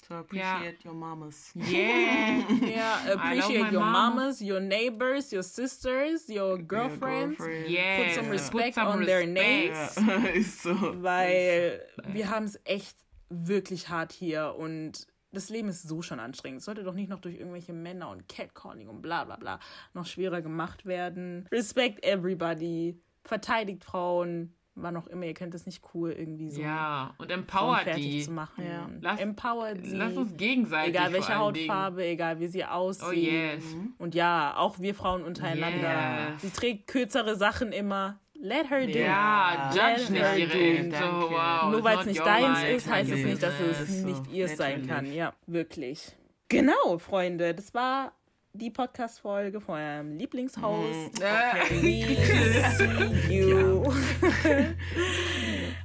So 0.08 0.16
appreciate 0.16 0.78
your 0.84 0.94
mamas. 0.96 1.54
Yeah. 1.56 2.40
Ja, 2.76 2.96
appreciate 3.14 3.64
my 3.64 3.72
your 3.72 3.82
mom. 3.84 3.92
mamas, 3.92 4.42
your 4.42 4.60
neighbors, 4.60 5.32
your 5.32 5.44
sisters, 5.44 6.28
your 6.28 6.58
girlfriends. 6.58 7.38
Yes. 7.68 8.16
some 8.16 8.26
Put 8.28 8.34
respect 8.34 8.76
some 8.76 8.88
on 8.90 9.06
their 9.06 9.20
respect. 9.20 9.98
names. 10.02 10.26
ist 10.34 10.64
so. 10.64 10.76
Weil 11.04 11.82
wir 12.08 12.30
haben 12.30 12.46
es 12.46 12.60
echt 12.66 12.98
wirklich 13.32 13.90
hart 13.90 14.12
hier 14.12 14.56
und 14.58 15.08
das 15.34 15.50
Leben 15.50 15.70
ist 15.70 15.84
so 15.88 16.02
schon 16.02 16.20
anstrengend. 16.20 16.60
Es 16.60 16.66
sollte 16.66 16.84
doch 16.84 16.94
nicht 16.94 17.10
noch 17.10 17.22
durch 17.22 17.36
irgendwelche 17.36 17.72
Männer 17.74 18.10
und 18.10 18.28
Catcalling 18.28 18.90
und 18.90 19.02
bla 19.02 19.24
bla 19.24 19.38
bla 19.38 19.60
noch 19.94 20.06
schwerer 20.06 20.42
gemacht 20.42 20.86
werden. 20.86 21.48
Respect 21.52 22.06
everybody. 22.06 23.00
Verteidigt 23.24 23.84
Frauen. 23.84 24.54
Wann 24.76 24.96
auch 24.96 25.08
immer, 25.08 25.26
ihr 25.26 25.34
könnt 25.34 25.54
das 25.54 25.66
nicht 25.66 25.84
cool 25.94 26.12
irgendwie 26.12 26.50
so 26.50 26.62
Ja, 26.62 27.14
und 27.18 27.30
empowert 27.30 27.98
die. 27.98 28.22
zu 28.24 28.32
machen. 28.32 28.66
Ja. 28.66 28.90
Lass- 29.02 29.20
Empowert 29.20 29.86
sie. 29.86 29.96
Lass 29.98 30.16
uns 30.16 30.36
gegenseitig. 30.38 30.96
egal 30.96 31.12
welche 31.12 31.28
Dingen. 31.28 31.40
Hautfarbe, 31.40 32.06
egal 32.06 32.40
wie 32.40 32.48
sie 32.48 32.64
aussieht. 32.64 33.06
Oh 33.08 33.12
yes. 33.12 33.64
Und 33.98 34.16
ja, 34.16 34.56
auch 34.56 34.80
wir 34.80 34.96
Frauen 34.96 35.24
untereinander. 35.24 36.30
Yes. 36.32 36.42
Sie 36.42 36.50
trägt 36.52 36.88
kürzere 36.88 37.36
Sachen 37.36 37.74
immer. 37.74 38.20
Let 38.44 38.70
her 38.72 38.86
do. 38.88 38.92
Ja, 38.98 39.72
Ja. 39.76 39.96
judge 39.96 40.12
nicht 40.14 40.54
direkt. 40.54 40.96
So, 40.96 41.06
wow. 41.30 41.70
Nur 41.70 41.76
it's 41.76 41.84
weil 41.84 41.96
not 41.96 42.00
es 42.02 42.06
nicht 42.08 42.26
deins 42.26 42.64
ist, 42.76 42.90
heißt 42.90 43.12
es 43.12 43.24
nicht, 43.24 43.44
dass 43.44 43.54
es 43.60 44.04
nicht 44.04 44.32
ihr 44.32 44.48
sein 44.48 44.88
kann. 44.88 45.14
Ja, 45.14 45.34
wirklich. 45.46 46.12
Genau, 46.50 46.98
Freunde, 46.98 47.54
das 47.54 47.74
war 47.76 48.14
die 48.54 48.70
Podcast-Folge 48.72 49.62
von 49.62 49.76
eurem 49.80 50.18
Lieblingshost. 50.18 51.22
Äh, 51.22 51.70
We 51.82 52.18
see 52.78 53.34
you 53.38 53.84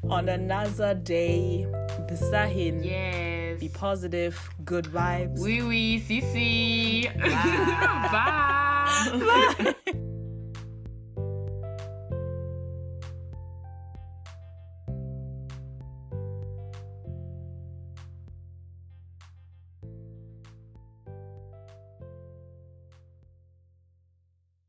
on 0.08 0.28
another 0.28 0.94
day. 0.94 1.66
Bis 2.08 2.28
dahin, 2.30 2.82
Yes. 2.82 3.60
be 3.60 3.68
positive, 3.68 4.34
good 4.64 4.86
vibes. 4.92 5.40
Oui, 5.40 5.60
oui, 5.62 5.98
Sisi. 5.98 7.08
Bye. 8.10 9.74